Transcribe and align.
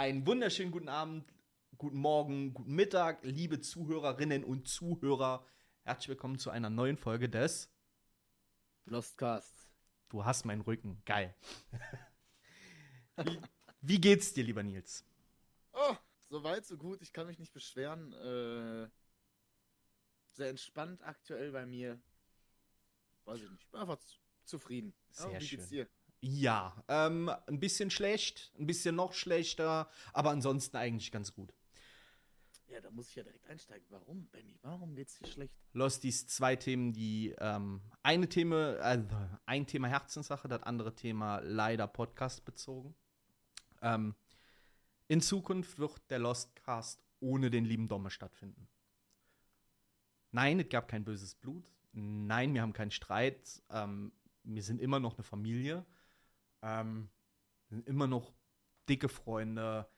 Einen 0.00 0.26
wunderschönen 0.26 0.72
guten 0.72 0.88
Abend, 0.88 1.30
guten 1.76 1.98
Morgen, 1.98 2.54
guten 2.54 2.74
Mittag, 2.74 3.22
liebe 3.22 3.60
Zuhörerinnen 3.60 4.44
und 4.44 4.66
Zuhörer. 4.66 5.44
Herzlich 5.82 6.08
willkommen 6.08 6.38
zu 6.38 6.48
einer 6.48 6.70
neuen 6.70 6.96
Folge 6.96 7.28
des 7.28 7.70
Lostcast. 8.86 9.70
Du 10.08 10.24
hast 10.24 10.46
meinen 10.46 10.62
Rücken. 10.62 11.02
Geil. 11.04 11.34
wie, 13.18 13.40
wie 13.82 14.00
geht's 14.00 14.32
dir, 14.32 14.42
lieber 14.42 14.62
Nils? 14.62 15.04
Oh, 15.74 15.94
so 16.30 16.42
weit, 16.44 16.64
so 16.64 16.78
gut. 16.78 17.02
Ich 17.02 17.12
kann 17.12 17.26
mich 17.26 17.38
nicht 17.38 17.52
beschweren. 17.52 18.14
Äh, 18.14 18.88
sehr 20.32 20.48
entspannt 20.48 21.02
aktuell 21.02 21.52
bei 21.52 21.66
mir. 21.66 22.00
Weiß 23.26 23.42
ich 23.42 23.50
nicht. 23.50 23.64
Ich 23.64 23.70
bin 23.70 23.80
einfach 23.82 23.98
zufrieden. 24.44 24.94
Sehr 25.10 25.26
oh, 25.26 25.34
wie 25.34 25.44
schön. 25.44 25.58
geht's 25.58 25.68
dir? 25.68 25.86
Ja, 26.20 26.84
ähm, 26.88 27.30
ein 27.46 27.60
bisschen 27.60 27.90
schlecht, 27.90 28.52
ein 28.58 28.66
bisschen 28.66 28.94
noch 28.94 29.14
schlechter, 29.14 29.88
aber 30.12 30.30
ansonsten 30.30 30.76
eigentlich 30.76 31.10
ganz 31.12 31.32
gut. 31.32 31.54
Ja, 32.66 32.80
da 32.80 32.90
muss 32.90 33.08
ich 33.08 33.16
ja 33.16 33.24
direkt 33.24 33.46
einsteigen. 33.46 33.86
Warum, 33.88 34.28
Benny? 34.28 34.58
Warum 34.62 34.94
geht's 34.94 35.18
dir 35.18 35.26
schlecht? 35.26 35.52
Lost 35.72 36.04
dies 36.04 36.26
zwei 36.28 36.54
Themen, 36.56 36.92
die 36.92 37.34
ähm, 37.38 37.80
eine 38.02 38.28
Thema, 38.28 38.76
äh, 38.76 39.02
ein 39.46 39.66
Thema 39.66 39.88
Herzenssache, 39.88 40.46
das 40.46 40.62
andere 40.62 40.94
Thema 40.94 41.40
leider 41.40 41.88
Podcast 41.88 42.44
bezogen. 42.44 42.94
Ähm, 43.82 44.14
in 45.08 45.20
Zukunft 45.20 45.78
wird 45.78 46.00
der 46.10 46.20
Lostcast 46.20 47.02
ohne 47.18 47.50
den 47.50 47.64
lieben 47.64 47.88
Domme 47.88 48.10
stattfinden. 48.10 48.68
Nein, 50.30 50.60
es 50.60 50.68
gab 50.68 50.86
kein 50.86 51.04
böses 51.04 51.34
Blut. 51.34 51.64
Nein, 51.92 52.54
wir 52.54 52.62
haben 52.62 52.72
keinen 52.72 52.92
Streit. 52.92 53.62
Ähm, 53.70 54.12
wir 54.44 54.62
sind 54.62 54.80
immer 54.80 55.00
noch 55.00 55.16
eine 55.16 55.24
Familie. 55.24 55.84
Ähm, 56.62 57.10
sind 57.68 57.86
immer 57.86 58.06
noch 58.06 58.34
dicke 58.88 59.08
Freunde. 59.08 59.88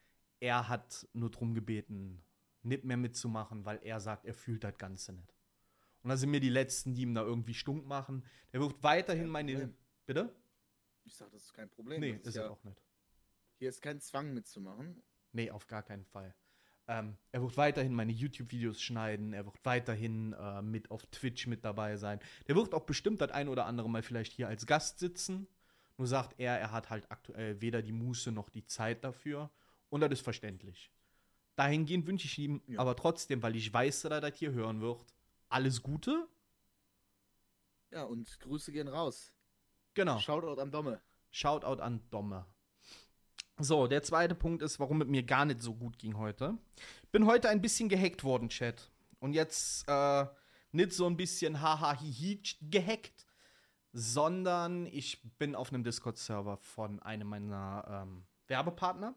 Er 0.41 0.69
hat 0.69 1.09
nur 1.13 1.31
darum 1.31 1.55
gebeten, 1.55 2.23
nicht 2.63 2.85
mehr 2.85 2.97
mitzumachen, 2.97 3.65
weil 3.65 3.81
er 3.83 4.01
sagt, 4.01 4.25
er 4.25 4.35
fühlt 4.35 4.65
das 4.65 4.77
Ganze 4.77 5.13
nicht. 5.13 5.35
Und 6.03 6.11
da 6.11 6.17
sind 6.17 6.31
mir 6.31 6.41
die 6.41 6.51
Letzten, 6.51 6.95
die 6.95 7.03
ihm 7.03 7.15
da 7.15 7.23
irgendwie 7.23 7.55
stunk 7.55 7.87
machen. 7.87 8.25
Der 8.53 8.61
wird 8.61 8.83
weiterhin 8.83 9.29
meine. 9.29 9.53
Problem. 9.53 9.77
Bitte? 10.05 10.35
Ich 11.05 11.15
sag, 11.15 11.31
das 11.31 11.45
ist 11.45 11.55
kein 11.55 11.71
Problem. 11.71 12.01
Nee, 12.01 12.11
ist, 12.13 12.27
ist 12.27 12.37
ja, 12.37 12.51
auch 12.51 12.63
nicht. 12.65 12.83
Hier 13.59 13.69
ist 13.69 13.81
kein 13.81 14.01
Zwang 14.01 14.35
mitzumachen. 14.35 15.01
Nee, 15.33 15.51
auf 15.51 15.67
gar 15.67 15.83
keinen 15.83 16.05
Fall. 16.05 16.35
Ähm, 16.89 17.17
er 17.31 17.43
wird 17.43 17.57
weiterhin 17.57 17.95
meine 17.95 18.13
YouTube-Videos 18.13 18.83
schneiden, 18.83 19.33
er 19.33 19.45
wird 19.45 19.65
weiterhin 19.65 20.33
äh, 20.33 20.63
mit 20.63 20.91
auf 20.91 21.07
Twitch 21.07 21.47
mit 21.47 21.65
dabei 21.65 21.97
sein. 21.97 22.19
Der 22.49 22.57
wird 22.57 22.75
auch 22.75 22.85
bestimmt 22.85 23.21
das 23.21 23.31
ein 23.31 23.49
oder 23.49 23.67
andere 23.67 23.89
Mal 23.89 24.03
vielleicht 24.03 24.33
hier 24.33 24.49
als 24.49 24.67
Gast 24.67 24.99
sitzen. 24.99 25.47
Nur 26.03 26.09
sagt 26.09 26.35
er, 26.41 26.59
er 26.59 26.73
hat 26.73 26.91
halt 26.91 27.09
aktuell 27.13 27.61
weder 27.61 27.81
die 27.81 27.93
Muße 27.93 28.33
noch 28.33 28.49
die 28.49 28.67
Zeit 28.67 29.05
dafür. 29.05 29.53
Und 29.89 30.01
das 30.01 30.11
ist 30.11 30.23
verständlich. 30.23 30.91
Dahingehend 31.55 32.09
wünsche 32.09 32.27
ich 32.27 32.37
ihm 32.41 32.61
ja. 32.67 32.81
aber 32.81 32.97
trotzdem, 32.97 33.41
weil 33.41 33.55
ich 33.55 33.73
weiß, 33.73 34.01
dass 34.01 34.11
er 34.11 34.21
das 34.21 34.37
hier 34.37 34.51
hören 34.51 34.81
wird, 34.81 35.07
alles 35.49 35.81
Gute. 35.81 36.27
Ja, 37.93 38.03
und 38.03 38.41
Grüße 38.41 38.73
gehen 38.73 38.89
raus. 38.89 39.31
Genau. 39.95 40.19
Shoutout 40.19 40.61
an 40.61 40.73
Domme. 40.73 41.01
Shoutout 41.31 41.81
an 41.81 42.01
Domme. 42.11 42.47
So, 43.61 43.87
der 43.87 44.03
zweite 44.03 44.35
Punkt 44.35 44.61
ist, 44.63 44.81
warum 44.81 45.03
es 45.03 45.07
mir 45.07 45.23
gar 45.23 45.45
nicht 45.45 45.63
so 45.63 45.73
gut 45.73 46.01
ging 46.01 46.17
heute. 46.17 46.59
Bin 47.13 47.27
heute 47.27 47.49
ein 47.49 47.63
bisschen 47.63 47.89
gehackt 47.89 48.25
worden, 48.25 48.49
Chat. 48.49 48.91
Und 49.21 49.35
jetzt 49.35 49.85
äh, 49.87 50.27
nicht 50.73 50.95
so 50.95 51.07
ein 51.07 51.17
bisschen 51.17 51.61
haha 51.61 51.97
hihi 51.97 52.43
gehackt, 52.61 53.25
sondern 53.93 54.87
ich 54.87 55.23
bin 55.39 55.55
auf 55.55 55.73
einem 55.73 55.85
Discord-Server 55.85 56.57
von 56.57 57.01
einem 57.01 57.29
meiner 57.29 58.05
ähm, 58.07 58.25
Werbepartner. 58.47 59.15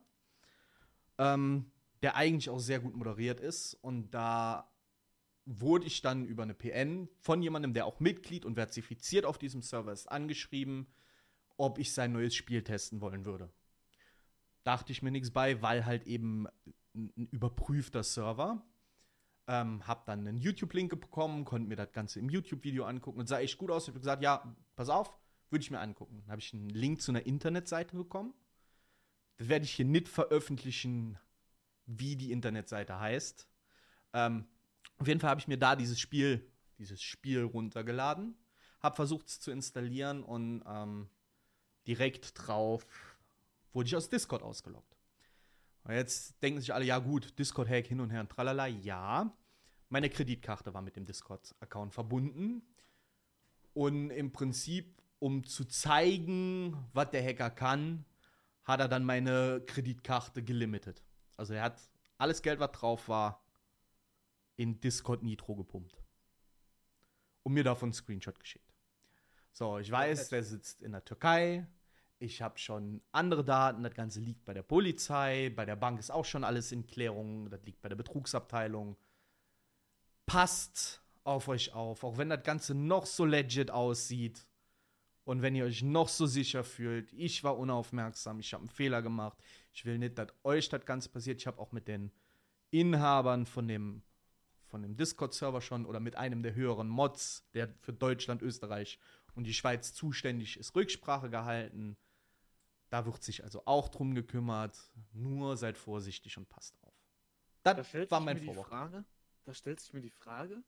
Ähm, 1.18 1.72
der 2.06 2.16
eigentlich 2.16 2.52
auch 2.52 2.60
sehr 2.60 2.80
gut 2.80 2.96
moderiert 2.96 3.40
ist. 3.40 3.74
Und 3.82 4.12
da 4.12 4.72
wurde 5.46 5.88
ich 5.88 6.02
dann 6.02 6.26
über 6.26 6.44
eine 6.44 6.54
PN 6.54 7.10
von 7.20 7.42
jemandem, 7.42 7.74
der 7.74 7.88
auch 7.88 8.00
Mitglied 8.00 8.46
und 8.46 8.56
verifiziert 8.56 9.26
auf 9.26 9.40
diesem 9.40 9.64
Server 9.64 9.92
ist, 9.92 10.06
angeschrieben, 10.06 10.86
ob 11.58 11.80
ich 11.80 11.94
sein 11.94 12.12
neues 12.12 12.36
Spiel 12.36 12.64
testen 12.64 13.02
wollen 13.02 13.26
würde. 13.26 13.52
Dachte 14.64 14.92
ich 14.92 15.02
mir 15.02 15.10
nichts 15.10 15.32
bei, 15.32 15.62
weil 15.64 15.86
halt 15.86 16.06
eben 16.06 16.48
ein 16.94 17.28
überprüfter 17.32 18.04
Server. 18.04 18.64
Ähm, 19.48 19.86
hab 19.88 20.06
dann 20.06 20.28
einen 20.28 20.38
YouTube-Link 20.38 21.00
bekommen, 21.00 21.46
konnte 21.46 21.68
mir 21.68 21.76
das 21.76 21.92
Ganze 21.92 22.20
im 22.20 22.30
YouTube-Video 22.30 22.86
angucken 22.86 23.20
und 23.20 23.28
sah 23.28 23.40
echt 23.40 23.58
gut 23.58 23.70
aus. 23.70 23.84
Ich 23.84 23.90
habe 23.90 24.00
gesagt, 24.00 24.24
ja, 24.24 24.56
pass 24.76 24.90
auf, 24.90 25.16
würde 25.52 25.62
ich 25.62 25.70
mir 25.70 25.80
angucken. 25.80 26.22
Dann 26.22 26.32
habe 26.32 26.42
ich 26.42 26.54
einen 26.54 26.70
Link 26.70 27.02
zu 27.02 27.12
einer 27.12 27.26
Internetseite 27.26 27.96
bekommen. 27.96 28.34
Das 29.38 29.48
werde 29.48 29.66
ich 29.66 29.72
hier 29.72 29.86
nicht 29.86 30.08
veröffentlichen, 30.08 31.20
wie 31.86 32.16
die 32.16 32.32
Internetseite 32.32 33.00
heißt. 33.00 33.48
Ähm, 34.14 34.48
auf 34.98 35.08
jeden 35.08 35.20
Fall 35.20 35.30
habe 35.30 35.42
ich 35.42 35.48
mir 35.48 35.58
da 35.58 35.76
dieses 35.76 36.00
Spiel, 36.00 36.50
dieses 36.78 37.02
Spiel 37.02 37.44
runtergeladen, 37.44 38.36
habe 38.80 38.96
versucht 38.96 39.28
es 39.28 39.40
zu 39.40 39.52
installieren 39.52 40.24
und 40.24 40.64
ähm, 40.66 41.10
direkt 41.88 42.34
drauf 42.36 42.86
wurde 43.74 43.88
ich 43.88 43.96
aus 43.96 44.10
Discord 44.10 44.42
ausgeloggt. 44.42 44.95
Und 45.86 45.94
jetzt 45.94 46.42
denken 46.42 46.60
sich 46.60 46.74
alle, 46.74 46.84
ja 46.84 46.98
gut, 46.98 47.38
Discord-Hack 47.38 47.86
hin 47.86 48.00
und 48.00 48.10
her 48.10 48.22
und 48.22 48.30
tralala. 48.30 48.66
Ja, 48.66 49.32
meine 49.90 50.10
Kreditkarte 50.10 50.74
war 50.74 50.82
mit 50.82 50.96
dem 50.96 51.06
Discord-Account 51.06 51.94
verbunden. 51.94 52.64
Und 53.74 54.10
im 54.10 54.32
Prinzip, 54.32 55.00
um 55.20 55.44
zu 55.44 55.64
zeigen, 55.66 56.76
was 56.94 57.12
der 57.12 57.24
Hacker 57.24 57.52
kann, 57.52 58.04
hat 58.64 58.80
er 58.80 58.88
dann 58.88 59.06
meine 59.06 59.62
Kreditkarte 59.68 60.42
gelimitet. 60.42 61.04
Also 61.38 61.54
er 61.54 61.62
hat 61.62 61.80
alles 62.18 62.42
Geld, 62.42 62.60
was 62.60 62.72
drauf 62.72 63.08
war, 63.08 63.46
in 64.56 64.82
Discord 64.82 65.22
Nitro 65.22 65.56
gepumpt. 65.56 66.02
Und 67.44 67.54
mir 67.54 67.64
davon 67.64 67.88
einen 67.88 67.94
Screenshot 67.94 68.40
geschickt. 68.40 68.74
So, 69.52 69.78
ich 69.78 69.92
weiß, 69.92 70.30
der 70.30 70.44
sitzt 70.44 70.82
in 70.82 70.94
der 70.94 71.06
Türkei. 71.06 71.68
Ich 72.20 72.42
habe 72.42 72.58
schon 72.58 73.02
andere 73.12 73.44
Daten. 73.44 73.84
Das 73.84 73.94
Ganze 73.94 74.20
liegt 74.20 74.46
bei 74.46 74.54
der 74.54 74.64
Polizei. 74.64 75.52
Bei 75.56 75.66
der 75.66 75.76
Bank 75.76 76.00
ist 76.00 76.12
auch 76.12 76.26
schon 76.26 76.44
alles 76.44 76.72
in 76.72 76.88
Klärung. 76.88 77.50
Das 77.50 77.64
liegt 77.66 77.82
bei 77.82 77.90
der 77.90 77.96
Betrugsabteilung. 77.96 78.98
Passt 80.26 81.02
auf 81.24 81.48
euch 81.48 81.74
auf. 81.74 82.04
Auch 82.04 82.18
wenn 82.18 82.30
das 82.30 82.44
Ganze 82.44 82.74
noch 82.74 83.06
so 83.06 83.26
legit 83.26 83.70
aussieht. 83.70 84.48
Und 85.26 85.42
wenn 85.42 85.56
ihr 85.56 85.66
euch 85.66 85.82
noch 85.82 86.08
so 86.08 86.28
sicher 86.28 86.64
fühlt, 86.64 87.12
ich 87.12 87.44
war 87.44 87.58
unaufmerksam, 87.58 88.40
ich 88.40 88.54
habe 88.54 88.62
einen 88.62 88.70
Fehler 88.70 89.02
gemacht, 89.02 89.38
ich 89.74 89.84
will 89.84 89.98
nicht, 89.98 90.20
dass 90.20 90.28
euch 90.44 90.70
das 90.70 90.86
Ganze 90.86 91.10
passiert. 91.10 91.42
Ich 91.42 91.48
habe 91.48 91.60
auch 91.60 91.72
mit 91.72 91.88
den 91.88 92.12
Inhabern 92.70 93.48
von 93.48 93.68
dem, 93.68 94.04
von 94.68 94.84
dem 94.84 94.96
Discord-Server 94.96 95.62
schon 95.62 95.88
oder 95.88 96.00
mit 96.00 96.16
einem 96.16 96.44
der 96.44 96.54
höheren 96.54 96.88
Mods, 96.88 97.44
der 97.56 97.70
für 97.82 97.92
Deutschland, 97.92 98.44
Österreich 98.44 99.00
und 99.34 99.46
die 99.46 99.54
Schweiz 99.54 99.94
zuständig 99.94 100.58
ist, 100.58 100.76
Rücksprache 100.76 101.32
gehalten. 101.32 101.98
Da 102.90 103.06
wird 103.06 103.24
sich 103.24 103.44
also 103.44 103.64
auch 103.66 103.90
drum 103.90 104.14
gekümmert. 104.14 104.78
Nur 105.14 105.58
seid 105.58 105.78
vorsichtig 105.78 106.38
und 106.38 106.48
passt 106.48 106.82
auf. 106.82 106.94
Das 107.64 107.92
da 107.92 108.12
war 108.12 108.20
mein 108.20 108.38
Vorwurf. 108.38 108.70
Da 108.70 109.54
stellt 109.54 109.80
sich 109.80 109.94
mir 109.94 110.02
die 110.02 110.10
Frage, 110.10 110.64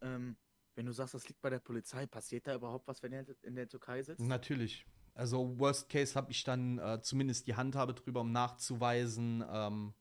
ähm, 0.00 0.36
wenn 0.74 0.86
du 0.86 0.92
sagst, 0.92 1.14
das 1.14 1.28
liegt 1.28 1.40
bei 1.40 1.50
der 1.50 1.58
Polizei, 1.58 2.06
passiert 2.06 2.46
da 2.46 2.54
überhaupt 2.54 2.88
was, 2.88 3.02
wenn 3.02 3.12
er 3.12 3.24
in 3.42 3.54
der 3.54 3.68
Türkei 3.68 4.02
sitzt? 4.02 4.20
Natürlich. 4.20 4.86
Also 5.14 5.58
Worst 5.58 5.88
Case 5.88 6.14
habe 6.14 6.32
ich 6.32 6.42
dann 6.44 6.78
äh, 6.78 7.00
zumindest 7.02 7.46
die 7.46 7.54
Handhabe 7.54 7.94
drüber, 7.94 8.22
um 8.22 8.32
nachzuweisen, 8.32 9.44
ähm, 9.48 9.94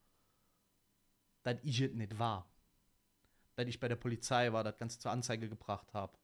dass 1.44 1.58
ich 1.64 1.82
es 1.82 1.94
nicht 1.94 2.18
war. 2.18 2.50
Dass 3.56 3.68
ich 3.68 3.80
bei 3.80 3.88
der 3.88 3.98
Polizei 3.98 4.54
war, 4.54 4.64
das 4.64 4.78
Ganze 4.78 5.00
zur 5.00 5.12
Anzeige 5.12 5.50
gebracht 5.50 5.94
habe. 5.94 6.18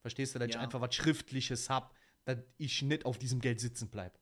Verstehst 0.00 0.34
du, 0.34 0.38
dass 0.38 0.48
ja. 0.48 0.56
ich 0.56 0.60
einfach 0.60 0.80
was 0.80 0.94
Schriftliches 0.94 1.70
habe, 1.70 1.94
dass 2.24 2.38
ich 2.58 2.82
nicht 2.82 3.04
auf 3.04 3.18
diesem 3.18 3.40
Geld 3.40 3.60
sitzen 3.60 3.88
bleibe. 3.88 4.18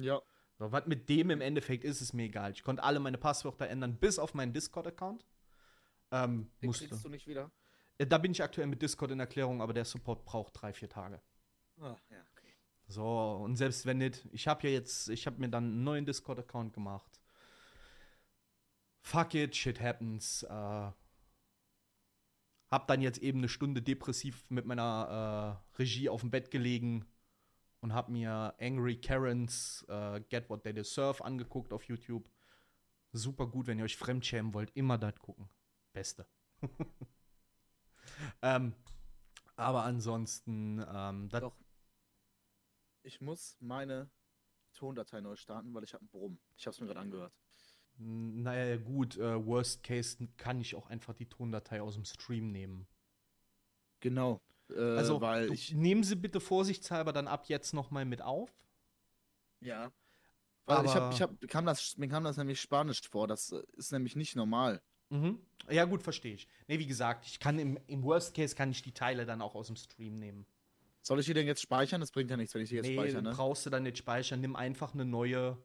Ja. 0.00 0.20
So, 0.58 0.72
was 0.72 0.86
mit 0.86 1.08
dem 1.08 1.30
im 1.30 1.40
Endeffekt 1.40 1.84
ist, 1.84 2.00
ist 2.00 2.12
mir 2.12 2.24
egal. 2.24 2.50
Ich 2.52 2.64
konnte 2.64 2.82
alle 2.82 2.98
meine 2.98 3.18
Passwörter 3.18 3.68
ändern, 3.68 3.96
bis 3.96 4.18
auf 4.18 4.34
meinen 4.34 4.52
Discord-Account. 4.52 5.24
Ähm, 6.10 6.50
Den 6.60 6.68
musste. 6.68 6.88
kriegst 6.88 7.04
du 7.04 7.08
nicht 7.08 7.26
wieder? 7.26 7.50
Äh, 7.98 8.06
da 8.06 8.18
bin 8.18 8.32
ich 8.32 8.42
aktuell 8.42 8.66
mit 8.66 8.82
Discord 8.82 9.12
in 9.12 9.20
Erklärung, 9.20 9.62
aber 9.62 9.72
der 9.72 9.84
Support 9.84 10.24
braucht 10.24 10.60
drei, 10.60 10.72
vier 10.72 10.88
Tage. 10.88 11.20
Ah, 11.80 11.96
ja, 12.10 12.24
okay. 12.32 12.54
So, 12.88 13.40
und 13.44 13.56
selbst 13.56 13.86
wenn 13.86 13.98
nicht, 13.98 14.26
ich 14.32 14.48
habe 14.48 14.66
ja 14.66 14.72
jetzt, 14.72 15.08
ich 15.10 15.26
habe 15.26 15.38
mir 15.38 15.48
dann 15.48 15.64
einen 15.64 15.84
neuen 15.84 16.06
Discord-Account 16.06 16.72
gemacht. 16.72 17.20
Fuck 19.02 19.34
it, 19.34 19.54
shit 19.54 19.80
happens. 19.80 20.42
Äh, 20.42 20.90
hab 22.70 22.86
dann 22.88 23.00
jetzt 23.00 23.18
eben 23.18 23.38
eine 23.38 23.48
Stunde 23.48 23.80
depressiv 23.80 24.44
mit 24.50 24.66
meiner 24.66 25.62
äh, 25.76 25.78
Regie 25.78 26.08
auf 26.08 26.20
dem 26.20 26.30
Bett 26.30 26.50
gelegen 26.50 27.06
und 27.80 27.94
hab 27.94 28.08
mir 28.08 28.54
Angry 28.58 29.00
Karens 29.00 29.84
äh, 29.88 30.20
Get 30.28 30.48
What 30.50 30.64
They 30.64 30.72
Deserve 30.72 31.24
angeguckt 31.24 31.72
auf 31.72 31.84
YouTube. 31.84 32.28
Super 33.12 33.46
gut, 33.46 33.66
wenn 33.66 33.78
ihr 33.78 33.84
euch 33.84 33.96
fremdschämen 33.96 34.52
wollt, 34.54 34.70
immer 34.74 34.98
das 34.98 35.18
gucken. 35.18 35.48
Beste. 35.92 36.26
ähm, 38.42 38.74
aber 39.56 39.84
ansonsten, 39.84 40.84
ähm, 40.92 41.28
Doch. 41.30 41.56
Ich 43.02 43.20
muss 43.20 43.56
meine 43.60 44.10
Tondatei 44.74 45.20
neu 45.20 45.36
starten, 45.36 45.72
weil 45.74 45.84
ich 45.84 45.94
habe 45.94 46.02
einen 46.02 46.10
Brumm. 46.10 46.38
Ich 46.56 46.66
habe 46.66 46.74
es 46.74 46.80
mir 46.80 46.86
gerade 46.86 47.00
angehört. 47.00 47.32
Naja, 47.96 48.76
gut, 48.76 49.16
äh, 49.16 49.44
Worst 49.44 49.82
Case 49.82 50.28
kann 50.36 50.60
ich 50.60 50.76
auch 50.76 50.86
einfach 50.86 51.14
die 51.14 51.28
Tondatei 51.28 51.82
aus 51.82 51.94
dem 51.94 52.04
Stream 52.04 52.52
nehmen. 52.52 52.86
Genau. 54.00 54.40
Äh, 54.70 54.80
Also, 54.96 55.20
weil 55.20 55.52
ich. 55.52 55.72
nehmen 55.74 56.02
Sie 56.04 56.16
bitte 56.16 56.40
vorsichtshalber 56.40 57.12
dann 57.12 57.28
ab 57.28 57.46
jetzt 57.46 57.72
nochmal 57.72 58.04
mit 58.04 58.22
auf. 58.22 58.50
Ja. 59.60 59.92
Weil 60.66 60.84
ich 60.84 60.90
Aber- 60.92 61.06
hab, 61.06 61.12
ich 61.14 61.22
hab, 61.22 61.48
kam 61.48 61.64
das, 61.66 61.96
mir 61.96 62.08
kam 62.08 62.24
das 62.24 62.36
nämlich 62.36 62.60
Spanisch 62.60 63.00
vor. 63.08 63.26
Das 63.26 63.52
äh, 63.52 63.62
ist 63.76 63.92
nämlich 63.92 64.16
nicht 64.16 64.36
normal. 64.36 64.82
Mhm. 65.10 65.40
Ja, 65.70 65.84
gut, 65.86 66.02
verstehe 66.02 66.34
ich. 66.34 66.46
Nee, 66.66 66.78
wie 66.78 66.86
gesagt, 66.86 67.24
ich 67.26 67.40
kann 67.40 67.58
im, 67.58 67.78
im 67.86 68.02
Worst 68.02 68.34
Case 68.34 68.54
kann 68.54 68.70
ich 68.70 68.82
die 68.82 68.92
Teile 68.92 69.24
dann 69.24 69.40
auch 69.40 69.54
aus 69.54 69.68
dem 69.68 69.76
Stream 69.76 70.18
nehmen. 70.18 70.46
Soll 71.00 71.20
ich 71.20 71.26
die 71.26 71.32
denn 71.34 71.46
jetzt 71.46 71.62
speichern? 71.62 72.00
Das 72.02 72.10
bringt 72.12 72.30
ja 72.30 72.36
nichts, 72.36 72.54
wenn 72.54 72.60
ich 72.62 72.68
die 72.68 72.74
jetzt 72.76 72.86
nee, 72.86 72.94
speichere, 72.94 73.22
ne? 73.22 73.30
brauchst 73.32 73.64
du 73.64 73.70
dann 73.70 73.84
nicht 73.84 73.96
speichern, 73.96 74.40
nimm 74.42 74.54
einfach 74.56 74.92
eine 74.92 75.06
neue 75.06 75.56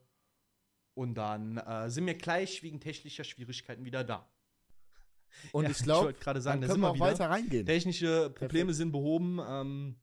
und 0.93 1.15
dann 1.15 1.57
äh, 1.57 1.89
sind 1.89 2.05
wir 2.05 2.13
gleich 2.13 2.63
wegen 2.63 2.79
technischer 2.79 3.25
Schwierigkeiten 3.25 3.83
wieder 3.83 4.03
da. 4.05 4.29
Und 5.51 5.63
Ja, 5.63 5.71
ich 5.71 5.77
glaube, 5.79 6.05
wollte 6.07 6.19
gerade 6.19 6.41
sagen, 6.41 6.61
da 6.61 6.67
können 6.67 6.81
wir 6.81 6.89
auch 6.89 6.95
wieder. 6.95 7.05
weiter 7.05 7.29
reingehen. 7.29 7.65
Technische 7.65 8.29
Probleme 8.29 8.73
sind 8.73 8.91
behoben. 8.91 9.39
Ähm, 9.45 9.99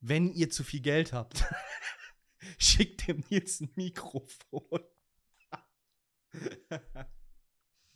wenn 0.00 0.32
ihr 0.32 0.50
zu 0.50 0.64
viel 0.64 0.80
Geld 0.80 1.12
habt, 1.12 1.44
schickt 2.58 3.08
dem 3.08 3.24
Nils 3.30 3.60
ein 3.60 3.70
Mikrofon. 3.74 4.80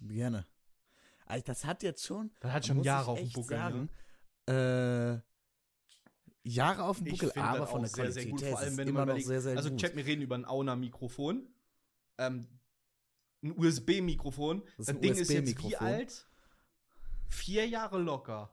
Gerne. 0.00 0.46
Also 1.26 1.44
das 1.44 1.64
hat 1.64 1.82
jetzt 1.82 2.04
schon. 2.04 2.30
Das 2.40 2.52
hat 2.52 2.66
schon 2.66 2.82
Jahre 2.82 3.02
ich 3.02 3.08
auf 3.08 3.18
dem 3.20 3.32
Buckel. 3.32 3.56
Sagen, 3.56 3.88
ne? 4.48 5.22
äh, 5.22 5.30
Jahre 6.42 6.84
auf 6.84 6.98
dem 6.98 7.06
Ich 7.06 7.20
Buckel, 7.20 7.32
aber 7.40 7.66
von 7.66 7.82
der 7.82 7.90
sehr, 7.90 8.04
Qualität 8.04 8.22
sehr 8.22 8.30
gut. 8.30 8.44
Vor 8.44 8.58
allem, 8.58 8.76
wenn 8.76 8.88
immer 8.88 9.06
noch 9.06 9.18
sehr, 9.18 9.40
sehr 9.40 9.56
also 9.56 9.70
gut. 9.70 9.80
Chat, 9.80 9.94
wir 9.94 10.06
reden 10.06 10.22
über 10.22 10.34
ein 10.34 10.44
Auna-Mikrofon. 10.44 11.46
Ähm, 12.18 12.46
ein 13.42 13.56
USB-Mikrofon. 13.56 14.62
Das 14.76 14.86
Das, 14.86 14.88
ein 14.88 15.00
Ding 15.00 15.14
ist 15.14 15.30
jetzt 15.30 15.62
wie 15.62 15.76
alt? 15.76 16.29
Vier 17.30 17.66
Jahre 17.68 17.98
locker. 17.98 18.52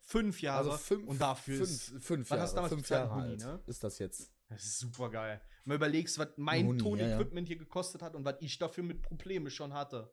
Fünf 0.00 0.42
Jahre. 0.42 0.70
also 0.70 0.82
fünf, 0.82 1.08
und 1.08 1.20
dafür 1.20 1.58
fünf, 1.58 1.70
ist, 1.70 2.04
fünf 2.04 2.28
Jahre, 2.28 2.42
hast 2.42 2.52
du 2.52 2.56
damals 2.56 2.74
fünf? 2.74 2.88
Jahre 2.88 3.12
alt 3.12 3.40
ne? 3.40 3.60
ist 3.66 3.84
das 3.84 3.98
jetzt. 3.98 4.32
das 4.48 4.64
ist 4.64 4.78
super 4.80 5.10
geil. 5.10 5.40
Du 5.64 5.72
überlegst, 5.72 6.18
was 6.18 6.28
mein 6.36 6.66
Huni, 6.66 6.78
ja, 6.78 7.06
ja. 7.06 7.16
Ton-Equipment 7.16 7.46
hier 7.48 7.56
gekostet 7.56 8.02
hat 8.02 8.14
und 8.14 8.24
was 8.24 8.36
ich 8.40 8.58
dafür 8.58 8.84
mit 8.84 9.00
Probleme 9.00 9.50
schon 9.50 9.72
hatte. 9.72 10.12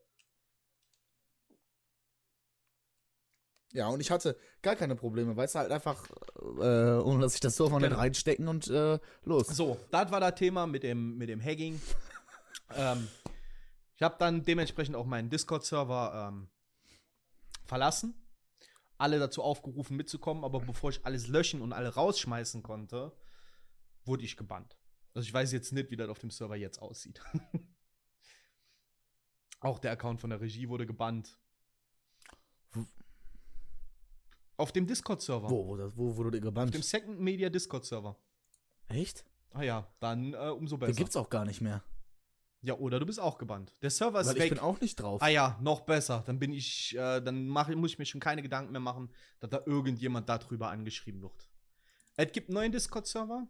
Ja, 3.72 3.88
und 3.88 4.00
ich 4.00 4.10
hatte 4.10 4.36
gar 4.60 4.76
keine 4.76 4.96
Probleme, 4.96 5.34
weißt 5.34 5.54
du, 5.54 5.58
halt 5.60 5.72
einfach, 5.72 6.06
äh, 6.40 7.00
ohne 7.00 7.22
dass 7.22 7.34
ich 7.34 7.40
das 7.40 7.56
so 7.56 7.70
von 7.70 7.82
Genau. 7.82 7.96
reinstecken 7.96 8.48
und 8.48 8.68
äh, 8.68 8.98
los. 9.24 9.48
So, 9.48 9.78
das 9.90 10.10
war 10.10 10.20
das 10.20 10.34
Thema 10.34 10.66
mit 10.66 10.82
dem, 10.82 11.16
mit 11.16 11.30
dem 11.30 11.42
Hacking. 11.42 11.80
ähm, 12.76 13.08
ich 13.96 14.02
habe 14.02 14.16
dann 14.18 14.42
dementsprechend 14.44 14.94
auch 14.94 15.06
meinen 15.06 15.30
Discord-Server 15.30 16.28
ähm, 16.28 16.48
verlassen. 17.72 18.14
Alle 18.98 19.18
dazu 19.18 19.42
aufgerufen 19.42 19.96
mitzukommen, 19.96 20.44
aber 20.44 20.60
bevor 20.60 20.90
ich 20.90 21.06
alles 21.06 21.28
löschen 21.28 21.62
und 21.62 21.72
alle 21.72 21.88
rausschmeißen 21.88 22.62
konnte, 22.62 23.16
wurde 24.04 24.24
ich 24.24 24.36
gebannt. 24.36 24.76
Also 25.14 25.26
ich 25.26 25.32
weiß 25.32 25.52
jetzt 25.52 25.72
nicht, 25.72 25.90
wie 25.90 25.96
das 25.96 26.10
auf 26.10 26.18
dem 26.18 26.30
Server 26.30 26.54
jetzt 26.54 26.82
aussieht. 26.82 27.22
auch 29.60 29.78
der 29.78 29.92
Account 29.92 30.20
von 30.20 30.28
der 30.28 30.42
Regie 30.42 30.68
wurde 30.68 30.84
gebannt. 30.84 31.38
Auf 34.58 34.70
dem 34.72 34.86
Discord-Server. 34.86 35.48
Wo, 35.48 35.78
wo, 35.78 35.96
wo 35.96 36.16
wurde 36.16 36.32
der 36.32 36.40
Auf 36.40 36.44
gebannt? 36.44 36.74
dem 36.74 36.82
Second 36.82 37.20
Media 37.20 37.48
Discord-Server. 37.48 38.18
Echt? 38.88 39.24
Ah 39.52 39.62
ja, 39.62 39.90
dann 39.98 40.34
äh, 40.34 40.50
umso 40.50 40.76
Den 40.76 40.80
besser. 40.80 40.98
gibt's 40.98 41.16
auch 41.16 41.30
gar 41.30 41.46
nicht 41.46 41.62
mehr. 41.62 41.82
Ja, 42.64 42.74
oder 42.74 43.00
du 43.00 43.06
bist 43.06 43.18
auch 43.18 43.38
gebannt. 43.38 43.74
Der 43.82 43.90
Server 43.90 44.20
ist 44.20 44.28
Weil 44.28 44.36
ich 44.36 44.42
weg. 44.44 44.50
bin 44.50 44.58
auch 44.60 44.80
nicht 44.80 44.94
drauf. 44.96 45.20
ah 45.20 45.26
ja, 45.28 45.58
noch 45.60 45.80
besser. 45.80 46.22
Dann 46.26 46.38
bin 46.38 46.52
ich, 46.52 46.94
äh, 46.96 47.20
dann 47.20 47.48
mach, 47.48 47.68
muss 47.70 47.90
ich 47.92 47.98
mir 47.98 48.06
schon 48.06 48.20
keine 48.20 48.40
Gedanken 48.40 48.70
mehr 48.70 48.80
machen, 48.80 49.12
dass 49.40 49.50
da 49.50 49.60
irgendjemand 49.66 50.28
darüber 50.28 50.70
angeschrieben 50.70 51.22
wird. 51.22 51.48
Es 52.16 52.30
gibt 52.30 52.48
einen 52.48 52.54
neuen 52.54 52.70
Discord-Server. 52.72 53.48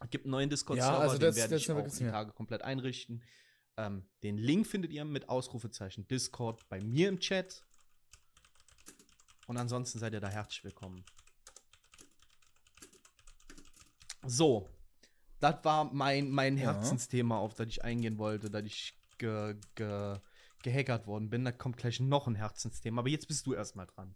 Es 0.00 0.10
gibt 0.10 0.26
einen 0.26 0.32
neuen 0.32 0.50
Discord-Server, 0.50 0.92
Ja, 0.92 0.98
also 1.00 1.14
den 1.16 1.22
das- 1.28 1.36
werde 1.36 1.54
das 1.54 1.62
ich 1.62 1.70
auch 1.70 1.88
die. 1.88 2.04
Tage 2.10 2.32
komplett 2.32 2.60
einrichten. 2.62 3.22
Ähm, 3.78 4.06
den 4.22 4.36
Link 4.36 4.66
findet 4.66 4.92
ihr 4.92 5.04
mit 5.06 5.28
Ausrufezeichen 5.30 6.06
Discord 6.08 6.68
bei 6.68 6.80
mir 6.82 7.08
im 7.08 7.20
Chat. 7.20 7.64
Und 9.46 9.56
ansonsten 9.56 9.98
seid 10.00 10.12
ihr 10.12 10.20
da 10.20 10.28
herzlich 10.28 10.64
willkommen. 10.64 11.02
So, 14.26 14.68
das 15.40 15.64
war 15.64 15.92
mein, 15.92 16.30
mein. 16.30 16.56
Herzensthema, 16.56 17.38
auf 17.38 17.54
das 17.54 17.68
ich 17.68 17.84
eingehen 17.84 18.18
wollte, 18.18 18.50
dass 18.50 18.64
ich 18.64 18.98
ge, 19.18 19.56
ge, 19.74 20.18
gehackert 20.62 21.06
worden 21.06 21.30
bin. 21.30 21.44
Da 21.44 21.52
kommt 21.52 21.76
gleich 21.76 22.00
noch 22.00 22.26
ein 22.26 22.34
Herzensthema. 22.34 23.00
Aber 23.00 23.08
jetzt 23.08 23.28
bist 23.28 23.46
du 23.46 23.54
erstmal 23.54 23.86
dran. 23.86 24.14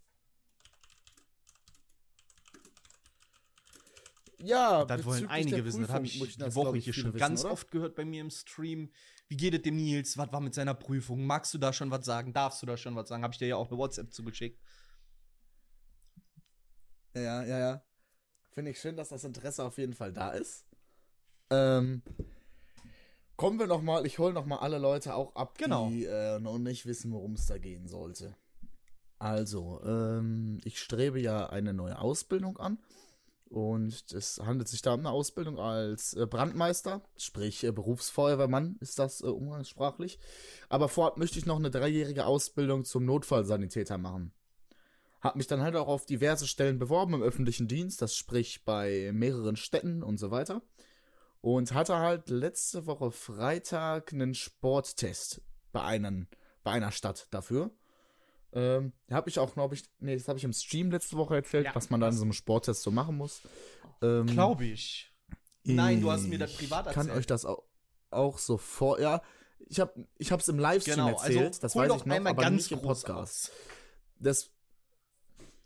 Ja, 4.39 4.85
Das 4.85 5.05
wollen 5.05 5.29
einige 5.29 5.65
wissen. 5.65 5.83
Das 5.83 5.91
habe 5.91 6.05
ich 6.05 6.19
möchten 6.19 6.43
die 6.45 6.55
Woche 6.55 6.77
ich, 6.77 6.85
hier 6.85 6.93
schon 6.93 7.15
wissen, 7.15 7.19
ganz 7.19 7.45
oder? 7.45 7.53
oft 7.53 7.71
gehört 7.71 7.95
bei 7.95 8.05
mir 8.05 8.21
im 8.21 8.31
Stream. 8.31 8.91
Wie 9.29 9.37
geht 9.37 9.55
es 9.55 9.63
dem 9.63 9.77
Nils? 9.77 10.19
Was 10.19 10.33
war 10.33 10.41
mit 10.41 10.53
seiner 10.53 10.75
Prüfung? 10.75 11.25
Magst 11.25 11.55
du 11.55 11.59
da 11.59 11.73
schon 11.73 11.91
was 11.91 12.05
sagen? 12.05 12.33
Darfst 12.33 12.61
du 12.61 12.67
da 12.67 12.77
schon 12.77 12.97
was 12.97 13.09
sagen? 13.09 13.23
Habe 13.23 13.33
ich 13.33 13.39
dir 13.39 13.49
ja 13.49 13.57
auch 13.57 13.69
eine 13.69 13.79
WhatsApp 13.79 14.13
zugeschickt. 14.13 14.61
Ja, 17.15 17.45
ja, 17.45 17.59
ja. 17.59 17.85
Finde 18.51 18.73
ich 18.73 18.81
schön, 18.81 18.97
dass 18.97 19.11
das 19.11 19.25
Interesse 19.25 19.65
auf 19.65 19.79
jeden 19.79 19.95
Fall 19.95 20.13
da 20.13 20.33
ist. 20.33 20.67
Ähm, 21.53 22.03
kommen 23.37 23.59
wir 23.59 23.67
noch 23.67 23.83
mal, 23.83 24.07
ich 24.07 24.19
hole 24.19 24.33
noch 24.33 24.47
mal 24.47 24.59
alle 24.59 24.79
Leute 24.79 25.15
auch 25.15 25.35
ab, 25.35 25.59
Genau. 25.59 25.89
die 25.89 26.05
äh, 26.05 26.39
noch 26.41 26.59
nicht 26.59 26.87
wissen, 26.87 27.13
worum 27.13 27.35
es 27.35 27.47
da 27.47 27.59
gehen 27.59 27.87
sollte. 27.89 28.37
Also, 29.19 29.81
ähm, 29.85 30.61
ich 30.65 30.81
strebe 30.81 31.21
ja 31.21 31.47
eine 31.47 31.73
neue 31.73 31.99
Ausbildung 32.01 32.57
an. 32.59 32.79
Und 33.49 34.13
es 34.13 34.41
handelt 34.43 34.67
sich 34.69 34.81
da 34.81 34.95
um 34.95 35.01
eine 35.01 35.11
Ausbildung 35.11 35.59
als 35.59 36.15
äh, 36.15 36.27
Brandmeister, 36.27 37.03
sprich 37.19 37.63
äh, 37.65 37.71
Berufsfeuerwehrmann 37.71 38.79
ist 38.81 38.99
das 38.99 39.21
äh, 39.21 39.27
umgangssprachlich. 39.27 40.19
Aber 40.71 40.89
vorab 40.89 41.19
möchte 41.19 41.39
ich 41.39 41.45
noch 41.45 41.59
eine 41.59 41.71
dreijährige 41.71 42.25
Ausbildung 42.25 42.87
zum 42.87 43.05
Notfallsanitäter 43.05 43.99
machen. 43.99 44.33
Hab 45.21 45.37
mich 45.37 45.49
dann 45.49 45.61
halt 45.61 45.77
auch 45.77 45.87
auf 45.87 46.07
diverse 46.07 46.47
Stellen 46.49 46.79
beworben 46.79 47.13
im 47.13 47.23
öffentlichen 47.23 47.69
Dienst, 47.69 48.01
das 48.01 48.17
sprich 48.17 48.65
bei 48.65 49.11
mehreren 49.13 49.57
Städten 49.57 50.03
und 50.03 50.17
so 50.19 50.31
weiter. 50.31 50.63
Und 51.43 51.75
hatte 51.75 51.99
halt 51.99 52.31
letzte 52.31 52.87
Woche 52.87 53.11
Freitag 53.11 54.13
einen 54.13 54.35
Sporttest 54.35 55.43
bei, 55.73 55.83
einen, 55.83 56.29
bei 56.63 56.71
einer 56.71 56.93
Stadt 56.93 57.27
dafür. 57.33 57.71
Ähm, 58.53 58.93
da 59.09 59.17
habe 59.17 59.29
ich 59.29 59.39
auch, 59.39 59.53
glaube 59.55 59.75
ich, 59.75 59.83
nee, 59.99 60.15
das 60.17 60.29
habe 60.29 60.39
ich 60.39 60.45
im 60.45 60.53
Stream 60.53 60.91
letzte 60.91 61.17
Woche 61.17 61.35
erzählt, 61.35 61.67
Ja. 61.67 61.75
was 61.75 61.91
man 61.91 62.01
dann 62.01 62.13
in 62.13 62.17
so 62.17 62.23
einem 62.23 62.33
Sporttest 62.33 62.83
so 62.83 62.91
machen 62.91 63.17
muss. 63.17 63.41
Ähm, 64.03 64.27
Glaube 64.27 64.65
ich. 64.67 65.13
Nein, 65.65 66.01
du 66.01 66.11
hast 66.11 66.25
mir 66.29 66.39
das 66.39 66.53
ich 66.53 66.59
privat 66.59 66.87
kann 66.87 67.07
erzählt. 67.09 67.19
euch 67.19 67.27
das 67.27 67.45
auch, 67.45 67.65
auch 68.11 68.39
so 68.39 68.57
vor, 68.59 69.01
ja, 69.01 69.21
ich 69.59 69.81
habe 69.81 70.07
ich 70.19 70.31
hab's 70.33 70.47
im 70.49 70.59
Livestream 70.59 70.97
Genau, 70.97 71.09
erzählt, 71.11 71.39
also 71.47 71.61
das 71.61 71.75
weiß 71.77 71.93
ich 71.97 72.05
noch, 72.07 72.17
aber 72.17 72.35
ganz 72.35 72.57
nicht 72.57 72.73
im 72.73 72.83
Podcast. 72.83 73.51
aus. 73.51 73.51
Das, 74.19 74.51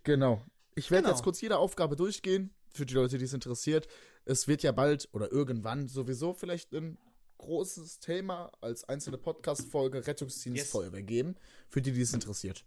genau. 0.05 0.43
Ich 0.75 0.91
werde 0.91 1.05
Genau. 1.05 1.15
jetzt 1.15 1.25
kurz 1.25 1.41
jede 1.41 1.59
Aufgabe 1.59 1.97
durchgehen, 1.97 2.55
für 2.73 2.87
die 2.87 2.95
Leute, 2.95 3.19
die 3.19 3.25
es 3.25 3.33
interessiert. 3.33 3.89
Es 4.27 4.49
wird 4.49 4.63
ja 4.63 4.73
bald 4.73 5.09
oder 5.13 5.31
irgendwann 5.31 5.87
sowieso 5.87 6.35
vielleicht 6.35 6.75
ein 6.75 6.99
großes 7.39 8.01
Thema 8.01 8.51
als 8.61 8.85
einzelne 8.85 9.19
Podcast-Folge 9.19 10.07
Rettungsdienst 10.07 10.59
Yes. 10.59 10.71
Feuerwehr 10.71 11.03
geben, 11.03 11.37
für 11.69 11.81
die, 11.81 11.93
die 11.93 12.01
es 12.01 12.13
interessiert. 12.13 12.65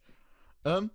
Ähm, 0.63 0.89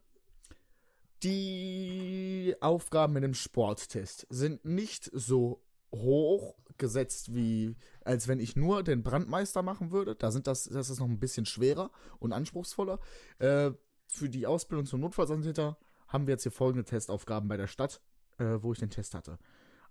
die 1.23 2.55
Aufgaben 2.61 3.13
mit 3.13 3.25
dem 3.25 3.35
Sporttest 3.35 4.27
sind 4.31 4.65
nicht 4.65 5.11
so 5.13 5.63
hoch 5.93 6.57
gesetzt 6.77 7.35
wie 7.35 7.77
als 8.03 8.27
wenn 8.27 8.41
ich 8.41 8.57
nur 8.57 8.83
den 8.83 9.03
Brandmeister 9.03 9.63
machen 9.63 9.91
würde. 9.91 10.17
Da 10.17 10.31
sind 10.31 10.47
das, 10.47 10.65
das 10.65 10.91
ist 10.91 10.99
noch 10.99 11.07
ein 11.07 11.21
bisschen 11.21 11.47
schwerer 11.47 11.91
und 12.19 12.33
anspruchsvoller. 12.33 13.01
Äh, 13.39 13.73
für 14.07 14.29
die 14.29 14.47
Ausbildung 14.47 14.87
zum 14.87 15.01
Notfallsanitäter 15.01 15.79
haben 16.09 16.27
wir 16.27 16.33
jetzt 16.33 16.43
hier 16.43 16.53
folgende 16.53 16.85
Testaufgaben 16.85 17.49
bei 17.49 17.57
der 17.57 17.67
Stadt, 17.67 18.01
äh, 18.39 18.59
wo 18.61 18.73
ich 18.73 18.79
den 18.79 18.91
Test 18.91 19.15
hatte. 19.15 19.39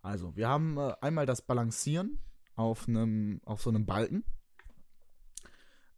Also, 0.04 0.36
wir 0.36 0.50
haben 0.50 0.78
äh, 0.78 0.94
einmal 1.02 1.26
das 1.26 1.42
Balancieren 1.42 2.20
auf 2.56 2.88
einem, 2.88 3.42
auf 3.46 3.62
so 3.62 3.70
einem 3.70 3.86
Balken. 3.86 4.24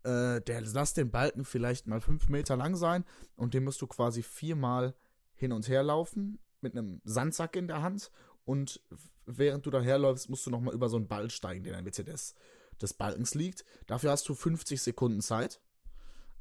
Äh, 0.04 0.42
der 0.42 0.62
lass 0.62 0.94
den 0.94 1.10
Balken 1.10 1.44
vielleicht 1.44 1.88
mal 1.88 2.00
fünf 2.00 2.30
Meter 2.30 2.56
lang 2.56 2.76
sein 2.76 3.04
und 3.36 3.56
den 3.56 3.64
musst 3.64 3.82
du 3.82 3.88
quasi 3.88 4.22
viermal 4.22 4.96
hin 5.34 5.52
und 5.52 5.68
her 5.68 5.84
laufen 5.84 6.40
mit 6.62 6.78
einem 6.78 7.02
Sandsack 7.04 7.56
in 7.56 7.68
der 7.68 7.82
Hand 7.82 8.12
und 8.46 8.80
während 9.26 9.66
du 9.66 9.72
daherläufst, 9.72 10.30
musst 10.30 10.46
du 10.46 10.52
nochmal 10.52 10.76
über 10.76 10.88
so 10.88 10.98
einen 10.98 11.08
Ball 11.08 11.32
steigen, 11.32 11.64
der 11.64 11.74
in 11.74 11.78
der 11.78 11.84
Mitte 11.84 12.04
des, 12.04 12.36
des 12.80 12.94
Balkens 12.94 13.34
liegt. 13.34 13.66
Dafür 13.88 14.12
hast 14.12 14.30
du 14.30 14.36
50 14.36 14.82
Sekunden 14.82 15.22
Zeit. 15.22 15.60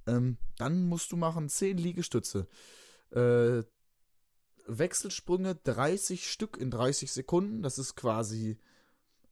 Ähm, 0.07 0.37
dann 0.59 0.85
musst 0.85 1.11
du 1.13 1.17
machen 1.17 1.49
10 1.49 1.79
Liegestütze. 1.79 2.47
Äh, 3.11 3.63
Wechselsprünge 4.67 5.55
30 5.57 6.31
Stück 6.31 6.57
in 6.57 6.71
30 6.71 7.13
Sekunden. 7.13 7.63
Das 7.63 7.79
ist 7.79 7.97
quasi 7.97 8.59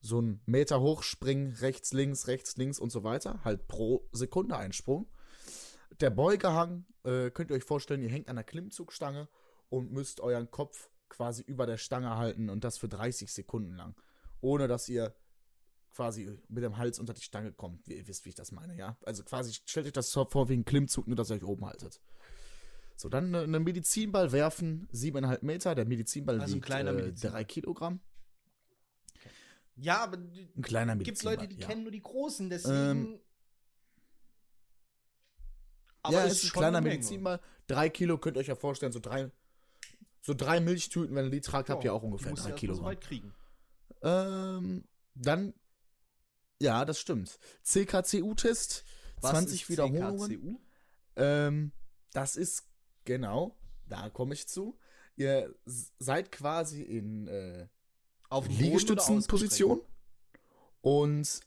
so 0.01 0.19
einen 0.19 0.41
Meter 0.47 0.81
hochspringen, 0.81 1.53
rechts, 1.55 1.93
links, 1.93 2.27
rechts, 2.27 2.57
links 2.57 2.79
und 2.79 2.91
so 2.91 3.05
weiter. 3.05 3.41
Halt 3.45 3.69
pro 3.69 4.09
Sekunde 4.13 4.57
ein 4.57 4.73
Sprung. 4.73 5.09
Der 6.01 6.11
Beugehang, 6.11 6.87
äh, 7.05 7.31
könnt 7.31 7.51
ihr 7.51 7.57
euch 7.57 7.65
vorstellen, 7.65 8.03
ihr 8.03 8.11
hängt 8.11 8.29
an 8.29 8.37
der 8.37 8.45
Klimmzugstange 8.45 9.29
und 9.69 9.93
müsst 9.93 10.21
euren 10.21 10.51
Kopf 10.51 10.91
quasi 11.09 11.43
über 11.43 11.67
der 11.67 11.77
Stange 11.77 12.17
halten 12.17 12.51
und 12.51 12.65
das 12.65 12.79
für 12.79 12.89
30 12.89 13.33
Sekunden 13.33 13.75
lang. 13.75 13.95
Ohne 14.41 14.67
dass 14.67 14.89
ihr 14.89 15.15
quasi 15.95 16.39
mit 16.49 16.65
dem 16.65 16.79
Hals 16.79 16.99
unter 16.99 17.13
die 17.13 17.23
Stange 17.23 17.53
kommt. 17.53 17.87
Ihr 17.89 18.07
wisst, 18.09 18.25
wie 18.25 18.31
ich 18.31 18.35
das 18.35 18.51
meine, 18.51 18.77
ja? 18.77 18.97
Also 19.05 19.23
quasi 19.23 19.53
stellt 19.53 19.87
euch 19.87 19.93
das 19.93 20.11
vor 20.11 20.49
wie 20.49 20.55
ein 20.55 20.65
Klimmzug, 20.65 21.07
nur 21.07 21.17
dass 21.17 21.31
ihr 21.31 21.37
euch 21.37 21.45
oben 21.45 21.67
haltet. 21.67 22.01
So, 23.03 23.09
dann 23.09 23.35
einen 23.35 23.65
Medizinball 23.65 24.31
werfen, 24.31 24.89
siebeneinhalb 24.93 25.43
Meter. 25.43 25.75
Der 25.75 25.85
Medizinball 25.85 26.41
Also 26.41 26.55
wiegt 26.55 26.71
äh, 26.71 27.13
drei 27.13 27.43
Kilogramm. 27.43 28.01
Ja, 29.75 30.05
aber 30.05 30.19
Ein 30.19 30.63
kleiner 30.63 30.95
gibt 30.95 31.09
Medizinball. 31.09 31.35
Leute, 31.35 31.49
die 31.49 31.57
ja. 31.61 31.67
kennen 31.67 31.83
nur 31.83 31.91
die 31.91 32.01
großen, 32.01 32.49
deswegen. 32.49 32.75
Ähm, 32.77 33.21
ja, 36.11 36.27
es 36.27 36.45
ist 36.45 36.45
ein 36.45 36.53
kleiner. 36.53 36.81
Medizinball. 36.81 37.41
Drei 37.67 37.89
Kilo 37.89 38.19
könnt 38.19 38.37
ihr 38.37 38.41
euch 38.41 38.47
ja 38.47 38.55
vorstellen, 38.55 38.93
so 38.93 39.01
drei, 39.01 39.33
so 40.21 40.33
drei 40.33 40.61
Milchtüten, 40.61 41.17
wenn 41.17 41.25
ihr 41.25 41.31
die 41.33 41.41
tragt, 41.41 41.71
habt 41.71 41.83
ihr 41.83 41.87
Ja, 41.87 41.93
auch 41.95 42.05
ungefähr 42.05 42.33
drei 42.35 42.51
mal 42.51 42.75
so 42.77 42.85
weit 42.85 43.01
kriegen. 43.01 43.35
Ähm, 44.03 44.85
dann, 45.15 45.55
ja, 46.61 46.85
das 46.85 47.01
stimmt. 47.01 47.37
CKCU-Test, 47.65 48.85
20 49.23 49.63
ist 49.63 49.69
Wiederholungen. 49.71 50.31
CKCU? 50.31 50.61
Ähm, 51.17 51.73
das 52.13 52.37
ist, 52.37 52.72
genau, 53.05 53.57
da 53.89 54.09
komme 54.11 54.35
ich 54.35 54.49
zu. 54.49 54.79
Ihr 55.17 55.55
seid 55.99 56.33
quasi 56.33 56.83
in 56.83 57.27
äh, 57.29 57.67
Auf 58.31 58.49
Liegestützenposition 58.49 59.81
und? 60.81 61.41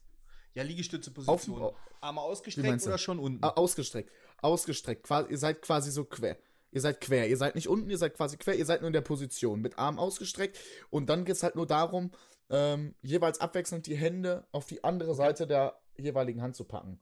Ja, 0.54 0.64
Liegestütze-Position. 0.64 1.62
Auf- 1.62 1.76
Arme 2.02 2.22
ausgestreckt 2.22 2.86
oder 2.86 2.98
schon 2.98 3.20
unten? 3.20 3.44
ausgestreckt. 3.44 4.12
Ausgestreckt. 4.42 5.04
Quasi, 5.04 5.32
ihr 5.32 5.38
seid 5.38 5.62
quasi 5.62 5.92
so 5.92 6.06
quer. 6.06 6.38
Ihr 6.72 6.82
seid 6.82 7.02
quer. 7.02 7.28
Ihr 7.28 7.38
seid 7.38 7.56
nicht 7.56 7.68
unten, 7.68 7.90
ihr 7.90 7.98
seid 7.98 8.14
quasi 8.14 8.38
quer. 8.38 8.56
Ihr 8.56 8.66
seid 8.66 8.82
nur 8.82 8.88
in 8.88 8.94
der 8.94 9.02
Position 9.02 9.60
mit 9.62 9.80
Arm 9.80 9.98
ausgestreckt. 9.98 10.60
Und 10.92 11.10
dann 11.10 11.26
geht 11.26 11.36
es 11.36 11.44
halt 11.44 11.56
nur 11.56 11.66
darum, 11.66 12.12
ähm, 12.50 12.94
jeweils 13.02 13.40
abwechselnd 13.42 13.88
die 13.88 13.96
Hände 13.96 14.46
auf 14.52 14.68
die 14.68 14.84
andere 14.84 15.16
Seite 15.16 15.48
der 15.48 15.80
jeweiligen 15.98 16.42
Hand 16.42 16.56
zu 16.56 16.64
packen. 16.64 17.00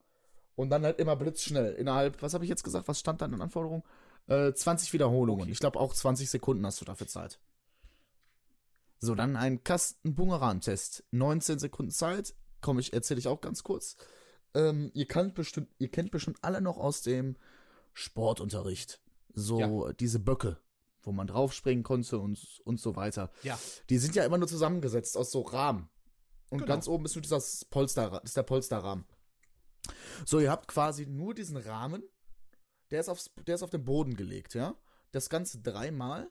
Und 0.56 0.70
dann 0.70 0.84
halt 0.86 1.00
immer 1.00 1.16
blitzschnell. 1.16 1.74
Innerhalb, 1.74 2.22
was 2.22 2.34
habe 2.34 2.46
ich 2.46 2.50
jetzt 2.50 2.64
gesagt? 2.64 2.88
Was 2.88 3.00
stand 3.00 3.22
da 3.22 3.26
in 3.26 3.32
den 3.32 3.42
Anforderungen? 3.42 3.84
Äh, 4.28 4.54
20 4.54 4.94
Wiederholungen. 4.94 5.44
Okay. 5.44 5.52
Ich 5.52 5.60
glaube 5.60 5.80
auch 5.80 5.94
20 5.94 6.30
Sekunden 6.30 6.66
hast 6.66 6.80
du 6.82 6.86
dafür 6.86 7.08
Zeit. 7.08 7.40
So, 9.00 9.16
dann 9.16 9.36
ein 9.36 9.64
Kasten-Bungeran-Test. 9.64 11.04
19 11.12 11.60
Sekunden 11.60 11.92
Zeit. 11.92 12.36
Komm, 12.62 12.80
ich 12.80 12.94
erzähle 12.94 13.20
ich 13.20 13.28
auch 13.28 13.42
ganz 13.42 13.64
kurz. 13.64 13.98
Ähm, 14.54 14.92
ihr, 14.94 15.08
kennt 15.08 15.36
bestimmt, 15.36 15.70
ihr 15.78 15.90
kennt 15.92 16.12
bestimmt 16.12 16.38
alle 16.42 16.62
noch 16.62 16.78
aus 16.78 17.02
dem 17.02 17.36
Sportunterricht. 17.92 19.02
So 19.34 19.92
diese 20.00 20.20
Böcke, 20.20 20.58
wo 21.02 21.12
man 21.12 21.28
draufspringen 21.28 21.84
konnte 21.84 22.20
und, 22.20 22.62
und 22.64 22.80
so 22.80 22.96
weiter. 22.96 23.32
Ja. 23.42 23.60
Die 23.90 23.98
sind 23.98 24.16
ja 24.16 24.24
immer 24.24 24.38
nur 24.38 24.48
zusammengesetzt 24.48 25.18
aus 25.18 25.32
so 25.32 25.42
Rahmen. 25.42 25.90
Und 26.50 26.60
Genau. 26.60 26.68
ganz 26.68 26.88
oben 26.88 27.04
ist 27.06 27.16
nur 27.16 27.24
dieses 27.24 27.66
Polster, 27.66 28.22
ist 28.24 28.38
der 28.38 28.44
Polsterrahmen. 28.44 29.06
So, 30.26 30.40
ihr 30.40 30.52
habt 30.52 30.68
quasi 30.68 31.08
nur 31.08 31.34
diesen 31.34 31.58
Rahmen, 31.58 32.04
der 32.94 33.00
ist, 33.02 33.10
aufs, 33.10 33.32
der 33.48 33.56
ist 33.56 33.64
auf 33.64 33.72
den 33.72 33.84
Boden 33.84 34.16
gelegt, 34.16 34.54
ja. 34.54 34.76
Das 35.12 35.30
Ganze 35.30 35.60
dreimal. 35.60 36.30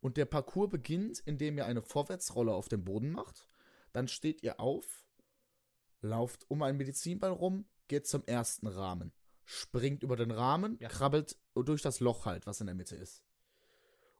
Und 0.00 0.16
der 0.16 0.26
Parcours 0.26 0.68
beginnt, 0.68 1.20
indem 1.20 1.56
ihr 1.58 1.64
eine 1.66 1.80
Vorwärtsrolle 1.80 2.52
auf 2.52 2.68
dem 2.68 2.84
Boden 2.84 3.12
macht. 3.12 3.48
Dann 3.92 4.08
steht 4.08 4.42
ihr 4.42 4.58
auf, 4.60 5.06
lauft 6.00 6.44
um 6.50 6.62
einen 6.62 6.76
Medizinball 6.76 7.30
rum, 7.30 7.66
geht 7.88 8.06
zum 8.06 8.24
ersten 8.26 8.66
Rahmen. 8.66 9.12
Springt 9.44 10.02
über 10.02 10.16
den 10.16 10.30
Rahmen, 10.30 10.76
Ja. 10.80 10.88
krabbelt 10.88 11.38
durch 11.54 11.82
das 11.82 12.00
Loch 12.00 12.26
halt, 12.26 12.46
was 12.46 12.60
in 12.60 12.66
der 12.66 12.74
Mitte 12.74 12.96
ist. 12.96 13.22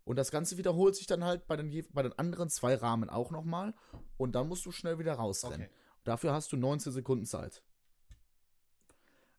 Und 0.04 0.16
das 0.16 0.30
Ganze 0.30 0.56
wiederholt 0.56 0.96
sich 0.96 1.06
dann 1.06 1.24
halt 1.24 1.46
bei 1.46 1.56
den, 1.56 1.86
bei 1.92 2.02
den 2.02 2.18
anderen 2.18 2.48
zwei 2.48 2.74
Rahmen 2.74 3.10
auch 3.10 3.30
nochmal. 3.30 3.74
Und 4.16 4.34
dann 4.34 4.48
musst 4.48 4.64
du 4.66 4.72
schnell 4.72 4.98
wieder 4.98 5.14
rausrennen. 5.14 5.66
Okay. 5.66 5.70
Dafür 6.04 6.32
hast 6.32 6.52
du 6.52 6.56
19 6.56 6.92
Sekunden 6.92 7.26
Zeit. 7.26 7.62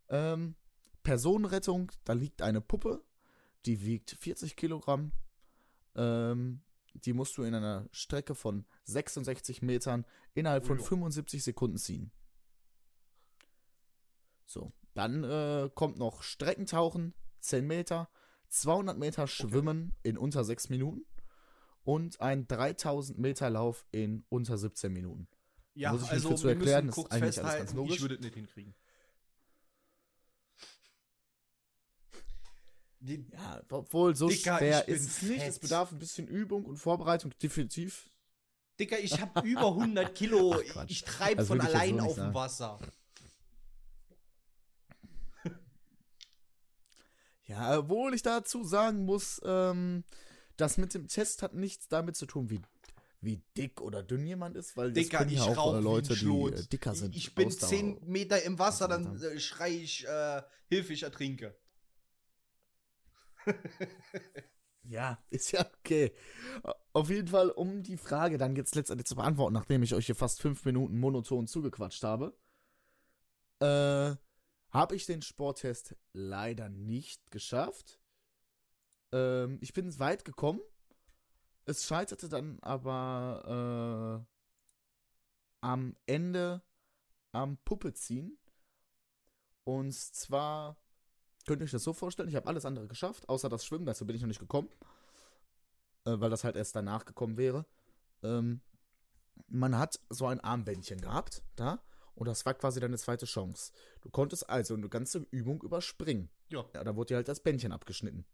Ähm, 0.09 0.55
Personenrettung, 1.03 1.91
da 2.05 2.13
liegt 2.13 2.41
eine 2.41 2.61
Puppe, 2.61 3.03
die 3.65 3.85
wiegt 3.85 4.11
40 4.11 4.55
Kilogramm. 4.55 5.11
Ähm, 5.95 6.61
die 6.93 7.13
musst 7.13 7.37
du 7.37 7.43
in 7.43 7.55
einer 7.55 7.87
Strecke 7.91 8.35
von 8.35 8.65
66 8.85 9.61
Metern 9.61 10.05
innerhalb 10.33 10.65
von 10.65 10.77
Ujo. 10.77 10.85
75 10.85 11.43
Sekunden 11.43 11.77
ziehen. 11.77 12.11
So, 14.45 14.71
dann 14.93 15.23
äh, 15.23 15.69
kommt 15.73 15.97
noch 15.97 16.21
Streckentauchen, 16.21 17.13
10 17.39 17.65
Meter, 17.65 18.09
200 18.49 18.97
Meter 18.97 19.27
Schwimmen 19.27 19.95
in 20.03 20.17
unter 20.17 20.43
6 20.43 20.69
Minuten 20.69 21.05
und 21.83 22.21
ein 22.21 22.47
3000 22.47 23.17
Meter 23.17 23.49
Lauf 23.49 23.85
in 23.91 24.25
unter 24.29 24.57
17 24.57 24.93
Minuten. 24.93 25.27
Ja, 25.73 25.91
Muss 25.91 26.03
ich 26.03 26.07
nicht 26.07 26.13
also 26.13 26.29
viel 26.29 26.37
zu 26.37 26.47
erklären, 26.49 26.85
müssen 26.85 26.87
das 26.87 26.97
ist 26.97 27.03
kurz 27.03 27.13
eigentlich 27.13 27.43
alles 27.43 27.57
ganz 27.57 27.73
logisch. 27.73 27.95
ich 27.95 28.01
würde 28.01 28.15
es 28.15 28.21
nicht 28.21 28.35
hinkriegen. 28.35 28.75
Die, 33.05 33.25
Ja, 33.33 33.61
obwohl 33.69 34.15
so 34.15 34.29
Dicker, 34.29 34.57
schwer 34.57 34.87
ich 34.87 34.95
ist 34.95 35.05
es 35.07 35.21
nicht. 35.23 35.43
Es 35.43 35.59
bedarf 35.59 35.91
ein 35.91 35.99
bisschen 35.99 36.25
Übung 36.25 36.63
und 36.63 36.77
Vorbereitung, 36.77 37.31
definitiv. 37.41 38.09
Dicker, 38.79 38.97
ich 38.97 39.19
habe 39.19 39.45
über 39.45 39.67
100 39.67 40.15
Kilo. 40.15 40.55
Ach, 40.75 40.85
ich 40.87 41.03
treibe 41.03 41.35
Das 41.35 41.47
von 41.47 41.57
ich 41.59 41.65
allein 41.65 41.99
so 41.99 42.05
auf 42.05 42.15
dem. 42.15 42.33
Wasser. 42.33 42.79
Ja, 47.45 47.77
obwohl 47.79 48.13
ich 48.13 48.21
dazu 48.21 48.63
sagen 48.63 49.03
muss, 49.05 49.41
ähm, 49.43 50.05
das 50.55 50.77
mit 50.77 50.93
dem 50.93 51.07
Test 51.09 51.41
hat 51.43 51.53
nichts 51.53 51.89
damit 51.89 52.15
zu 52.15 52.25
tun, 52.25 52.49
wie, 52.49 52.61
wie 53.19 53.41
dick 53.57 53.81
oder 53.81 54.01
dünn 54.01 54.25
jemand 54.25 54.55
ist, 54.55 54.77
weil 54.77 54.93
das 54.93 55.03
Dicker, 55.03 55.17
können 55.19 55.31
ich 55.31 55.37
ja 55.45 55.57
auch 55.57 55.75
äh, 55.75 55.79
Leute, 55.81 56.15
die 56.15 56.25
äh, 56.25 56.65
dicker 56.67 56.95
sind. 56.95 57.13
Ich 57.15 57.35
bin 57.35 57.49
Ausdauer- 57.49 57.69
10 57.69 57.99
Meter 58.05 58.41
im 58.43 58.57
Wasser, 58.59 58.87
dann 58.87 59.21
äh, 59.21 59.39
schrei 59.39 59.71
ich, 59.71 60.07
äh, 60.07 60.41
Hilfe, 60.69 60.93
ich 60.93 61.03
ertrinke. 61.03 61.53
Ja, 64.83 65.17
ist 65.29 65.51
ja 65.51 65.65
okay. 65.79 66.13
Auf 66.93 67.09
jeden 67.09 67.27
Fall, 67.27 67.49
um 67.49 67.83
die 67.83 67.97
Frage 67.97 68.37
dann 68.37 68.55
jetzt 68.55 68.75
letztendlich 68.75 69.07
zu 69.07 69.15
beantworten, 69.15 69.53
nachdem 69.53 69.83
ich 69.83 69.93
euch 69.93 70.05
hier 70.05 70.15
fast 70.15 70.41
fünf 70.41 70.65
Minuten 70.65 70.99
monoton 70.99 71.47
zugequatscht 71.47 72.03
habe, 72.03 72.37
äh, 73.59 74.15
habe 74.71 74.95
ich 74.95 75.05
den 75.05 75.21
Sporttest 75.21 75.95
leider 76.13 76.69
nicht 76.69 77.31
geschafft. 77.31 77.99
Ähm, 79.11 79.57
ich 79.61 79.73
bin 79.73 79.97
weit 79.99 80.25
gekommen. 80.25 80.61
Es 81.65 81.85
scheiterte 81.85 82.27
dann 82.27 82.59
aber 82.59 84.25
äh, 84.25 84.33
am 85.61 85.95
Ende 86.05 86.61
am 87.31 87.57
Puppe 87.57 87.93
ziehen. 87.93 88.37
Und 89.63 89.93
zwar 89.93 90.77
Könnt 91.45 91.61
ihr 91.61 91.65
euch 91.65 91.71
das 91.71 91.83
so 91.83 91.93
vorstellen? 91.93 92.29
Ich 92.29 92.35
habe 92.35 92.47
alles 92.47 92.65
andere 92.65 92.87
geschafft, 92.87 93.27
außer 93.27 93.49
das 93.49 93.65
Schwimmen, 93.65 93.85
dazu 93.85 94.05
bin 94.05 94.15
ich 94.15 94.21
noch 94.21 94.27
nicht 94.27 94.39
gekommen. 94.39 94.69
Äh, 96.05 96.19
weil 96.19 96.29
das 96.29 96.43
halt 96.43 96.55
erst 96.55 96.75
danach 96.75 97.05
gekommen 97.05 97.37
wäre. 97.37 97.65
Ähm, 98.23 98.61
man 99.47 99.77
hat 99.77 99.99
so 100.09 100.27
ein 100.27 100.39
Armbändchen 100.39 101.01
gehabt, 101.01 101.43
da. 101.55 101.81
Und 102.15 102.27
das 102.27 102.45
war 102.45 102.53
quasi 102.53 102.79
deine 102.79 102.97
zweite 102.97 103.25
Chance. 103.25 103.71
Du 104.01 104.09
konntest 104.09 104.49
also 104.49 104.75
eine 104.75 104.87
ganze 104.89 105.25
Übung 105.31 105.61
überspringen. 105.63 106.29
Ja. 106.49 106.63
Ja, 106.73 106.83
da 106.83 106.95
wurde 106.95 107.09
dir 107.09 107.15
halt 107.15 107.27
das 107.27 107.39
Bändchen 107.39 107.71
abgeschnitten. 107.71 108.25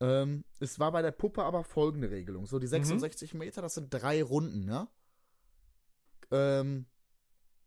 Ähm, 0.00 0.44
es 0.60 0.78
war 0.78 0.92
bei 0.92 1.02
der 1.02 1.10
Puppe 1.10 1.42
aber 1.42 1.64
folgende 1.64 2.10
Regelung. 2.10 2.46
So, 2.46 2.58
die 2.58 2.68
66 2.68 3.34
Meter, 3.34 3.62
das 3.62 3.74
sind 3.74 3.92
drei 3.92 4.22
Runden, 4.22 4.68
ja? 4.68 4.88
Ähm, 6.30 6.86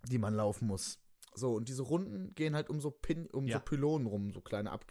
die 0.08 0.18
man 0.18 0.34
laufen 0.34 0.68
muss. 0.68 1.00
So, 1.36 1.54
und 1.56 1.68
diese 1.70 1.84
Runden 1.84 2.34
gehen 2.36 2.56
halt 2.56 2.70
um 2.70 2.80
so 2.80 2.92
Pin, 2.92 3.28
um 3.32 3.48
Ja. 3.48 3.58
so 3.60 3.66
Pylonen 3.66 4.08
rum, 4.08 4.32
so 4.32 4.42
kleine 4.42 4.72
Ab 4.72 4.86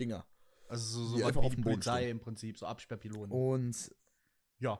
Dinger. 0.00 0.26
Also 0.68 1.04
so, 1.04 1.18
so 1.18 1.24
einfach 1.26 1.42
wie 1.42 1.46
auf 1.46 1.54
dem 1.54 1.64
Boden 1.64 1.74
Polizei 1.74 2.02
stehen. 2.02 2.10
im 2.12 2.20
Prinzip, 2.20 2.58
so 2.58 2.66
Absperrpilonen. 2.66 3.30
Und 3.30 3.94
Ja. 4.58 4.78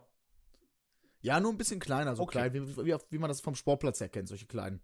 ja, 1.21 1.39
nur 1.41 1.53
ein 1.53 1.59
bisschen 1.59 1.81
kleiner, 1.81 2.17
so 2.17 2.23
Okay. 2.23 2.51
klein, 2.51 2.55
wie, 2.55 2.77
wie, 2.87 2.97
wie 3.11 3.19
man 3.19 3.29
das 3.29 3.41
vom 3.41 3.55
Sportplatz 3.55 4.01
her 4.01 4.09
kennt, 4.09 4.29
solche 4.29 4.47
kleinen. 4.47 4.81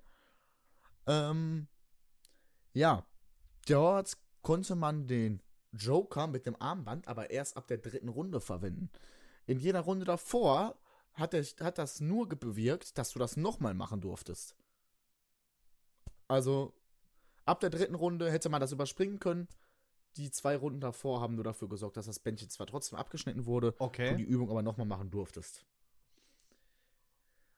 Ähm, 1.07 1.67
ja, 2.75 3.07
dort 3.67 4.19
konnte 4.43 4.75
man 4.77 5.07
den 5.07 5.43
Joker 5.73 6.27
mit 6.27 6.47
dem 6.47 6.61
Armband 6.61 7.09
aber 7.09 7.31
erst 7.31 7.57
ab 7.57 7.67
der 7.69 7.79
dritten 7.79 8.09
Runde 8.09 8.41
verwenden. 8.41 8.91
In 9.47 9.59
jeder 9.59 9.81
Runde 9.81 10.05
davor 10.05 10.79
hat, 11.15 11.33
er, 11.35 11.43
hat 11.61 11.79
das 11.79 12.01
nur 12.01 12.29
bewirkt, 12.29 12.99
dass 12.99 13.11
du 13.13 13.19
das 13.19 13.37
nochmal 13.37 13.75
machen 13.75 14.01
durftest. 14.03 14.55
Also, 16.29 16.75
ab 17.45 17.61
der 17.61 17.71
dritten 17.71 17.95
Runde 17.95 18.31
hätte 18.31 18.49
man 18.49 18.61
das 18.61 18.73
überspringen 18.73 19.19
können. 19.19 19.49
Die 20.17 20.31
zwei 20.31 20.57
Runden 20.57 20.81
davor 20.81 21.21
haben 21.21 21.35
nur 21.35 21.45
dafür 21.45 21.69
gesorgt, 21.69 21.97
dass 21.97 22.07
das 22.07 22.19
Bändchen 22.19 22.51
zwar 22.51 22.67
trotzdem 22.67 22.99
abgeschnitten 22.99 23.47
wurde, 23.47 23.75
Okay. 23.79 24.11
du 24.11 24.17
die 24.17 24.25
Übung 24.25 24.51
aber 24.51 24.63
nochmal 24.63 24.87
machen 24.87 25.11
durftest. 25.11 25.65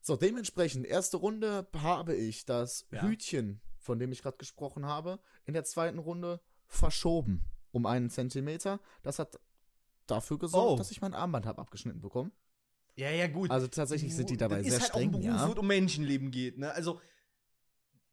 So, 0.02 0.16
dementsprechend, 0.16 0.86
erste 0.86 1.18
Runde 1.18 1.66
habe 1.76 2.14
ich 2.14 2.44
das 2.46 2.86
Ja. 2.90 3.02
Hütchen, 3.02 3.60
von 3.78 3.98
dem 3.98 4.12
ich 4.12 4.22
gerade 4.22 4.38
gesprochen 4.38 4.86
habe, 4.86 5.20
in 5.44 5.54
der 5.54 5.64
zweiten 5.64 5.98
Runde 5.98 6.40
verschoben 6.66 7.44
um 7.72 7.86
einen 7.86 8.10
Zentimeter. 8.10 8.80
Das 9.02 9.18
hat 9.18 9.38
dafür 10.06 10.38
gesorgt, 10.38 10.72
Oh. 10.72 10.76
dass 10.76 10.90
ich 10.90 11.00
mein 11.00 11.14
Armband 11.14 11.46
habe 11.46 11.60
abgeschnitten 11.60 12.00
bekommen. 12.00 12.32
Ja, 12.96 13.10
ja, 13.10 13.28
gut. 13.28 13.50
Also 13.50 13.68
tatsächlich 13.68 14.14
sind 14.14 14.28
die 14.30 14.36
dabei 14.36 14.56
das 14.58 14.66
sehr 14.66 14.76
ist 14.76 14.80
halt 14.82 14.90
streng, 14.90 15.02
auch 15.10 15.14
ein 15.14 15.20
Beruf, 15.22 15.24
ja. 15.40 15.48
wo 15.48 15.52
es 15.52 15.58
um 15.58 15.66
Menschenleben 15.66 16.30
geht, 16.30 16.58
ne? 16.58 16.72
Also, 16.72 17.00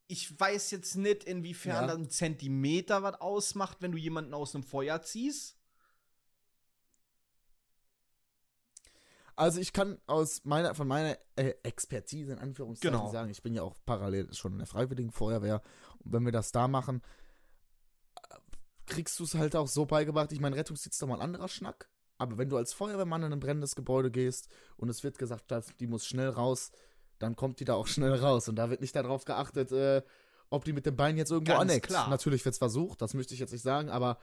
ich 0.07 0.39
weiß 0.39 0.71
jetzt 0.71 0.95
nicht, 0.95 1.23
inwiefern 1.25 1.87
Ja. 1.89 1.93
ein 1.95 2.09
Zentimeter 2.09 3.03
was 3.03 3.19
ausmacht, 3.21 3.77
wenn 3.81 3.91
du 3.91 3.97
jemanden 3.97 4.33
aus 4.33 4.55
einem 4.55 4.63
Feuer 4.63 5.01
ziehst. 5.01 5.55
Also 9.35 9.59
ich 9.59 9.71
kann 9.71 9.99
aus 10.07 10.45
meiner, 10.45 10.73
von 10.73 10.87
meiner 10.87 11.15
äh, 11.35 11.53
Expertise 11.61 12.33
in 12.33 12.39
Anführungszeichen 12.39 12.97
Genau. 12.97 13.11
sagen, 13.11 13.29
ich 13.29 13.43
bin 13.43 13.53
ja 13.53 13.61
auch 13.61 13.75
parallel 13.85 14.33
schon 14.33 14.53
in 14.53 14.57
der 14.57 14.67
Freiwilligen 14.67 15.11
Feuerwehr. 15.11 15.61
Und 15.99 16.11
wenn 16.13 16.25
wir 16.25 16.31
das 16.31 16.51
da 16.51 16.67
machen, 16.67 17.03
äh, 18.15 18.35
kriegst 18.87 19.19
du 19.19 19.25
es 19.25 19.35
halt 19.35 19.55
auch 19.55 19.67
so 19.67 19.85
beigebracht. 19.85 20.31
Ich 20.31 20.39
meine, 20.39 20.55
Rettungsdienst 20.55 20.95
ist 20.95 21.01
doch 21.01 21.07
mal 21.07 21.15
ein 21.15 21.21
anderer 21.21 21.49
Schnack. 21.49 21.87
Aber 22.17 22.39
wenn 22.39 22.49
du 22.49 22.57
als 22.57 22.73
Feuerwehrmann 22.73 23.21
in 23.21 23.33
ein 23.33 23.39
brennendes 23.39 23.75
Gebäude 23.75 24.09
gehst 24.09 24.49
und 24.75 24.89
es 24.89 25.03
wird 25.03 25.19
gesagt, 25.19 25.53
die 25.79 25.85
muss 25.85 26.07
schnell 26.07 26.29
raus, 26.29 26.71
dann 27.19 27.35
kommt 27.35 27.59
die 27.59 27.65
da 27.65 27.73
auch 27.75 27.87
schnell 27.87 28.13
raus. 28.13 28.47
Und 28.49 28.55
da 28.55 28.69
wird 28.69 28.81
nicht 28.81 28.95
darauf 28.95 29.25
geachtet, 29.25 29.71
äh, 29.71 30.01
ob 30.49 30.63
die 30.65 30.73
mit 30.73 30.85
dem 30.85 30.95
Bein 30.95 31.17
jetzt 31.17 31.31
irgendwo 31.31 31.53
Ganz 31.53 31.61
aneckt. 31.71 31.87
klar. 31.87 32.09
Natürlich 32.09 32.43
wird 32.45 32.53
es 32.53 32.59
versucht, 32.59 33.01
das 33.01 33.13
möchte 33.13 33.33
ich 33.33 33.39
jetzt 33.39 33.51
nicht 33.51 33.63
sagen, 33.63 33.89
aber 33.89 34.17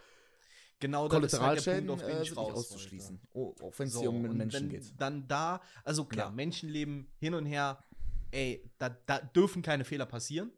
Genau, 0.81 1.09
das 1.09 1.33
ist 1.33 1.41
halt 1.41 1.65
der 1.65 1.65
Kollateralschäden 1.65 1.87
Punkt, 1.87 2.03
auf 2.03 2.09
den 2.11 2.19
äh, 2.19 2.23
ich 2.23 2.37
raus 2.37 2.53
auszuschließen. 2.55 3.21
Oh, 3.33 3.55
auch 3.63 3.73
wenn 3.79 3.87
es 3.87 3.93
So, 3.95 4.01
hier 4.01 4.11
um 4.11 4.23
Menschen 4.37 4.63
wenn 4.65 4.69
geht. 4.69 4.93
Dann 5.01 5.27
da, 5.29 5.61
also 5.85 6.05
klar, 6.05 6.27
Ja. 6.27 6.33
Menschenleben 6.33 7.13
hin 7.21 7.35
und 7.35 7.47
her, 7.47 7.83
ey, 8.33 8.69
da, 8.79 8.89
da 8.89 9.19
dürfen 9.21 9.63
keine 9.63 9.85
Fehler 9.85 10.07
passieren. 10.07 10.53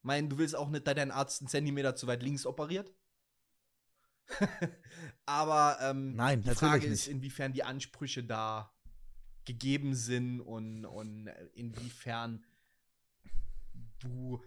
Mein, 0.00 0.28
du 0.28 0.38
willst 0.38 0.56
auch 0.56 0.68
nicht, 0.70 0.86
da 0.86 0.94
dein 0.94 1.10
Arzt 1.10 1.42
einen 1.42 1.48
Zentimeter 1.48 1.94
zu 1.94 2.06
weit 2.06 2.22
links 2.22 2.46
operiert. 2.46 2.92
Aber 5.26 5.76
ähm, 5.80 6.14
Nein, 6.16 6.42
die 6.42 6.50
Frage 6.50 6.86
ist, 6.86 7.06
inwiefern 7.06 7.52
die 7.52 7.64
Ansprüche 7.64 8.24
da 8.24 8.71
gegeben 9.44 9.94
sind 9.94 10.40
und, 10.40 10.84
und 10.84 11.28
inwiefern 11.54 12.44
du. 13.98 14.42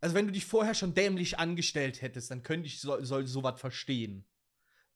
Also, 0.00 0.14
wenn 0.14 0.26
du 0.26 0.32
dich 0.32 0.44
vorher 0.44 0.74
schon 0.74 0.94
dämlich 0.94 1.38
angestellt 1.38 2.02
hättest, 2.02 2.30
dann 2.30 2.42
könnte 2.42 2.66
ich 2.66 2.80
so, 2.80 3.02
sowas 3.02 3.60
verstehen. 3.60 4.24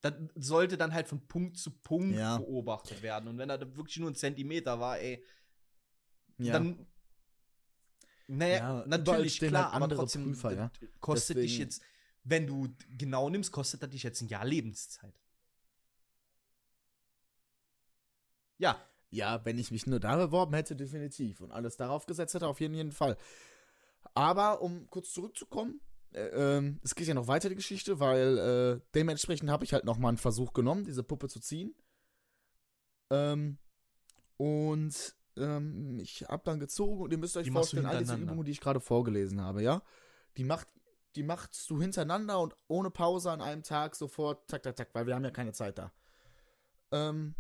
Das 0.03 0.15
sollte 0.35 0.77
dann 0.79 0.95
halt 0.95 1.09
von 1.09 1.27
Punkt 1.27 1.57
zu 1.59 1.71
Punkt 1.71 2.17
Ja. 2.17 2.39
beobachtet 2.39 3.03
werden. 3.03 3.29
Und 3.29 3.39
wenn 3.39 3.49
da 3.49 3.59
wirklich 3.61 3.99
nur 3.99 4.11
ein 4.11 4.15
Zentimeter 4.15 4.79
war, 4.81 4.99
ey, 4.99 5.25
Ja. 6.39 6.55
dann. 6.55 6.87
Naja, 8.27 8.81
Ja, 8.81 8.87
natürlich, 8.87 9.39
klar, 9.41 9.65
halt 9.65 9.75
aber 9.75 9.85
andere 9.85 10.01
trotzdem 10.01 10.23
Prüfer, 10.25 10.53
ja. 10.55 10.71
kostet 11.01 11.39
dich 11.39 11.45
Deswegen- 11.59 11.63
jetzt, 11.65 11.83
wenn 12.23 12.47
du 12.47 12.69
genau 12.97 13.29
nimmst, 13.29 13.51
kostet 13.51 13.83
das 13.83 13.91
dich 13.91 14.05
jetzt 14.05 14.21
ein 14.21 14.29
Jahr 14.29 14.45
Lebenszeit. 14.45 15.15
Ja, 18.59 18.81
Ja, 19.11 19.45
wenn 19.45 19.59
ich 19.59 19.71
mich 19.71 19.87
nur 19.87 20.01
da 20.01 20.17
beworben 20.17 20.55
hätte, 20.55 20.77
definitiv. 20.77 21.41
Und 21.41 21.51
alles 21.51 21.77
darauf 21.77 22.07
gesetzt 22.07 22.35
hätte, 22.35 22.47
auf 22.47 22.61
jeden, 22.61 22.75
jeden 22.75 22.93
Fall. 22.93 23.17
Aber 24.15 24.63
um 24.63 24.89
kurz 24.89 25.13
zurückzukommen, 25.13 25.81
äh, 26.13 26.29
ähm, 26.29 26.81
es 26.83 26.95
geht 26.95 27.07
ja 27.07 27.15
noch 27.15 27.29
weiter 27.29 27.49
die 27.49 27.57
Geschichte, 27.57 28.01
weil 28.01 28.39
äh, 28.39 28.81
dementsprechend 28.95 29.51
habe 29.51 29.65
ich 29.65 29.73
halt 29.73 29.85
nochmal 29.85 30.11
einen 30.11 30.19
Versuch 30.19 30.53
genommen, 30.53 30.85
diese 30.85 31.03
Puppe 31.03 31.29
zu 31.29 31.41
ziehen. 31.41 31.75
Ähm, 33.11 33.59
und 34.37 35.15
ähm, 35.37 35.99
ich 36.01 36.25
habe 36.29 36.43
dann 36.45 36.61
gezogen 36.61 37.03
und 37.03 37.13
ihr 37.13 37.19
müsst 37.19 37.37
euch 37.37 37.45
Die 37.45 37.51
vorstellen, 37.51 37.87
all 37.87 37.99
diese. 37.99 38.17
Übungen, 38.17 38.45
die 38.45 38.53
ich 38.53 38.61
gerade 38.61 38.81
vorgelesen 38.81 39.41
habe, 39.41 39.63
ja, 39.63 39.83
die 40.37 40.45
macht, 40.45 40.69
die 41.17 41.23
machst 41.23 41.69
du 41.69 41.81
hintereinander 41.81 42.41
und 42.41 42.57
ohne 42.69 42.91
Pause 42.91 43.31
an 43.31 43.41
einem 43.41 43.63
Tag 43.63 43.97
sofort, 43.97 44.49
tak, 44.49 44.63
tak, 44.63 44.77
tak, 44.77 44.95
weil 44.95 45.07
wir 45.07 45.15
haben 45.15 45.25
ja 45.25 45.31
keine 45.31 45.53
Zeit 45.53 45.79
da. 45.79 45.93
Ähm, 46.93 47.35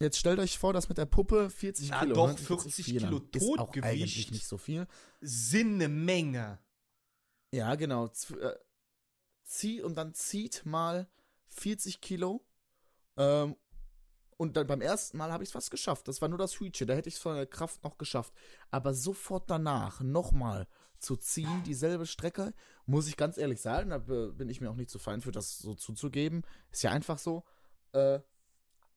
jetzt 0.00 0.18
stellt 0.18 0.38
euch 0.38 0.58
vor, 0.58 0.72
dass 0.72 0.88
mit 0.88 0.98
der 0.98 1.06
Puppe 1.06 1.50
40 1.50 1.90
Na 1.90 2.00
Kilo. 2.00 2.14
doch, 2.14 2.28
hört 2.28 2.38
sich 2.38 2.48
jetzt 2.48 2.64
40 2.76 2.84
viel 2.86 3.04
an. 3.04 3.10
Kilo 3.30 3.56
Totgewicht. 3.56 3.84
eigentlich 3.86 4.30
nicht 4.30 4.46
so 4.46 4.58
viel. 4.58 4.86
sind 5.20 5.74
eine 5.74 5.88
Menge. 5.88 6.58
Ja, 7.52 7.74
genau. 7.74 8.06
Äh, 8.06 8.54
zieh 9.44 9.82
und 9.82 9.96
dann 9.96 10.14
zieht 10.14 10.64
mal 10.64 11.08
40 11.48 12.00
Kilo. 12.00 12.44
Ähm, 13.16 13.56
und 14.36 14.56
dann 14.56 14.66
beim 14.66 14.80
ersten 14.80 15.18
Mal 15.18 15.32
habe 15.32 15.42
ich 15.42 15.48
es 15.50 15.52
fast 15.52 15.70
geschafft. 15.70 16.08
Das 16.08 16.22
war 16.22 16.28
nur 16.28 16.38
das 16.38 16.58
Hütchen. 16.60 16.86
Da 16.86 16.94
hätte 16.94 17.08
ich 17.08 17.16
es 17.16 17.20
von 17.20 17.34
der 17.36 17.46
Kraft 17.46 17.84
noch 17.84 17.98
geschafft. 17.98 18.32
Aber 18.70 18.94
sofort 18.94 19.50
danach 19.50 20.00
nochmal 20.00 20.66
zu 20.98 21.16
ziehen, 21.16 21.62
dieselbe 21.64 22.06
Strecke, 22.06 22.54
muss 22.86 23.06
ich 23.08 23.16
ganz 23.16 23.36
ehrlich 23.38 23.60
sagen, 23.60 23.90
da 23.90 23.98
be- 23.98 24.32
bin 24.32 24.48
ich 24.48 24.60
mir 24.60 24.70
auch 24.70 24.76
nicht 24.76 24.90
zu 24.90 24.98
fein 24.98 25.20
für, 25.20 25.32
das 25.32 25.58
so 25.58 25.74
zuzugeben. 25.74 26.42
Ist 26.70 26.82
ja 26.82 26.90
einfach 26.90 27.18
so. 27.18 27.44
Äh, 27.92 28.20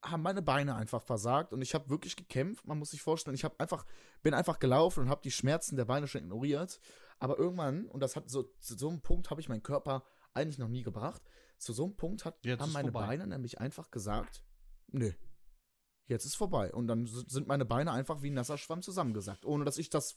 haben 0.04 0.22
meine 0.22 0.42
Beine 0.42 0.76
einfach 0.76 1.02
versagt 1.02 1.52
und 1.52 1.62
ich 1.62 1.74
habe 1.74 1.90
wirklich 1.90 2.16
gekämpft. 2.16 2.66
Man 2.66 2.78
muss 2.78 2.90
sich 2.90 3.02
vorstellen, 3.02 3.34
ich 3.34 3.44
habe 3.44 3.58
einfach 3.58 3.84
bin 4.22 4.34
einfach 4.34 4.58
gelaufen 4.58 5.00
und 5.00 5.08
habe 5.08 5.22
die 5.22 5.30
Schmerzen 5.30 5.76
der 5.76 5.86
Beine 5.86 6.06
schon 6.06 6.22
ignoriert. 6.22 6.80
Aber 7.18 7.38
irgendwann 7.38 7.86
und 7.86 8.00
das 8.00 8.16
hat 8.16 8.28
so 8.28 8.42
zu 8.60 8.76
so 8.76 8.88
einem 8.88 9.00
Punkt 9.00 9.30
habe 9.30 9.40
ich 9.40 9.48
meinen 9.48 9.62
Körper 9.62 10.04
eigentlich 10.34 10.58
noch 10.58 10.68
nie 10.68 10.82
gebracht. 10.82 11.22
Zu 11.58 11.72
so 11.72 11.84
einem 11.84 11.96
Punkt 11.96 12.24
hat 12.24 12.44
Jetzt 12.44 12.60
haben 12.60 12.72
meine 12.72 12.92
vorbei. 12.92 13.06
Beine 13.06 13.26
nämlich 13.26 13.60
einfach 13.60 13.90
gesagt, 13.90 14.44
nö, 14.88 15.12
jetzt 16.06 16.24
ist 16.24 16.34
vorbei. 16.34 16.72
Und 16.72 16.86
dann 16.86 17.06
sind 17.06 17.46
meine 17.46 17.64
Beine 17.64 17.92
einfach 17.92 18.22
wie 18.22 18.30
ein 18.30 18.34
nasser 18.34 18.58
Schwamm 18.58 18.82
zusammengesackt, 18.82 19.46
ohne 19.46 19.64
dass 19.64 19.78
ich 19.78 19.90
das 19.90 20.16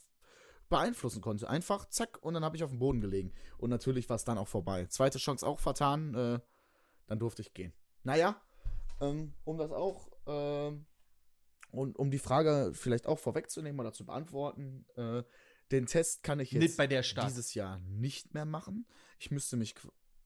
beeinflussen 0.68 1.22
konnte. 1.22 1.48
Einfach 1.48 1.86
zack 1.88 2.18
und 2.22 2.34
dann 2.34 2.44
habe 2.44 2.56
ich 2.56 2.64
auf 2.64 2.70
dem 2.70 2.78
Boden 2.78 3.00
gelegen. 3.00 3.32
Und 3.56 3.70
natürlich 3.70 4.08
war 4.08 4.16
es 4.16 4.24
dann 4.24 4.38
auch 4.38 4.48
vorbei. 4.48 4.86
Zweite 4.86 5.18
Chance 5.18 5.46
auch 5.46 5.60
vertan, 5.60 6.14
äh, 6.14 6.40
dann 7.06 7.18
durfte 7.18 7.42
ich 7.42 7.54
gehen. 7.54 7.72
Naja, 8.02 8.40
ähm, 9.00 9.34
um 9.44 9.58
das 9.58 9.70
auch, 9.70 10.10
ähm, 10.26 10.86
und 11.70 11.98
um 11.98 12.10
die 12.10 12.18
Frage 12.18 12.72
vielleicht 12.74 13.06
auch 13.06 13.18
vorwegzunehmen 13.18 13.78
oder 13.80 13.92
zu 13.92 14.04
beantworten, 14.06 14.86
äh, 14.96 15.22
den 15.70 15.84
Test 15.86 16.22
kann 16.22 16.40
ich 16.40 16.50
jetzt 16.52 16.62
Nicht 16.62 16.76
bei 16.78 16.86
der 16.86 17.02
Stadt. 17.02 17.26
dieses 17.28 17.52
Jahr 17.54 17.78
nicht 17.80 18.32
mehr 18.32 18.46
machen. 18.46 18.86
Ich 19.18 19.30
müsste 19.30 19.56
mich 19.58 19.74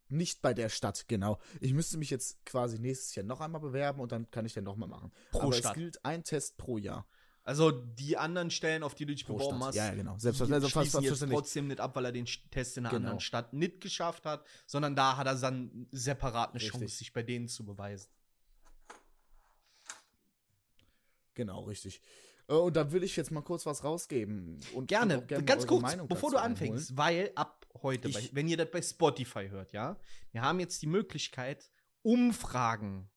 nicht 0.09 0.41
bei 0.43 0.55
der 0.55 0.69
Stadt, 0.69 1.09
genau. 1.09 1.41
Ich 1.61 1.73
müsste 1.73 1.99
mich 1.99 2.11
jetzt 2.11 2.45
quasi 2.47 2.79
nächstes 2.79 3.15
Jahr 3.17 3.25
noch 3.27 3.41
einmal 3.41 3.61
bewerben 3.61 4.01
und 4.01 4.13
dann 4.13 4.31
kann 4.31 4.45
ich 4.47 4.53
den 4.55 4.63
nochmal 4.65 4.89
machen. 4.89 5.11
Pro 5.33 5.41
Aber 5.43 5.53
Stadt. 5.55 5.73
es 5.73 5.79
gilt 5.83 6.05
ein 6.05 6.23
Test 6.23 6.59
pro 6.59 6.79
Jahr. 6.79 7.09
Also 7.45 7.73
die 7.73 8.17
anderen 8.17 8.53
Stellen, 8.53 8.85
auf 8.85 8.95
die 8.95 9.05
du 9.05 9.13
dich 9.15 9.27
Pro 9.27 9.33
beworben 9.35 9.57
Stadt. 9.57 9.69
hast, 9.71 9.75
Ja, 9.75 9.87
ja, 9.87 9.95
genau. 9.95 10.17
Selbstverständlich. 10.17 10.71
schließen 10.71 10.83
jetzt 10.85 10.93
selbstverständlich. 10.93 11.39
trotzdem 11.41 11.67
nicht 11.67 11.81
ab, 11.81 11.97
weil 11.97 12.05
er 12.05 12.13
den 12.13 12.27
Test 12.53 12.77
in 12.77 12.85
einer 12.85 12.91
Genau. 12.91 12.99
anderen 13.07 13.21
Stadt 13.21 13.53
nicht 13.53 13.81
geschafft 13.81 14.27
hat, 14.27 14.47
sondern 14.67 14.95
da 14.95 15.17
hat 15.17 15.27
er 15.27 15.35
dann 15.35 15.89
separat 15.91 16.51
eine 16.51 16.61
Richtig. 16.61 16.71
Chance, 16.71 16.97
sich 16.99 17.13
bei 17.13 17.25
denen 17.25 17.49
zu 17.49 17.65
beweisen. 17.65 18.09
Genau, 21.35 21.64
richtig. 21.64 22.01
Äh, 22.49 22.55
Und 22.55 22.77
da 22.77 22.92
will 22.92 23.03
ich 23.03 23.16
jetzt 23.16 23.31
mal 23.31 23.42
kurz 23.42 23.66
was 23.66 23.85
rausgeben. 23.85 24.61
Und 24.75 24.87
Gerne, 24.87 25.25
gerne 25.25 25.45
ganz 25.45 25.66
kurz, 25.66 25.83
Meinung 25.83 26.09
bevor 26.09 26.31
du 26.31 26.37
anfängst, 26.38 26.97
weil 26.97 27.33
ab 27.35 27.66
heute, 27.83 28.09
bei, 28.09 28.29
wenn 28.33 28.49
ihr 28.49 28.57
das 28.57 28.71
bei 28.71 28.83
Spotify 28.83 29.49
hört, 29.49 29.73
ja, 29.73 29.99
wir 30.33 30.42
haben 30.42 30.61
jetzt 30.61 30.83
die 30.83 30.87
Möglichkeit, 30.87 31.71
Umfragen 32.03 33.11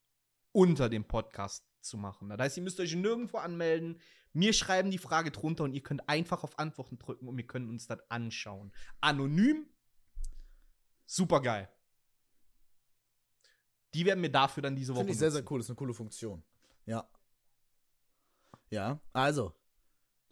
unter 0.51 0.89
dem 0.89 1.05
Podcast 1.05 1.65
zu 1.81 1.97
machen. 1.97 2.29
Das 2.29 2.39
heißt, 2.39 2.57
ihr 2.57 2.63
müsst 2.63 2.79
euch 2.79 2.95
nirgendwo 2.95 3.37
anmelden. 3.37 3.99
Mir 4.33 4.53
schreiben 4.53 4.91
die 4.91 4.97
Frage 4.97 5.31
drunter 5.31 5.63
und 5.63 5.73
ihr 5.73 5.81
könnt 5.83 6.07
einfach 6.09 6.43
auf 6.43 6.59
Antworten 6.59 6.97
drücken 6.97 7.27
und 7.27 7.37
wir 7.37 7.47
können 7.47 7.69
uns 7.69 7.87
das 7.87 7.99
anschauen. 8.09 8.73
Anonym, 9.01 9.67
super 11.05 11.41
geil. 11.41 11.69
Die 13.93 14.05
werden 14.05 14.19
mir 14.19 14.29
dafür 14.29 14.61
dann 14.61 14.75
diese 14.75 14.93
Woche. 14.93 15.01
Finde 15.01 15.13
ich 15.13 15.19
sehr, 15.19 15.31
sehr 15.31 15.43
cool. 15.49 15.61
Ist 15.61 15.69
eine 15.69 15.77
coole 15.77 15.93
Funktion. 15.93 16.43
Ja. 16.85 17.09
Ja, 18.69 18.99
also, 19.13 19.53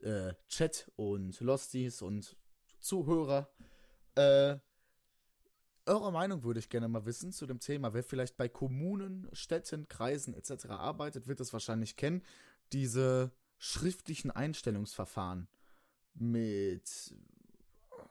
äh, 0.02 0.34
Chat 0.48 0.92
und 0.96 1.40
Losties 1.40 2.02
und 2.02 2.36
Zuhörer, 2.80 3.50
äh, 4.16 4.58
eure 5.86 6.12
Meinung 6.12 6.44
würde 6.44 6.60
ich 6.60 6.70
gerne 6.70 6.88
mal 6.88 7.06
wissen 7.06 7.32
zu 7.32 7.46
dem 7.46 7.60
Thema. 7.60 7.94
Wer 7.94 8.04
vielleicht 8.04 8.38
bei 8.38 8.48
Kommunen, 8.48 9.28
Städten, 9.34 9.88
Kreisen 9.88 10.34
etc. 10.34 10.68
arbeitet, 10.68 11.28
wird 11.28 11.42
es 11.42 11.52
wahrscheinlich 11.52 11.96
kennen. 11.96 12.24
Diese 12.72 13.32
schriftlichen 13.58 14.32
Einstellungsverfahren 14.32 15.48
mit 16.16 17.16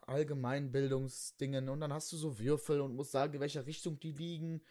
Allgemeinbildungsdingen 0.05 1.69
und 1.69 1.79
dann 1.79 1.93
hast 1.93 2.11
du 2.11 2.17
so 2.17 2.39
Würfel 2.39 2.81
und 2.81 2.95
musst 2.95 3.11
sagen, 3.11 3.33
in 3.33 3.39
welcher 3.39 3.65
Richtung 3.65 3.99
die 3.99 4.11
liegen 4.11 4.61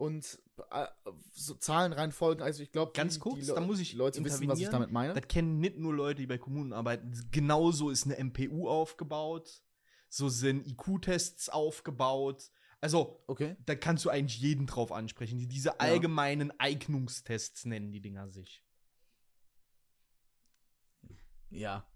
und 0.00 0.40
äh, 0.70 0.86
so 1.32 1.54
Zahlenreihenfolgen. 1.54 2.42
Also 2.42 2.62
ich 2.62 2.72
glaube, 2.72 2.92
Ganz 2.92 3.20
kurz, 3.20 3.46
da 3.46 3.60
muss 3.60 3.80
ich 3.80 3.92
Leute 3.92 4.24
wissen, 4.24 4.48
was 4.48 4.58
ich 4.58 4.68
damit 4.68 4.90
meine. 4.90 5.12
Das 5.12 5.28
kennen 5.28 5.60
nicht 5.60 5.76
nur 5.76 5.94
Leute, 5.94 6.22
die 6.22 6.26
bei 6.26 6.38
Kommunen 6.38 6.72
arbeiten. 6.72 7.12
Genauso 7.30 7.90
ist 7.90 8.06
eine 8.06 8.16
MPU 8.18 8.66
aufgebaut. 8.66 9.62
So 10.08 10.30
sind 10.30 10.66
IQ-Tests 10.66 11.50
aufgebaut. 11.50 12.50
Also, 12.80 13.22
Okay. 13.26 13.56
da 13.66 13.74
kannst 13.74 14.06
du 14.06 14.10
eigentlich 14.10 14.40
jeden 14.40 14.66
drauf 14.66 14.90
ansprechen. 14.90 15.38
Die 15.38 15.46
diese 15.46 15.80
allgemeinen 15.80 16.50
Eignungstests 16.58 17.66
nennen 17.66 17.92
die 17.92 18.00
Dinger 18.00 18.30
sich. 18.30 18.64
Ja. 21.50 21.86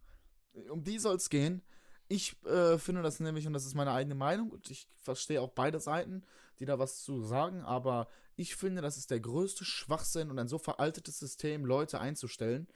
Um 0.69 0.85
die 0.85 0.99
soll 0.99 1.17
es 1.17 1.31
gehen. 1.31 1.63
Ich 2.09 2.37
äh, 2.45 2.77
finde 2.77 3.01
das 3.01 3.19
nämlich, 3.19 3.47
und 3.47 3.55
das 3.55 3.65
ist 3.65 3.75
meine 3.75 3.93
eigene 3.93 4.15
Meinung, 4.15 4.51
und 4.51 4.71
ich 4.71 4.87
verstehe 5.01 5.41
auch 5.41 5.51
beide 5.51 5.81
Seiten, 5.81 6.23
die 6.59 6.65
da 6.65 6.79
was 6.79 7.03
zu 7.03 7.23
sagen, 7.23 7.63
aber 7.63 8.09
ich 8.37 8.57
finde, 8.57 8.83
das 8.83 8.97
ist 8.97 9.11
der 9.11 9.21
größte 9.21 9.65
Schwachsinn 9.65 10.31
und 10.31 10.39
ein 10.39 10.49
so 10.49 10.59
veraltetes 10.59 11.19
System, 11.19 11.65
Leute 11.65 12.01
einzustellen 12.01 12.69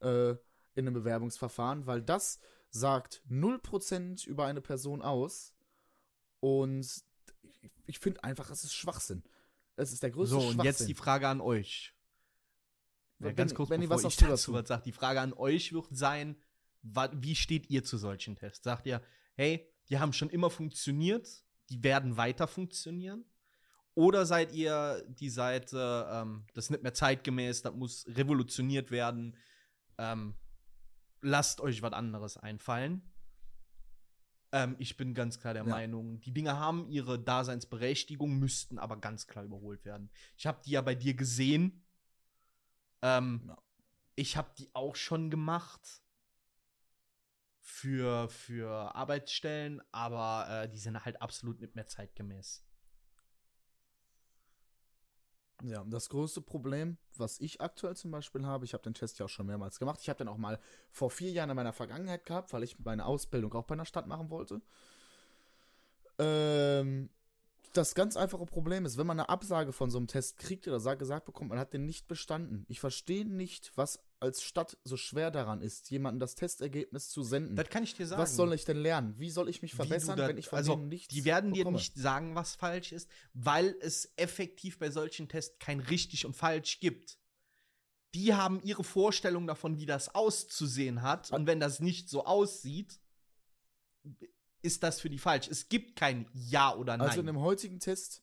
äh, 0.00 0.30
in 0.30 0.38
einem 0.86 0.94
Bewerbungsverfahren, 0.94 1.86
weil 1.86 2.02
das 2.02 2.38
sagt 2.70 3.22
0% 3.30 4.26
über 4.26 4.46
eine 4.46 4.60
Person 4.60 5.02
aus 5.02 5.54
und 6.40 6.86
ich 7.86 7.98
finde 7.98 8.22
einfach, 8.24 8.50
es 8.50 8.64
ist 8.64 8.74
Schwachsinn. 8.74 9.22
Es 9.76 9.92
ist 9.92 10.02
der 10.02 10.10
größte 10.10 10.34
So, 10.34 10.40
Schwachsinn. 10.40 10.58
und 10.60 10.64
jetzt 10.64 10.88
die 10.88 10.94
Frage 10.94 11.28
an 11.28 11.40
euch. 11.40 11.94
Ja, 13.18 13.26
Wenn- 13.26 13.36
ganz 13.36 13.54
kurz, 13.54 13.70
wenn 13.70 13.80
ihr 13.82 13.88
bevor 13.88 14.04
was 14.04 14.12
ich 14.12 14.18
dazu 14.18 14.52
was 14.52 14.68
sage. 14.68 14.82
Die 14.84 14.92
Frage 14.92 15.20
an 15.20 15.32
euch 15.32 15.72
wird 15.72 15.86
sein, 15.90 16.36
wie 16.82 17.34
steht 17.34 17.70
ihr 17.70 17.82
zu 17.84 17.96
solchen 17.96 18.36
Tests? 18.36 18.64
Sagt 18.64 18.86
ihr, 18.86 19.02
hey, 19.34 19.66
die 19.88 19.98
haben 19.98 20.12
schon 20.12 20.30
immer 20.30 20.50
funktioniert, 20.50 21.44
die 21.70 21.82
werden 21.82 22.16
weiter 22.16 22.46
funktionieren? 22.46 23.24
Oder 23.94 24.26
seid 24.26 24.52
ihr 24.52 25.04
die 25.08 25.30
Seite, 25.30 26.06
ähm, 26.10 26.44
das 26.54 26.66
ist 26.66 26.70
nicht 26.70 26.82
mehr 26.82 26.92
zeitgemäß, 26.94 27.62
das 27.62 27.74
muss 27.74 28.06
revolutioniert 28.08 28.90
werden, 28.90 29.36
ähm, 29.98 30.34
lasst 31.22 31.60
euch 31.60 31.80
was 31.80 31.92
anderes 31.92 32.36
einfallen? 32.36 33.10
Ähm, 34.52 34.76
ich 34.78 34.96
bin 34.96 35.14
ganz 35.14 35.40
klar 35.40 35.54
der 35.54 35.64
Ja. 35.64 35.70
Meinung, 35.70 36.20
die 36.20 36.32
Dinge 36.32 36.58
haben 36.58 36.88
ihre 36.88 37.18
Daseinsberechtigung, 37.18 38.38
müssten 38.38 38.78
aber 38.78 38.98
ganz 38.98 39.26
klar 39.26 39.44
überholt 39.44 39.84
werden. 39.84 40.10
Ich 40.36 40.46
habe 40.46 40.60
die 40.64 40.70
ja 40.72 40.82
bei 40.82 40.94
dir 40.94 41.14
gesehen. 41.14 41.82
Ähm, 43.02 43.42
Ja. 43.48 43.58
Ich 44.14 44.36
habe 44.36 44.50
die 44.58 44.70
auch 44.74 44.96
schon 44.96 45.30
gemacht 45.30 46.02
für, 47.66 48.28
für 48.28 48.94
Arbeitsstellen, 48.94 49.82
aber 49.90 50.46
äh, 50.48 50.68
die 50.68 50.78
sind 50.78 51.04
halt 51.04 51.20
absolut 51.20 51.60
nicht 51.60 51.74
mehr 51.74 51.88
zeitgemäß. 51.88 52.64
Ja, 55.64 55.82
das 55.84 56.08
größte 56.08 56.42
Problem, 56.42 56.96
was 57.16 57.40
ich 57.40 57.60
aktuell 57.60 57.96
zum 57.96 58.12
Beispiel 58.12 58.46
habe, 58.46 58.64
ich 58.64 58.72
habe 58.72 58.84
den 58.84 58.94
Test 58.94 59.18
ja 59.18 59.24
auch 59.24 59.30
schon 59.30 59.46
mehrmals 59.46 59.80
gemacht. 59.80 59.98
Ich 60.00 60.08
habe 60.08 60.18
den 60.18 60.28
auch 60.28 60.36
mal 60.36 60.60
vor 60.92 61.10
vier 61.10 61.32
Jahren 61.32 61.50
in 61.50 61.56
meiner 61.56 61.72
Vergangenheit 61.72 62.24
gehabt, 62.24 62.52
weil 62.52 62.62
ich 62.62 62.78
meine 62.78 63.04
Ausbildung 63.04 63.52
auch 63.54 63.64
bei 63.64 63.72
einer 63.72 63.84
Stadt 63.84 64.06
machen 64.06 64.30
wollte. 64.30 64.62
Ähm, 66.18 67.10
das 67.72 67.96
ganz 67.96 68.16
einfache 68.16 68.46
Problem 68.46 68.86
ist, 68.86 68.96
wenn 68.96 69.08
man 69.08 69.18
eine 69.18 69.28
Absage 69.28 69.72
von 69.72 69.90
so 69.90 69.98
einem 69.98 70.06
Test 70.06 70.38
kriegt 70.38 70.68
oder 70.68 70.78
sag- 70.78 71.00
gesagt 71.00 71.26
bekommt, 71.26 71.50
man 71.50 71.58
hat 71.58 71.72
den 71.72 71.84
nicht 71.84 72.06
bestanden. 72.06 72.64
Ich 72.68 72.78
verstehe 72.78 73.24
nicht, 73.26 73.72
was 73.76 73.98
als 74.20 74.42
Stadt 74.42 74.78
so 74.84 74.96
schwer 74.96 75.30
daran 75.30 75.60
ist, 75.60 75.90
jemandem 75.90 76.20
das 76.20 76.34
Testergebnis 76.34 77.10
zu 77.10 77.22
senden. 77.22 77.56
Das 77.56 77.68
kann 77.68 77.82
ich 77.82 77.94
dir 77.94 78.06
sagen. 78.06 78.22
Was 78.22 78.34
soll 78.36 78.52
ich 78.54 78.64
denn 78.64 78.78
lernen? 78.78 79.18
Wie 79.18 79.30
soll 79.30 79.48
ich 79.48 79.62
mich 79.62 79.74
verbessern, 79.74 80.16
da- 80.16 80.28
wenn 80.28 80.38
ich 80.38 80.48
von 80.48 80.56
also, 80.58 80.74
denen 80.76 80.88
nichts 80.88 81.12
Die 81.12 81.24
werden 81.24 81.52
dir 81.52 81.64
bekomme? 81.64 81.76
nicht 81.76 81.96
sagen, 81.96 82.34
was 82.34 82.54
falsch 82.54 82.92
ist, 82.92 83.08
weil 83.34 83.76
es 83.80 84.12
effektiv 84.16 84.78
bei 84.78 84.90
solchen 84.90 85.28
Tests 85.28 85.58
kein 85.58 85.80
richtig 85.80 86.24
und 86.24 86.34
falsch 86.34 86.80
gibt. 86.80 87.18
Die 88.14 88.32
haben 88.34 88.60
ihre 88.62 88.84
Vorstellung 88.84 89.46
davon, 89.46 89.76
wie 89.76 89.86
das 89.86 90.14
auszusehen 90.14 91.02
hat. 91.02 91.30
Und 91.32 91.46
wenn 91.46 91.60
das 91.60 91.80
nicht 91.80 92.08
so 92.08 92.24
aussieht, 92.24 92.98
ist 94.62 94.82
das 94.82 95.00
für 95.00 95.10
die 95.10 95.18
falsch. 95.18 95.48
Es 95.48 95.68
gibt 95.68 95.96
kein 95.96 96.28
Ja 96.32 96.74
oder 96.74 96.96
Nein. 96.96 97.08
Also 97.08 97.20
in 97.20 97.26
dem 97.26 97.40
heutigen 97.40 97.78
Test. 97.80 98.22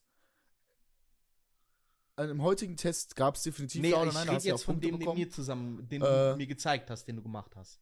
Dem 2.18 2.42
heutigen 2.42 2.76
Test 2.76 3.16
gab 3.16 3.34
es 3.34 3.42
definitiv 3.42 3.82
nee, 3.82 3.90
Ja 3.90 4.00
oder 4.02 4.08
ich 4.08 4.14
Nein, 4.14 4.26
da 4.26 4.32
rede 4.34 4.44
ja 4.44 4.52
jetzt 4.52 4.62
auch 4.62 4.64
von 4.66 4.74
Punkte 4.74 4.88
dem, 4.88 4.92
den 4.94 4.98
bekommen. 5.00 5.20
mir 5.20 5.30
zusammen, 5.30 5.88
den 5.88 6.02
Äh, 6.02 6.30
du 6.32 6.36
mir 6.36 6.46
gezeigt 6.46 6.90
hast, 6.90 7.06
den 7.06 7.16
du 7.16 7.22
gemacht 7.22 7.56
hast. 7.56 7.80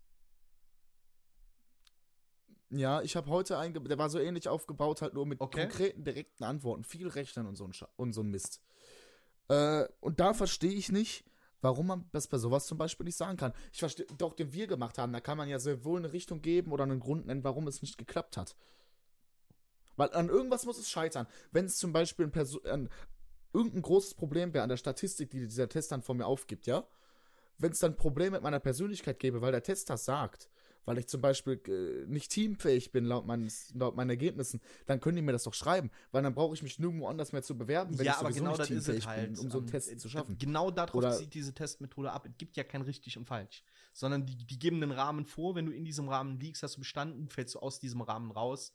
Ja, 2.71 3.03
ich 3.03 3.16
habe 3.16 3.29
heute 3.31 3.59
einge 3.59 3.81
der 3.83 3.99
war 3.99 4.09
so 4.09 4.18
ähnlich 4.18 4.49
aufgebaut, 4.49 5.03
halt 5.03 5.12
nur 5.12 5.27
mit 5.27 5.40
Okay. 5.40 5.61
konkreten, 5.66 6.05
direkten 6.05 6.45
Antworten, 6.45 6.85
viel 6.85 7.07
Rechnern 7.09 7.47
und 7.47 7.57
so 7.57 7.66
ein, 7.66 7.73
und 7.97 8.14
so 8.14 8.23
ein 8.23 8.31
Mist. 8.31 8.62
Äh, 9.49 9.85
und 10.01 10.21
da 10.21 10.33
verstehe 10.33 10.73
ich 10.73 10.90
nicht, 10.90 11.27
warum 11.61 11.88
man 11.88 12.09
das 12.12 12.29
bei 12.29 12.38
sowas 12.38 12.66
zum 12.66 12.79
Beispiel 12.79 13.05
nicht 13.05 13.16
sagen 13.18 13.37
kann. 13.37 13.53
Ich 13.73 13.81
verstehe, 13.81 14.07
doch, 14.16 14.33
den 14.33 14.55
wir 14.55 14.66
gemacht 14.66 14.97
haben, 14.97 15.12
da 15.12 15.21
kann 15.21 15.37
man 15.37 15.51
ja 15.51 15.59
sehr 15.59 15.85
wohl 15.85 15.99
eine 15.99 16.14
Richtung 16.14 16.40
geben 16.40 16.73
oder 16.73 16.85
einen 16.85 17.01
Grund 17.01 17.27
nennen, 17.27 17.45
warum 17.45 17.68
es 17.68 17.83
nicht 17.83 17.99
geklappt 17.99 18.38
hat. 18.38 18.57
Weil 19.97 20.11
an 20.14 20.31
irgendwas 20.31 20.64
muss 20.64 20.79
es 20.79 20.88
scheitern. 20.88 21.27
Wenn 21.51 21.66
es 21.66 21.77
zum 21.77 21.92
Beispiel 21.92 22.25
ein, 22.25 22.33
Perso 22.33 22.62
ein 22.62 22.88
irgendein 23.52 23.82
großes 23.82 24.14
Problem 24.14 24.52
wäre 24.54 24.62
an 24.62 24.68
der 24.68 24.76
Statistik, 24.76 25.30
die 25.30 25.40
dieser 25.40 25.68
Test 25.68 25.92
dann 25.92 26.02
von 26.02 26.16
mir 26.16 26.26
aufgibt, 26.26 26.66
ja? 26.66 26.86
Wenn 27.58 27.72
es 27.72 27.78
dann 27.78 27.96
Probleme 27.96 28.32
mit 28.32 28.42
meiner 28.42 28.60
Persönlichkeit 28.60 29.18
gäbe, 29.18 29.40
weil 29.40 29.52
der 29.52 29.62
Test 29.62 29.90
das 29.90 30.04
sagt, 30.04 30.48
weil 30.84 30.98
ich 30.98 31.06
zum 31.06 31.20
Beispiel 31.20 31.60
äh, 31.68 32.10
nicht 32.10 32.30
teamfähig 32.30 32.90
bin 32.90 33.04
laut, 33.04 33.26
meines, 33.26 33.72
laut 33.74 33.94
meinen 33.94 34.10
Ergebnissen, 34.10 34.60
dann 34.86 35.00
können 35.00 35.16
die 35.16 35.22
mir 35.22 35.32
das 35.32 35.44
doch 35.44 35.54
schreiben, 35.54 35.90
weil 36.10 36.22
dann 36.22 36.34
brauche 36.34 36.54
ich 36.54 36.62
mich 36.62 36.78
nirgendwo 36.78 37.06
anders 37.06 37.32
mehr 37.32 37.42
zu 37.42 37.56
bewerben, 37.56 37.96
wenn 37.98 38.06
ja, 38.06 38.12
ich 38.12 38.18
aber 38.18 38.32
sowieso 38.32 38.44
genau 38.44 38.56
nicht 38.56 38.66
teamfähig 38.66 39.06
halt. 39.06 39.34
bin, 39.34 39.38
um 39.38 39.50
so 39.50 39.58
einen 39.58 39.66
ähm, 39.66 39.72
Test 39.72 39.92
äh, 39.92 39.96
zu 39.96 40.08
schaffen. 40.08 40.38
Genau 40.38 40.70
darauf 40.70 40.94
Oder- 40.94 41.12
zieht 41.12 41.34
diese 41.34 41.54
Testmethode 41.54 42.10
ab. 42.10 42.26
Es 42.26 42.36
gibt 42.36 42.56
ja 42.56 42.64
kein 42.64 42.82
richtig 42.82 43.16
und 43.16 43.26
falsch. 43.26 43.62
Sondern 43.92 44.26
die, 44.26 44.36
die 44.36 44.58
geben 44.58 44.82
einen 44.82 44.92
Rahmen 44.92 45.26
vor. 45.26 45.54
Wenn 45.54 45.66
du 45.66 45.72
in 45.72 45.84
diesem 45.84 46.08
Rahmen 46.08 46.40
liegst, 46.40 46.62
hast 46.62 46.76
du 46.76 46.80
bestanden, 46.80 47.28
fällst 47.28 47.54
du 47.54 47.58
aus 47.60 47.78
diesem 47.78 48.00
Rahmen 48.00 48.30
raus. 48.30 48.74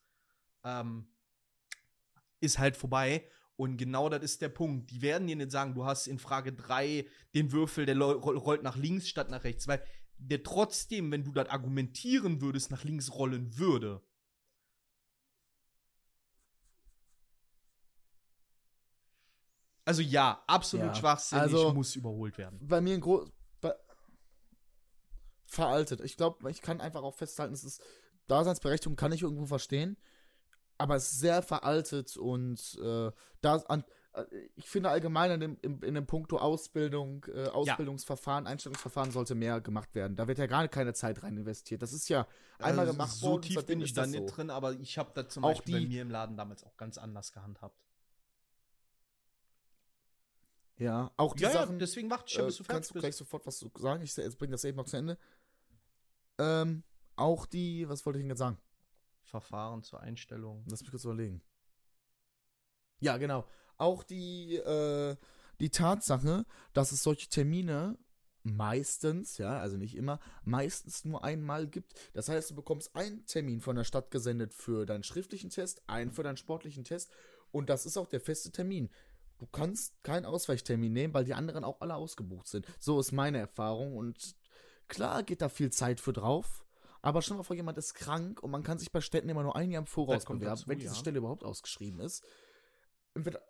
Ähm, 0.63 1.07
ist 2.39 2.59
halt 2.59 2.77
vorbei. 2.77 3.27
Und 3.58 3.78
genau 3.78 4.08
das 4.08 4.22
ist 4.24 4.41
der 4.41 4.50
Punkt. 4.50 4.91
Die 4.91 5.02
werden 5.02 5.28
dir 5.28 5.36
nicht 5.36 5.52
sagen, 5.52 5.74
du 5.74 5.84
hast 5.84 6.08
in 6.08 6.20
Frage 6.20 6.54
3 6.54 7.06
den 7.34 7.52
Würfel, 7.52 7.86
der 7.86 7.98
rollt 8.00 8.63
nach 8.63 8.76
links 8.78 9.10
statt 9.10 9.30
nach 9.32 9.43
rechts. 9.43 9.67
Weil 9.67 9.84
der 10.20 10.43
trotzdem, 10.43 11.12
wenn 11.12 11.24
du 11.24 11.32
das 11.32 11.50
argumentieren 11.50 12.39
würdest, 12.41 12.72
nach 12.72 12.84
links 12.84 13.12
rollen 13.13 13.58
würde. 13.58 14.02
Also 19.86 20.02
ja, 20.02 20.43
absolut 20.48 20.88
Ja, 20.88 20.96
schwachsinnig, 20.96 21.43
also- 21.43 21.74
muss 21.74 21.96
überholt 21.96 22.38
werden. 22.38 22.60
bei 22.67 22.82
mir 22.82 22.93
ein 22.96 23.02
groß. 23.02 23.30
Veraltet. 25.50 26.02
Ich 26.02 26.17
glaube, 26.17 26.52
ich 26.52 26.62
kann 26.62 26.82
einfach 26.82 27.04
auch 27.04 27.15
festhalten, 27.15 27.54
es 27.54 27.63
ist. 27.63 27.82
Daseinsberechtigung 28.28 28.98
kann 28.98 29.13
ich 29.13 29.22
irgendwo 29.22 29.46
verstehen, 29.46 29.96
aber 30.77 30.95
es 30.95 31.11
ist 31.11 31.19
sehr 31.19 31.41
veraltet 31.41 32.17
und 32.17 32.79
äh, 32.83 33.11
da 33.41 33.55
an, 33.67 33.83
äh, 34.13 34.23
ich 34.55 34.69
finde 34.69 34.89
allgemein 34.89 35.31
in 35.31 35.39
dem, 35.39 35.57
in, 35.61 35.81
in 35.81 35.95
dem 35.95 36.05
Punkto 36.07 36.37
Ausbildung, 36.37 37.25
äh, 37.33 37.47
Ausbildungsverfahren, 37.47 38.47
Einstellungsverfahren 38.47 39.11
sollte 39.11 39.35
mehr 39.35 39.61
gemacht 39.61 39.93
werden. 39.95 40.15
Da 40.15 40.27
wird 40.27 40.37
ja 40.37 40.45
gar 40.47 40.67
keine 40.67 40.93
Zeit 40.93 41.23
rein 41.23 41.37
investiert. 41.37 41.81
Das 41.81 41.93
ist 41.93 42.09
ja 42.09 42.27
einmal 42.59 42.85
Also, 42.85 42.93
gemacht 42.93 43.11
so 43.11 43.27
worden. 43.31 43.41
tief 43.43 43.55
seitdem 43.55 43.79
bin 43.79 43.85
ich 43.85 43.93
da 43.93 44.01
das 44.01 44.11
nicht 44.11 44.29
so. 44.29 44.35
drin, 44.35 44.49
aber 44.49 44.73
ich 44.73 44.97
habe 44.97 45.11
da 45.13 45.27
zum 45.27 45.43
Auch 45.43 45.49
Beispiel 45.49 45.73
bei 45.75 45.79
die- 45.79 45.87
mir 45.87 46.01
im 46.03 46.09
Laden 46.11 46.37
damals 46.37 46.63
auch 46.63 46.77
ganz 46.77 46.97
anders 46.97 47.31
gehandhabt. 47.31 47.75
Ja, 50.79 51.11
auch 51.17 51.33
die 51.33 51.41
Ja, 51.43 51.49
ja, 51.49 51.53
Sachen. 51.61 51.79
deswegen 51.79 52.09
warte 52.11 52.25
ich 52.27 52.35
ja, 52.35 52.43
Äh, 52.43 52.45
bis 52.47 52.57
du 52.57 52.63
fertig 52.63 52.75
kannst 52.75 52.95
du 52.95 52.99
gleich 52.99 53.15
sofort 53.15 53.45
was 53.47 53.57
zu 53.57 53.71
sagen? 53.77 54.03
Ich 54.03 54.13
bringe 54.37 54.51
das 54.51 54.63
eben 54.63 54.77
noch 54.77 54.85
zu 54.85 54.97
Ende. 54.97 55.17
Ähm, 56.37 56.83
auch 57.15 57.47
die, 57.47 57.89
was 57.89 58.05
wollte 58.05 58.19
ich 58.19 58.23
denn 58.23 58.29
jetzt 58.29 58.37
sagen? 58.39 58.59
Verfahren 59.27 59.83
zur 59.83 59.99
Einstellung. 59.99 60.63
Lass 60.69 60.81
mich 60.81 60.91
kurz 60.91 61.03
überlegen. 61.03 61.41
Ja, 62.99 63.17
genau. 63.17 63.45
Auch 63.77 64.03
die, 64.03 64.55
äh, 64.55 65.15
die 65.59 65.69
Tatsache, 65.69 66.45
dass 66.73 66.91
es 66.91 67.03
solche 67.03 67.29
Termine 67.29 67.97
meistens, 68.43 69.37
ja, 69.37 69.59
also 69.59 69.77
nicht 69.77 69.95
immer, 69.95 70.19
meistens 70.43 71.05
nur 71.05 71.23
einmal 71.23 71.67
gibt. 71.67 71.93
Das 72.13 72.29
heißt, 72.29 72.51
du 72.51 72.55
bekommst 72.55 72.95
einen 72.95 73.25
Termin 73.25 73.61
von 73.61 73.75
der 73.75 73.83
Stadt 73.83 74.09
gesendet 74.09 74.53
für 74.53 74.85
deinen 74.85 75.03
schriftlichen 75.03 75.49
Test, 75.49 75.81
einen 75.87 76.11
für 76.11 76.23
deinen 76.23 76.37
sportlichen 76.37 76.83
Test 76.83 77.11
und 77.51 77.69
das 77.69 77.85
ist 77.85 77.97
auch 77.97 78.07
der 78.07 78.21
feste 78.21 78.51
Termin. 78.51 78.89
Du 79.37 79.45
kannst 79.45 80.01
keinen 80.03 80.25
Ausweichtermin 80.25 80.93
nehmen, 80.93 81.13
weil 81.13 81.25
die 81.25 81.33
anderen 81.33 81.63
auch 81.63 81.81
alle 81.81 81.95
ausgebucht 81.95 82.47
sind. 82.47 82.65
So 82.79 82.99
ist 82.99 83.11
meine 83.11 83.37
Erfahrung 83.37 83.95
und 83.95 84.35
klar 84.87 85.23
geht 85.23 85.41
da 85.41 85.49
viel 85.49 85.71
Zeit 85.71 85.99
für 85.99 86.13
drauf. 86.13 86.65
Aber 87.01 87.21
stell 87.21 87.38
mal 87.38 87.43
vor, 87.43 87.55
jemand 87.55 87.77
ist 87.77 87.93
krank 87.93 88.41
und 88.43 88.51
man 88.51 88.63
kann 88.63 88.79
sich 88.79 88.91
bei 88.91 89.01
Städten 89.01 89.29
immer 89.29 89.43
nur 89.43 89.55
ein 89.55 89.71
Jahr 89.71 89.81
im 89.81 89.88
Voraus 89.88 90.25
bewerben, 90.25 90.62
wenn 90.65 90.79
diese 90.79 90.93
ja. 90.93 90.99
Stelle 90.99 91.19
überhaupt 91.19 91.43
ausgeschrieben 91.43 91.99
ist. 91.99 92.23
Entweder, 93.13 93.41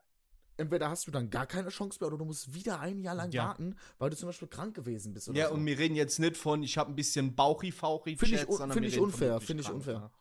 entweder 0.57 0.89
hast 0.89 1.07
du 1.07 1.12
dann 1.12 1.29
gar 1.29 1.45
keine 1.45 1.69
Chance 1.69 1.97
mehr 2.01 2.07
oder 2.07 2.17
du 2.17 2.25
musst 2.25 2.53
wieder 2.53 2.79
ein 2.79 2.99
Jahr 2.99 3.15
lang 3.15 3.31
Ja. 3.31 3.47
warten, 3.49 3.75
weil 3.97 4.10
du 4.10 4.15
zum 4.17 4.27
Beispiel 4.29 4.47
krank 4.47 4.75
gewesen 4.75 5.13
bist. 5.13 5.29
Oder 5.29 5.38
Ja, 5.39 5.47
so. 5.49 5.53
und 5.55 5.65
wir 5.65 5.77
reden 5.77 5.95
jetzt 5.95 6.19
nicht 6.19 6.38
von, 6.38 6.63
ich 6.63 6.77
habe 6.77 6.91
ein 6.91 6.95
bisschen 6.95 7.36
Bauchi-Fauchi, 7.36 8.17
Finde 8.17 8.36
ich 8.36 8.47
un- 8.47 8.57
finde 8.71 8.81
wir 8.81 8.88
ich 8.89 8.99
unfair, 8.99 9.39
finde 9.41 9.63
ich 9.63 9.69
unfair. 9.69 10.12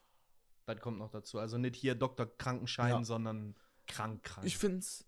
Das 0.66 0.80
kommt 0.80 0.98
noch 0.98 1.10
dazu. 1.10 1.38
Also 1.38 1.58
nicht 1.58 1.76
hier 1.76 1.94
Dr. 1.94 2.26
Krankenschein, 2.26 3.04
sondern 3.04 3.54
krank, 3.86 4.22
krank. 4.24 4.46
Ich 4.46 4.58
find's. 4.58 5.00
Ja, 5.00 5.06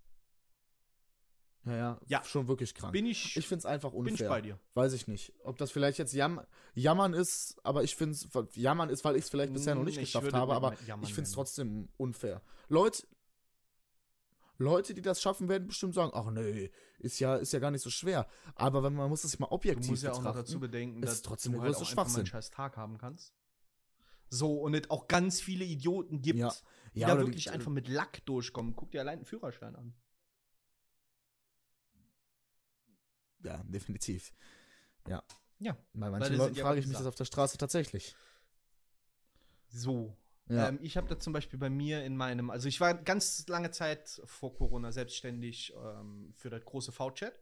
ja, 1.77 2.01
Ja. 2.07 2.23
schon 2.25 2.49
wirklich 2.49 2.75
krank. 2.75 2.93
bin 2.93 3.07
ich, 3.07 3.37
ich 3.37 3.47
find's 3.49 3.67
einfach 3.67 3.91
bin 3.91 4.01
unfair. 4.01 4.15
ich 4.27 4.29
bei 4.29 4.41
dir. 4.41 4.59
Weiß 4.75 4.93
ich 4.93 5.07
nicht. 5.09 5.33
Ob 5.45 5.57
das 5.59 5.71
vielleicht 5.71 5.99
jetzt 5.99 6.13
Jam 6.13 6.41
Jammern 6.75 7.13
ist, 7.15 7.57
aber 7.65 7.83
ich 7.85 7.97
finde 7.97 8.15
es, 8.15 8.29
Jammern 8.57 8.89
ist, 8.91 9.05
weil 9.05 9.17
ich 9.17 9.25
es 9.25 9.31
vielleicht 9.31 9.53
bisher 9.53 9.75
noch 9.75 9.85
nicht 9.85 9.97
Ich 9.99 10.13
geschafft 10.13 10.33
habe, 10.33 10.55
aber 10.55 10.73
ich 11.03 11.15
finde 11.15 11.29
es 11.29 11.33
trotzdem 11.33 11.89
unfair. 11.97 12.43
Leute, 12.69 13.07
Leute, 14.61 14.93
die 14.93 15.03
das 15.03 15.23
schaffen, 15.23 15.49
werden 15.49 15.69
bestimmt 15.69 15.95
sagen, 15.95 16.11
ach 16.15 16.31
nee, 16.33 16.71
ist 16.99 17.21
ja, 17.21 17.37
ist 17.37 17.53
ja 17.53 17.61
gar 17.61 17.71
nicht 17.71 17.83
so 17.83 17.91
schwer. 17.91 18.27
Aber 18.57 18.83
wenn 18.83 18.93
man 18.93 19.09
muss 19.09 19.23
es 19.23 19.39
mal 19.39 19.47
Du 19.47 19.53
objektiv 19.53 19.91
musst 19.91 20.03
ja 20.03 20.13
auch 20.13 20.23
noch 20.23 20.35
dazu 20.35 20.59
bedenken, 20.59 21.01
ist 21.03 21.11
dass 21.11 21.23
trotzdem 21.23 21.53
du 21.53 21.63
halt 21.63 21.77
auch 21.77 21.81
einfach 21.81 22.17
einen 22.17 22.27
scheiß 22.27 22.51
Tag 22.51 22.77
haben 22.77 22.99
kannst. 22.99 23.35
So, 24.31 24.61
und 24.61 24.75
es 24.75 24.91
auch 24.91 25.07
ganz 25.07 25.41
viele 25.41 25.65
Idioten 25.65 26.21
gibt, 26.23 26.39
Ja. 26.41 26.53
die 26.95 27.01
Ja, 27.01 27.07
da 27.07 27.13
oder 27.15 27.23
die- 27.23 27.29
wirklich 27.29 27.51
einfach 27.53 27.71
mit 27.71 27.87
Lack 27.89 28.27
durchkommen. 28.27 28.75
Guck 28.75 28.91
dir 28.91 29.01
allein 29.01 29.19
einen 29.19 29.25
Führerschein 29.25 29.77
an. 29.77 29.95
Ja, 33.43 33.63
definitiv. 33.65 34.33
Ja. 35.07 35.23
Bei 35.93 36.11
Weil 36.11 36.11
manchen 36.11 36.37
Leuten 36.37 36.55
ja 36.55 36.65
frage 36.65 36.81
ich 36.81 36.87
mich 36.87 36.97
das 36.97 37.07
auf 37.07 37.15
der 37.15 37.25
Straße 37.25 37.59
tatsächlich. 37.59 38.15
So. 39.69 40.17
Ja. 40.49 40.69
Ähm, 40.69 40.79
ich 40.83 40.97
habe 40.97 41.09
da 41.09 41.19
zum 41.19 41.33
Beispiel 41.33 41.59
bei 41.59 41.69
mir 41.69 42.05
in 42.05 42.17
meinem, 42.17 42.51
also 42.51 42.69
ich 42.69 42.81
war 42.81 42.95
ganz 42.95 43.47
lange 43.49 43.71
Zeit 43.71 44.21
vor 44.25 44.55
Corona 44.55 44.93
selbstständig 44.93 45.75
ähm, 45.77 46.33
für 46.37 46.49
das 46.49 46.65
große 46.65 46.93
V-Chat 46.93 47.39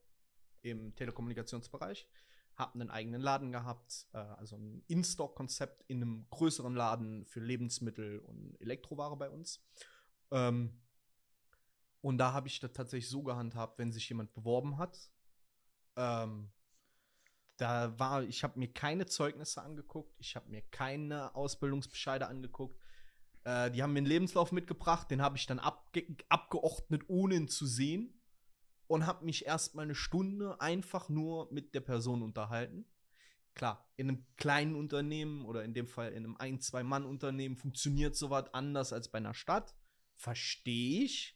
im 0.62 0.94
Telekommunikationsbereich. 0.96 2.09
Hab 2.56 2.74
einen 2.74 2.90
eigenen 2.90 3.20
Laden 3.20 3.52
gehabt, 3.52 4.06
äh, 4.12 4.16
also 4.16 4.56
ein 4.56 4.82
In-Stock-Konzept 4.88 5.85
in 5.88 6.02
einem 6.02 6.26
größeren 6.30 6.74
Laden 6.74 7.26
für 7.26 7.40
Lebensmittel 7.40 8.18
und 8.20 8.56
Elektroware 8.61 9.16
bei 9.16 9.30
uns. 9.30 9.62
Ähm, 10.30 10.80
und 12.00 12.18
da 12.18 12.32
habe 12.32 12.48
ich 12.48 12.61
das 12.61 12.72
tatsächlich 12.72 13.11
so 13.11 13.22
gehandhabt, 13.22 13.78
wenn 13.78 13.92
sich 13.92 14.09
jemand 14.09 14.32
beworben 14.32 14.78
hat. 14.78 15.11
Ähm, 15.96 16.50
da 17.56 17.98
war, 17.98 18.22
ich 18.22 18.44
habe 18.44 18.59
mir 18.59 18.72
keine 18.72 19.06
Zeugnisse 19.06 19.62
angeguckt, 19.62 20.14
ich 20.18 20.37
habe 20.37 20.50
mir 20.50 20.62
keine 20.70 21.35
Ausbildungsbescheide 21.35 22.26
angeguckt. 22.26 22.78
Äh, 23.44 23.70
die 23.70 23.82
haben 23.82 23.92
mir 23.92 23.98
einen 23.98 24.06
Lebenslauf 24.06 24.52
mitgebracht, 24.52 25.11
den 25.11 25.22
habe 25.22 25.37
ich 25.37 25.46
dann 25.46 25.59
abge 25.59 26.06
abgeordnet, 26.28 27.04
ohne 27.09 27.37
ihn 27.37 27.48
zu 27.48 27.66
sehen. 27.66 28.12
Und 28.88 29.04
habe 29.04 29.24
mich 29.24 29.46
erstmal 29.46 29.85
eine 29.85 29.96
Stunde 29.96 30.61
einfach 30.61 31.09
nur 31.09 31.52
mit 31.52 31.74
der 31.74 31.80
Person 31.80 32.22
unterhalten. 32.22 32.87
Klar, 33.54 33.90
in 33.96 34.09
einem 34.09 34.26
kleinen 34.37 34.76
Unternehmen 34.76 35.44
oder 35.44 35.64
in 35.64 35.74
dem 35.74 35.88
Fall 35.88 36.12
in 36.12 36.24
einem 36.24 36.37
ein-, 36.37 36.61
zwei-Mann-Unternehmen 36.61 37.56
funktioniert 37.56 38.14
sowas 38.14 38.52
anders 38.52 38.92
als 38.92 39.11
bei 39.11 39.18
einer 39.18 39.35
Stadt. 39.35 39.74
Verstehe 40.14 41.04
ich. 41.04 41.36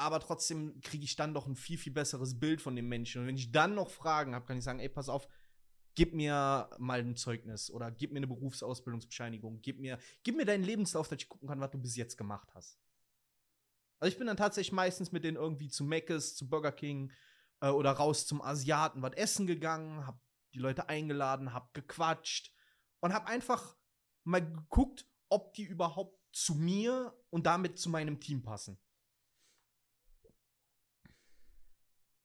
Aber 0.00 0.18
trotzdem 0.18 0.80
kriege 0.80 1.04
ich 1.04 1.14
dann 1.14 1.34
doch 1.34 1.46
ein 1.46 1.56
viel, 1.56 1.76
viel 1.76 1.92
besseres 1.92 2.40
Bild 2.40 2.62
von 2.62 2.74
dem 2.74 2.88
Menschen. 2.88 3.20
Und 3.20 3.28
wenn 3.28 3.36
ich 3.36 3.52
dann 3.52 3.74
noch 3.74 3.90
Fragen 3.90 4.34
habe, 4.34 4.46
kann 4.46 4.56
ich 4.56 4.64
sagen, 4.64 4.80
ey, 4.80 4.88
pass 4.88 5.10
auf, 5.10 5.28
gib 5.94 6.14
mir 6.14 6.70
mal 6.78 7.00
ein 7.00 7.16
Zeugnis 7.16 7.70
oder 7.70 7.90
gib 7.90 8.10
mir 8.10 8.20
eine 8.20 8.26
Berufsausbildungsbescheinigung, 8.26 9.60
gib 9.60 9.78
mir, 9.78 9.98
gib 10.22 10.36
mir 10.36 10.46
deinen 10.46 10.64
Lebenslauf, 10.64 11.08
dass 11.08 11.18
ich 11.18 11.28
gucken 11.28 11.48
kann, 11.48 11.60
was 11.60 11.70
du 11.72 11.78
bis 11.78 11.96
jetzt 11.96 12.16
gemacht 12.16 12.48
hast. 12.54 12.80
Also 13.98 14.10
ich 14.10 14.16
bin 14.16 14.26
dann 14.26 14.38
tatsächlich 14.38 14.72
meistens 14.72 15.12
mit 15.12 15.22
denen 15.22 15.36
irgendwie 15.36 15.68
zu 15.68 15.84
Mc's, 15.84 16.34
zu 16.34 16.48
Burger 16.48 16.72
King 16.72 17.12
äh, 17.60 17.68
oder 17.68 17.92
raus 17.92 18.26
zum 18.26 18.40
Asiaten 18.40 19.02
was 19.02 19.12
essen 19.12 19.46
gegangen, 19.46 20.06
hab 20.06 20.18
die 20.54 20.60
Leute 20.60 20.88
eingeladen, 20.88 21.52
hab 21.52 21.74
gequatscht 21.74 22.54
und 23.00 23.12
hab 23.12 23.28
einfach 23.28 23.76
mal 24.24 24.40
geguckt, 24.40 25.06
ob 25.28 25.52
die 25.52 25.64
überhaupt 25.64 26.18
zu 26.32 26.54
mir 26.54 27.14
und 27.28 27.44
damit 27.44 27.78
zu 27.78 27.90
meinem 27.90 28.18
Team 28.18 28.42
passen. 28.42 28.80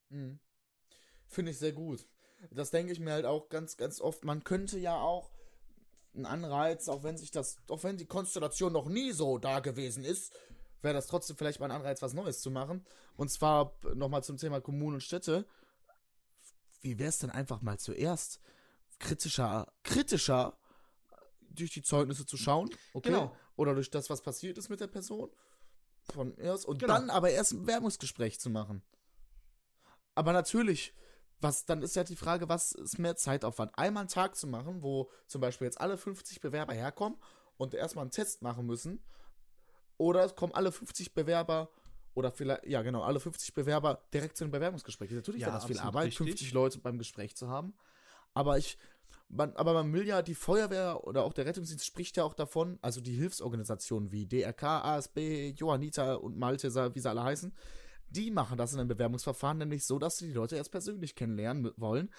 Mhm. 0.10 0.40
Finde 1.28 1.52
ich 1.52 1.58
sehr 1.60 1.74
gut. 1.74 2.08
Das 2.52 2.72
denke 2.72 2.92
ich 2.92 3.00
mir 3.00 3.12
halt 3.14 3.26
auch 3.26 3.50
ganz, 3.50 3.78
ganz 3.78 4.00
oft. 4.02 4.24
Man 4.24 4.44
könnte 4.44 4.78
ja 4.78 4.96
auch 4.96 5.32
einen 6.14 6.26
Anreiz, 6.26 6.88
auch 6.88 7.04
wenn 7.04 7.18
sich 7.18 7.32
das, 7.32 7.58
auch 7.70 7.84
wenn 7.84 7.98
die 7.98 8.06
Konstellation 8.06 8.72
noch 8.74 8.88
nie 8.88 9.12
so 9.12 9.38
da 9.38 9.60
gewesen 9.60 10.04
ist, 10.06 10.34
wäre 10.82 10.94
das 10.94 11.08
trotzdem 11.08 11.36
vielleicht 11.36 11.60
mal 11.60 11.66
ein 11.66 11.76
Anreiz, 11.78 12.02
was 12.02 12.14
Neues 12.14 12.42
zu 12.42 12.52
machen. 12.52 12.86
Und 13.18 13.32
zwar 13.32 13.76
nochmal 13.96 14.24
zum 14.24 14.38
Thema 14.38 14.62
Kommunen 14.62 14.96
und 14.96 15.02
Städte. 15.02 15.46
Wie 16.82 17.00
wäre 17.00 17.10
es 17.10 17.18
denn 17.20 17.32
einfach 17.32 17.62
mal 17.62 17.80
zuerst 17.80 18.40
kritischer, 19.00 19.74
kritischer 19.84 20.58
durch 21.50 21.72
die 21.72 21.82
Zeugnisse 21.82 22.26
zu 22.26 22.38
schauen? 22.38 22.70
Okay. 22.94 23.10
Genau. 23.10 23.36
Oder 23.56 23.74
durch 23.74 23.90
das, 23.90 24.10
was 24.10 24.22
passiert 24.22 24.58
ist 24.58 24.70
mit 24.70 24.80
der 24.80 24.88
Person. 24.88 25.32
Von 26.14 26.38
erst 26.38 26.66
und 26.66 26.78
Genau. 26.80 26.94
dann 26.94 27.10
aber 27.10 27.32
erst 27.32 27.54
ein 27.54 27.66
Werbungsgespräch 27.66 28.40
zu 28.40 28.50
machen. 28.50 28.84
Aber 30.16 30.34
natürlich, 30.34 30.94
was 31.42 31.66
dann 31.66 31.82
ist 31.82 31.96
ja 31.96 32.04
die 32.04 32.16
Frage, 32.16 32.50
was 32.50 32.72
ist 32.72 32.98
mehr 32.98 33.16
Zeitaufwand? 33.16 33.78
Einmal 33.78 34.02
einen 34.02 34.10
Tag 34.10 34.36
zu 34.36 34.48
machen, 34.48 34.82
wo 34.82 35.12
zum 35.28 35.42
Beispiel 35.42 35.66
jetzt 35.66 35.80
alle 35.80 35.98
50 35.98 36.42
Bewerber 36.42 36.74
herkommen 36.74 37.18
und 37.58 37.74
erstmal 37.74 38.04
einen 38.04 38.12
Test 38.12 38.42
machen 38.42 38.66
müssen. 38.66 39.04
Oder 39.98 40.26
es 40.26 40.36
kommen 40.36 40.54
alle 40.54 40.72
50 40.72 41.14
Bewerber 41.14 41.70
oder 42.14 42.32
vielleicht, 42.32 42.66
ja 42.66 42.82
genau, 42.82 43.04
alle 43.04 43.20
50 43.20 43.54
Bewerber 43.54 44.02
direkt 44.14 44.38
zu 44.38 44.46
einem 44.46 44.52
Bewerbungsgespräch. 44.52 45.12
Natürlich 45.12 45.42
Ja, 45.42 45.48
wäre 45.48 45.58
das 45.58 45.66
viel 45.66 45.80
Arbeit, 45.80 46.08
richtig. 46.08 46.28
50 46.28 46.54
Leute 46.54 46.80
beim 46.80 46.98
Gespräch 46.98 47.36
zu 47.36 47.50
haben. 47.50 47.74
Aber 48.34 48.58
ich, 48.58 48.78
man, 49.28 49.54
aber 49.56 49.74
man 49.74 49.92
will 49.94 50.08
ja, 50.08 50.22
die 50.22 50.36
Feuerwehr 50.36 51.04
oder 51.04 51.24
auch 51.24 51.34
der 51.34 51.46
Rettungsdienst 51.46 51.86
spricht 51.86 52.18
ja 52.18 52.24
auch 52.24 52.34
davon, 52.34 52.80
also 52.82 53.02
die 53.02 53.14
Hilfsorganisationen 53.16 54.12
wie 54.12 54.26
DRK, 54.26 54.64
ASB, 54.64 55.54
Johanniter 55.56 56.22
und 56.24 56.38
Malte, 56.38 56.74
wie 56.96 57.00
sie 57.00 57.10
alle 57.10 57.24
heißen, 57.24 57.54
die 58.16 58.32
machen 58.32 58.58
das 58.58 58.74
in 58.74 58.80
einem 58.80 58.90
Bewerbungsverfahren 58.90 59.58
nämlich 59.58 59.86
so, 59.86 60.00
dass 60.00 60.18
sie 60.18 60.28
die 60.28 60.34
Leute 60.34 60.56
erst 60.56 60.72
persönlich 60.72 61.16
kennenlernen 61.16 61.72
wollen, 61.78 62.12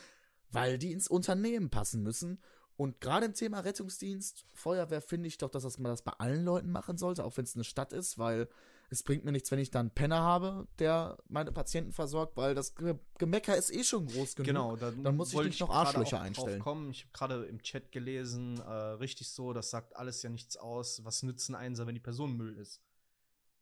weil 0.51 0.79
die 0.79 0.93
ins 0.93 1.09
Unternehmen 1.09 1.71
passen 1.71 2.03
müssen. 2.03 2.41
Und 2.77 3.01
gerade 3.01 3.27
im 3.27 3.33
Thema 3.35 3.61
Rettungsdienst, 3.61 4.45
Feuerwehr 4.53 5.01
finde 5.01 5.29
ich 5.29 5.39
doch, 5.39 5.51
dass 5.51 5.63
das 5.63 5.79
man 5.79 5.91
das 5.91 6.03
bei 6.03 6.13
allen 6.13 6.45
Leuten 6.45 6.71
machen 6.71 6.99
sollte, 6.99 7.25
auch 7.25 7.37
wenn 7.37 7.45
es 7.45 7.55
eine 7.55 7.65
Stadt 7.65 7.93
ist, 7.95 8.19
weil 8.19 8.49
es 8.91 9.03
bringt 9.03 9.25
mir 9.25 9.33
nichts, 9.33 9.51
wenn 9.51 9.59
ich 9.59 9.71
dann 9.71 9.87
einen 9.87 9.91
Penner 9.91 10.21
habe, 10.21 10.69
der 10.79 11.19
meine 11.27 11.53
Patienten 11.53 11.93
versorgt, 11.93 12.37
weil 12.37 12.55
das 12.55 12.75
Ge 12.75 12.97
Gemecker 13.19 13.57
ist 13.57 13.73
eh 13.73 13.83
schon 13.83 14.07
groß 14.07 14.37
genug. 14.37 14.47
Genau, 14.47 14.77
dann, 14.77 15.03
Dann 15.03 15.17
muss 15.17 15.33
ich 15.33 15.41
nicht 15.41 15.61
noch 15.61 15.71
Arschlöcher 15.71 16.21
einstellen. 16.21 16.61
Kommen. 16.61 16.91
Ich 16.91 17.03
habe 17.03 17.13
gerade 17.13 17.45
im 17.47 17.63
Chat 17.63 17.91
gelesen, 17.91 18.61
äh, 18.61 18.71
richtig 18.71 19.31
so, 19.31 19.53
das 19.53 19.71
sagt 19.71 19.97
alles 19.97 20.23
ja 20.23 20.31
nichts 20.31 20.57
aus. 20.57 21.05
Was 21.05 21.23
nützen 21.23 21.55
Einser, 21.55 21.87
wenn 21.87 21.95
die 21.95 22.01
Person 22.01 22.37
Müll 22.37 22.57
ist? 22.57 22.81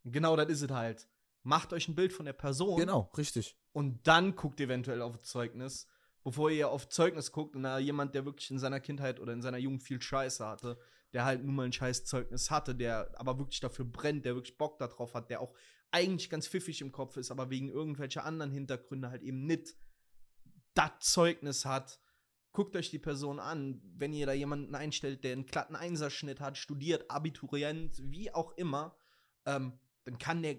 Genau, 0.04 0.36
das 0.36 0.48
ist 0.48 0.62
es 0.62 0.70
halt. 0.70 1.08
Macht 1.44 1.72
euch 1.72 1.88
ein 1.88 1.94
Bild 1.94 2.12
von 2.12 2.26
der 2.26 2.32
Person 2.32 2.78
Genau, 2.78 3.10
richtig. 3.16 3.56
und 3.72 4.06
dann 4.06 4.34
guckt 4.34 4.60
eventuell 4.60 5.02
auf 5.02 5.20
Zeugnis, 5.20 5.86
bevor 6.24 6.50
ihr 6.50 6.70
auf 6.70 6.88
Zeugnis 6.88 7.32
guckt 7.32 7.54
und 7.54 7.62
da 7.62 7.78
jemand, 7.78 8.14
der 8.14 8.24
wirklich 8.24 8.50
in 8.50 8.58
seiner 8.58 8.80
Kindheit 8.80 9.20
oder 9.20 9.32
in 9.32 9.42
seiner 9.42 9.58
Jugend 9.58 9.82
viel 9.82 10.00
Scheiße 10.00 10.44
hatte, 10.44 10.78
der 11.12 11.26
halt 11.26 11.44
nun 11.44 11.54
mal 11.54 11.66
ein 11.66 11.72
scheiß 11.72 12.04
Zeugnis 12.06 12.50
hatte, 12.50 12.74
der 12.74 13.12
aber 13.20 13.38
wirklich 13.38 13.60
dafür 13.60 13.84
brennt, 13.84 14.24
der 14.24 14.34
wirklich 14.34 14.56
Bock 14.58 14.78
darauf 14.78 15.14
hat, 15.14 15.30
der 15.30 15.40
auch 15.40 15.54
eigentlich 15.90 16.28
ganz 16.28 16.48
pfiffig 16.48 16.80
im 16.80 16.90
Kopf 16.90 17.16
ist, 17.18 17.30
aber 17.30 17.50
wegen 17.50 17.68
irgendwelcher 17.68 18.24
anderen 18.24 18.50
Hintergründe 18.50 19.10
halt 19.10 19.22
eben 19.22 19.44
nicht 19.46 19.76
das 20.74 20.90
Zeugnis 21.00 21.64
hat. 21.66 22.00
Guckt 22.52 22.74
euch 22.74 22.90
die 22.90 22.98
Person 22.98 23.38
an, 23.38 23.80
wenn 23.96 24.12
ihr 24.12 24.26
da 24.26 24.32
jemanden 24.32 24.74
einstellt, 24.74 25.24
der 25.24 25.32
einen 25.32 25.46
glatten 25.46 25.76
Einserschnitt 25.76 26.40
hat, 26.40 26.56
studiert, 26.56 27.10
Abiturient, 27.10 27.92
wie 28.10 28.32
auch 28.32 28.52
immer, 28.56 28.96
ähm, 29.44 29.78
dann 30.04 30.18
kann 30.18 30.42
der 30.42 30.56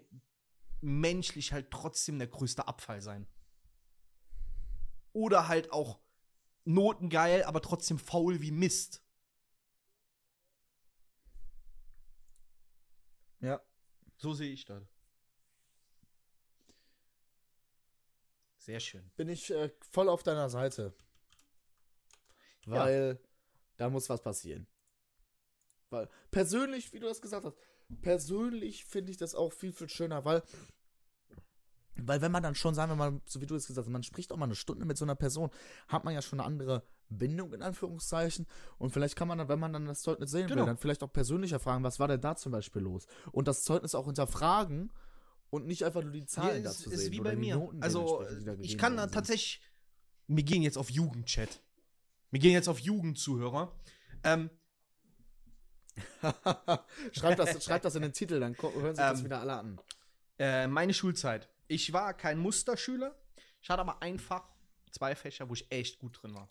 menschlich 0.86 1.52
halt 1.52 1.72
trotzdem 1.72 2.20
der 2.20 2.28
größte 2.28 2.68
Abfall 2.68 3.02
sein. 3.02 3.28
Oder 5.14 5.48
halt 5.48 5.72
auch 5.72 6.00
notengeil, 6.64 7.44
aber 7.44 7.62
trotzdem 7.62 8.00
faul 8.00 8.42
wie 8.42 8.52
Mist. 8.52 9.02
Ja. 13.40 13.62
So 14.18 14.34
sehe 14.34 14.52
ich 14.52 14.66
das. 14.66 14.84
Sehr 18.58 18.80
schön. 18.80 19.12
Bin 19.16 19.30
ich 19.30 19.52
äh, 19.52 19.72
voll 19.92 20.10
auf 20.10 20.24
deiner 20.24 20.50
Seite. 20.50 20.96
Weil 22.66 23.20
da 23.78 23.90
muss 23.90 24.10
was 24.10 24.24
passieren. 24.24 24.66
Weil 25.92 26.10
persönlich, 26.32 26.92
wie 26.92 27.00
du 27.00 27.06
das 27.06 27.22
gesagt 27.22 27.46
hast, 27.46 27.58
persönlich 28.02 28.86
finde 28.86 29.12
ich 29.12 29.18
das 29.18 29.36
auch 29.36 29.54
viel, 29.54 29.72
viel 29.72 29.90
schöner, 29.90 30.26
weil 30.26 30.42
weil 32.02 32.22
wenn 32.22 32.32
man 32.32 32.44
dann 32.44 32.56
schon, 32.56 32.74
sagen 32.76 32.92
wir 32.92 32.96
mal, 32.96 33.20
so 33.26 33.42
wie 33.42 33.46
du 33.46 33.56
es 33.56 33.68
gesagt 33.68 33.86
hast, 33.88 33.92
man 33.92 34.04
spricht 34.04 34.32
auch 34.32 34.38
mal 34.38 34.46
eine 34.46 34.56
Stunde 34.56 34.86
mit 34.86 34.98
so 34.98 35.06
einer 35.06 35.16
Person, 35.16 35.50
hat 35.88 36.04
man 36.04 36.14
ja 36.14 36.22
schon 36.22 36.40
eine 36.40 36.48
andere 36.48 36.84
Bindung 37.10 37.54
in 37.54 37.62
Anführungszeichen 37.62 38.48
und 38.78 38.92
vielleicht 38.92 39.16
kann 39.16 39.28
man 39.28 39.38
dann, 39.38 39.48
wenn 39.48 39.60
man 39.60 39.72
dann 39.74 39.86
das 39.86 40.02
Zeugnis 40.02 40.32
sehen 40.32 40.48
Genau. 40.48 40.62
will, 40.62 40.66
dann 40.66 40.78
vielleicht 40.78 41.04
auch 41.04 41.14
persönlicher 41.14 41.60
fragen, 41.60 41.84
was 41.84 42.00
war 42.00 42.08
denn 42.08 42.22
da 42.22 42.36
zum 42.36 42.52
Beispiel 42.52 42.82
los? 42.82 43.06
Und 43.32 43.48
das 43.48 43.64
Zeugnis 43.64 43.96
auch 43.96 44.06
hinterfragen 44.06 44.92
und 45.52 45.68
nicht 45.68 45.84
einfach 45.86 46.02
nur 46.02 46.12
die 46.12 46.26
Zahlen 46.26 46.64
Ja, 46.64 46.70
dazu 46.70 46.90
ist, 46.90 46.98
sehen. 47.00 47.06
ist 47.08 47.12
wie 47.12 47.20
oder 47.22 47.30
bei 47.32 47.36
mir. 47.38 47.56
Noten 47.56 47.82
Also, 47.84 48.26
ich 48.62 48.78
kann 48.78 48.98
da 48.98 49.08
tatsächlich. 49.08 49.62
Wir 50.28 50.44
gehen 50.44 50.64
jetzt 50.64 50.78
auf 50.78 50.90
Jugendchat. 50.90 51.62
Wir 52.32 52.40
gehen 52.40 52.52
jetzt 52.54 52.68
auf 52.68 52.80
Jugendzuhörer. 52.80 53.72
Ähm, 54.24 54.50
schreibt, 57.14 57.40
das, 57.40 57.64
schreibt 57.64 57.86
das 57.86 57.96
in 57.96 58.02
den 58.02 58.14
Titel, 58.14 58.40
dann 58.40 58.56
hören 58.62 58.96
sich 58.96 59.04
das 59.04 59.20
Ähm, 59.20 59.26
wieder 59.26 59.40
alle 59.40 59.54
an. 59.54 59.80
äh, 60.40 60.68
meine 60.68 60.94
Schulzeit. 60.94 61.50
Ich 61.68 61.94
war 61.94 62.14
kein 62.14 62.40
Musterschüler. 62.40 63.16
Ich 63.62 63.70
hatte 63.70 63.82
aber 63.82 64.02
ein 64.02 64.20
Fach, 64.20 64.48
zwei 64.92 65.16
Fächer, 65.16 65.50
wo 65.50 65.54
ich 65.54 65.72
echt 65.72 66.00
gut 66.00 66.22
drin 66.22 66.36
war. 66.36 66.50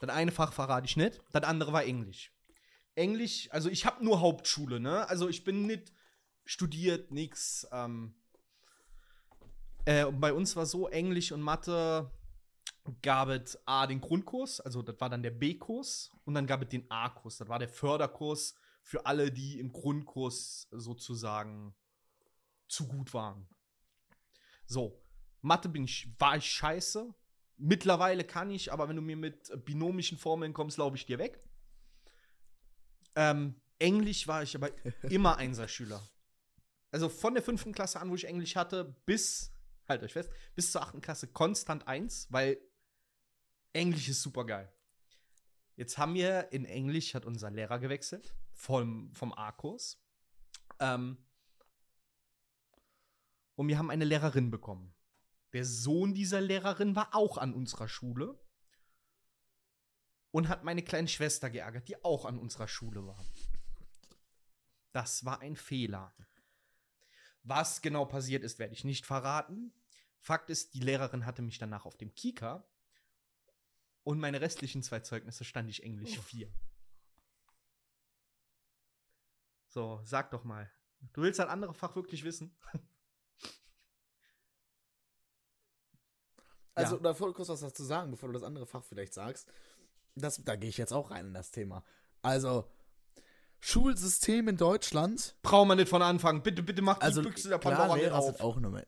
Das 0.00 0.10
eine 0.10 0.32
Fach 0.32 0.52
verrate 0.52 0.86
ich 0.86 0.96
nicht, 0.96 1.20
das 1.30 1.44
andere 1.44 1.72
war 1.72 1.84
Englisch. 1.84 2.32
Englisch, 2.94 3.48
also 3.52 3.68
ich 3.70 3.86
habe 3.86 4.04
nur 4.04 4.20
Hauptschule, 4.20 4.80
ne? 4.80 5.08
Also 5.08 5.28
ich 5.28 5.44
bin 5.44 5.66
nicht 5.66 5.92
studiert, 6.44 7.12
nix. 7.12 7.66
Ähm, 7.70 8.14
äh, 9.84 10.04
und 10.04 10.20
bei 10.20 10.32
uns 10.32 10.56
war 10.56 10.66
so, 10.66 10.88
Englisch 10.88 11.30
und 11.32 11.40
Mathe 11.40 12.10
gab 13.00 13.28
es 13.28 13.56
A, 13.66 13.86
den 13.86 14.00
Grundkurs, 14.00 14.60
also 14.60 14.82
das 14.82 15.00
war 15.00 15.08
dann 15.08 15.22
der 15.22 15.30
B-Kurs, 15.30 16.10
und 16.24 16.34
dann 16.34 16.46
gab 16.46 16.62
es 16.62 16.68
den 16.68 16.90
A-Kurs, 16.90 17.38
das 17.38 17.48
war 17.48 17.58
der 17.58 17.68
Förderkurs 17.68 18.56
für 18.82 19.06
alle, 19.06 19.30
die 19.30 19.60
im 19.60 19.72
Grundkurs 19.72 20.66
sozusagen 20.72 21.74
zu 22.72 22.88
gut 22.88 23.12
waren. 23.14 23.46
So, 24.66 25.04
Mathe 25.42 25.68
bin 25.68 25.84
ich, 25.84 26.08
war 26.18 26.36
ich 26.36 26.46
scheiße. 26.50 27.14
Mittlerweile 27.58 28.24
kann 28.24 28.50
ich, 28.50 28.72
aber 28.72 28.88
wenn 28.88 28.96
du 28.96 29.02
mir 29.02 29.16
mit 29.16 29.52
binomischen 29.64 30.18
Formeln 30.18 30.54
kommst, 30.54 30.76
glaube 30.76 30.96
ich 30.96 31.06
dir 31.06 31.18
weg. 31.18 31.40
Ähm, 33.14 33.60
Englisch 33.78 34.26
war 34.26 34.42
ich 34.42 34.56
aber 34.56 34.70
immer 35.10 35.36
Einserschüler. 35.36 36.02
Also 36.90 37.08
von 37.08 37.34
der 37.34 37.42
fünften 37.42 37.72
Klasse 37.72 38.00
an, 38.00 38.10
wo 38.10 38.14
ich 38.14 38.24
Englisch 38.24 38.56
hatte, 38.56 38.96
bis, 39.06 39.52
halt 39.88 40.02
euch 40.02 40.12
fest, 40.12 40.30
bis 40.54 40.72
zur 40.72 40.82
achten 40.82 41.00
Klasse 41.00 41.26
konstant 41.28 41.86
eins, 41.86 42.26
weil 42.30 42.58
Englisch 43.72 44.08
ist 44.08 44.22
super 44.22 44.44
geil. 44.44 44.72
Jetzt 45.76 45.98
haben 45.98 46.14
wir 46.14 46.52
in 46.52 46.64
Englisch 46.64 47.14
hat 47.14 47.24
unser 47.24 47.50
Lehrer 47.50 47.78
gewechselt 47.78 48.34
vom, 48.52 49.12
vom 49.14 49.32
A-Kurs. 49.32 50.02
Ähm, 50.80 51.16
und 53.54 53.68
wir 53.68 53.78
haben 53.78 53.90
eine 53.90 54.04
Lehrerin 54.04 54.50
bekommen. 54.50 54.94
Der 55.52 55.64
Sohn 55.64 56.14
dieser 56.14 56.40
Lehrerin 56.40 56.96
war 56.96 57.14
auch 57.14 57.38
an 57.38 57.52
unserer 57.52 57.88
Schule 57.88 58.38
und 60.30 60.48
hat 60.48 60.64
meine 60.64 60.82
kleine 60.82 61.08
Schwester 61.08 61.50
geärgert, 61.50 61.88
die 61.88 62.02
auch 62.04 62.24
an 62.24 62.38
unserer 62.38 62.68
Schule 62.68 63.06
war. 63.06 63.24
Das 64.92 65.24
war 65.24 65.40
ein 65.40 65.56
Fehler. 65.56 66.14
Was 67.42 67.82
genau 67.82 68.04
passiert 68.04 68.44
ist, 68.44 68.58
werde 68.58 68.74
ich 68.74 68.84
nicht 68.84 69.04
verraten. 69.04 69.72
Fakt 70.20 70.50
ist, 70.50 70.74
die 70.74 70.80
Lehrerin 70.80 71.26
hatte 71.26 71.42
mich 71.42 71.58
danach 71.58 71.84
auf 71.84 71.96
dem 71.96 72.14
Kika 72.14 72.64
und 74.04 74.18
meine 74.18 74.40
restlichen 74.40 74.82
zwei 74.82 75.00
Zeugnisse 75.00 75.44
stand 75.44 75.68
ich 75.68 75.82
Englisch 75.82 76.18
4. 76.18 76.52
So, 79.66 80.00
sag 80.04 80.30
doch 80.30 80.44
mal. 80.44 80.70
Du 81.12 81.22
willst 81.22 81.40
ein 81.40 81.48
anderes 81.48 81.76
Fach 81.76 81.96
wirklich 81.96 82.24
wissen? 82.24 82.56
Also, 86.74 86.96
Ja. 86.96 87.02
da 87.02 87.14
voll 87.14 87.32
kurz 87.34 87.48
was 87.48 87.60
dazu 87.60 87.84
sagen, 87.84 88.10
bevor 88.10 88.28
du 88.28 88.32
das 88.34 88.42
andere 88.42 88.66
Fach 88.66 88.82
vielleicht 88.84 89.14
sagst. 89.14 89.48
Das, 90.14 90.42
da 90.44 90.56
gehe 90.56 90.68
ich 90.70 90.78
jetzt 90.78 90.92
auch 90.92 91.10
rein 91.10 91.26
in 91.28 91.34
das 91.34 91.50
Thema. 91.50 91.84
Also, 92.22 92.66
Schulsystem 93.60 94.48
in 94.48 94.56
Deutschland. 94.56 95.36
Brauchen 95.42 95.68
wir 95.68 95.76
nicht 95.76 95.88
von 95.88 96.02
Anfang. 96.02 96.42
Bitte, 96.42 96.62
bitte 96.62 96.82
mach 96.82 96.98
die 96.98 97.02
Also, 97.02 97.22
Büchse 97.22 97.48
der 97.48 97.58
klar, 97.58 97.74
Pandora 97.76 97.94
nicht 97.96 98.04
Lehrer 98.04 98.18
auf. 98.18 98.24
sind 98.26 98.40
auch 98.40 98.56
nur 98.58 98.70
Men- 98.72 98.86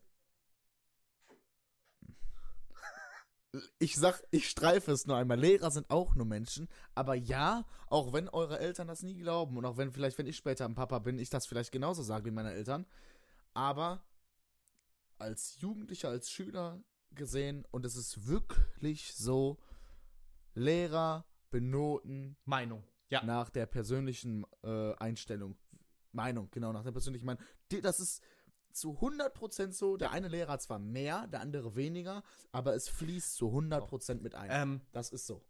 Ich 3.78 3.94
sag, 3.94 4.20
ich 4.32 4.48
streife 4.50 4.90
es 4.90 5.06
nur 5.06 5.16
einmal. 5.16 5.38
Lehrer 5.38 5.70
sind 5.70 5.88
auch 5.88 6.16
nur 6.16 6.26
Menschen. 6.26 6.68
Aber 6.96 7.14
ja, 7.14 7.64
auch 7.86 8.12
wenn 8.12 8.28
eure 8.28 8.58
Eltern 8.58 8.88
das 8.88 9.02
nie 9.02 9.14
glauben 9.16 9.56
und 9.56 9.64
auch 9.64 9.76
wenn 9.76 9.92
vielleicht, 9.92 10.18
wenn 10.18 10.26
ich 10.26 10.36
später 10.36 10.64
ein 10.64 10.74
Papa 10.74 10.98
bin, 10.98 11.20
ich 11.20 11.30
das 11.30 11.46
vielleicht 11.46 11.70
genauso 11.70 12.02
sage 12.02 12.24
wie 12.24 12.32
meine 12.32 12.52
Eltern. 12.52 12.84
Aber 13.52 14.02
als 15.18 15.56
Jugendlicher, 15.60 16.08
als 16.08 16.30
Schüler 16.30 16.82
gesehen 17.14 17.64
und 17.70 17.84
es 17.84 17.96
ist 17.96 18.26
wirklich 18.26 19.14
so, 19.14 19.58
Lehrer 20.54 21.24
benoten 21.50 22.36
Meinung. 22.44 22.84
Ja. 23.10 23.22
nach 23.22 23.50
der 23.50 23.66
persönlichen 23.66 24.44
äh, 24.62 24.94
Einstellung. 24.94 25.56
Meinung, 26.12 26.48
genau, 26.50 26.72
nach 26.72 26.82
der 26.84 26.92
persönlichen 26.92 27.26
Meinung. 27.26 27.42
Das 27.82 28.00
ist 28.00 28.22
zu 28.72 28.98
100% 28.98 29.72
so. 29.72 29.96
Der 29.96 30.10
eine 30.10 30.28
Lehrer 30.28 30.52
hat 30.52 30.62
zwar 30.62 30.78
mehr, 30.78 31.26
der 31.28 31.40
andere 31.40 31.76
weniger, 31.76 32.22
aber 32.50 32.74
es 32.74 32.88
fließt 32.88 33.36
zu 33.36 33.48
100% 33.50 34.20
mit 34.20 34.34
ein. 34.34 34.48
Ähm, 34.50 34.80
das 34.92 35.10
ist 35.10 35.26
so. 35.26 35.42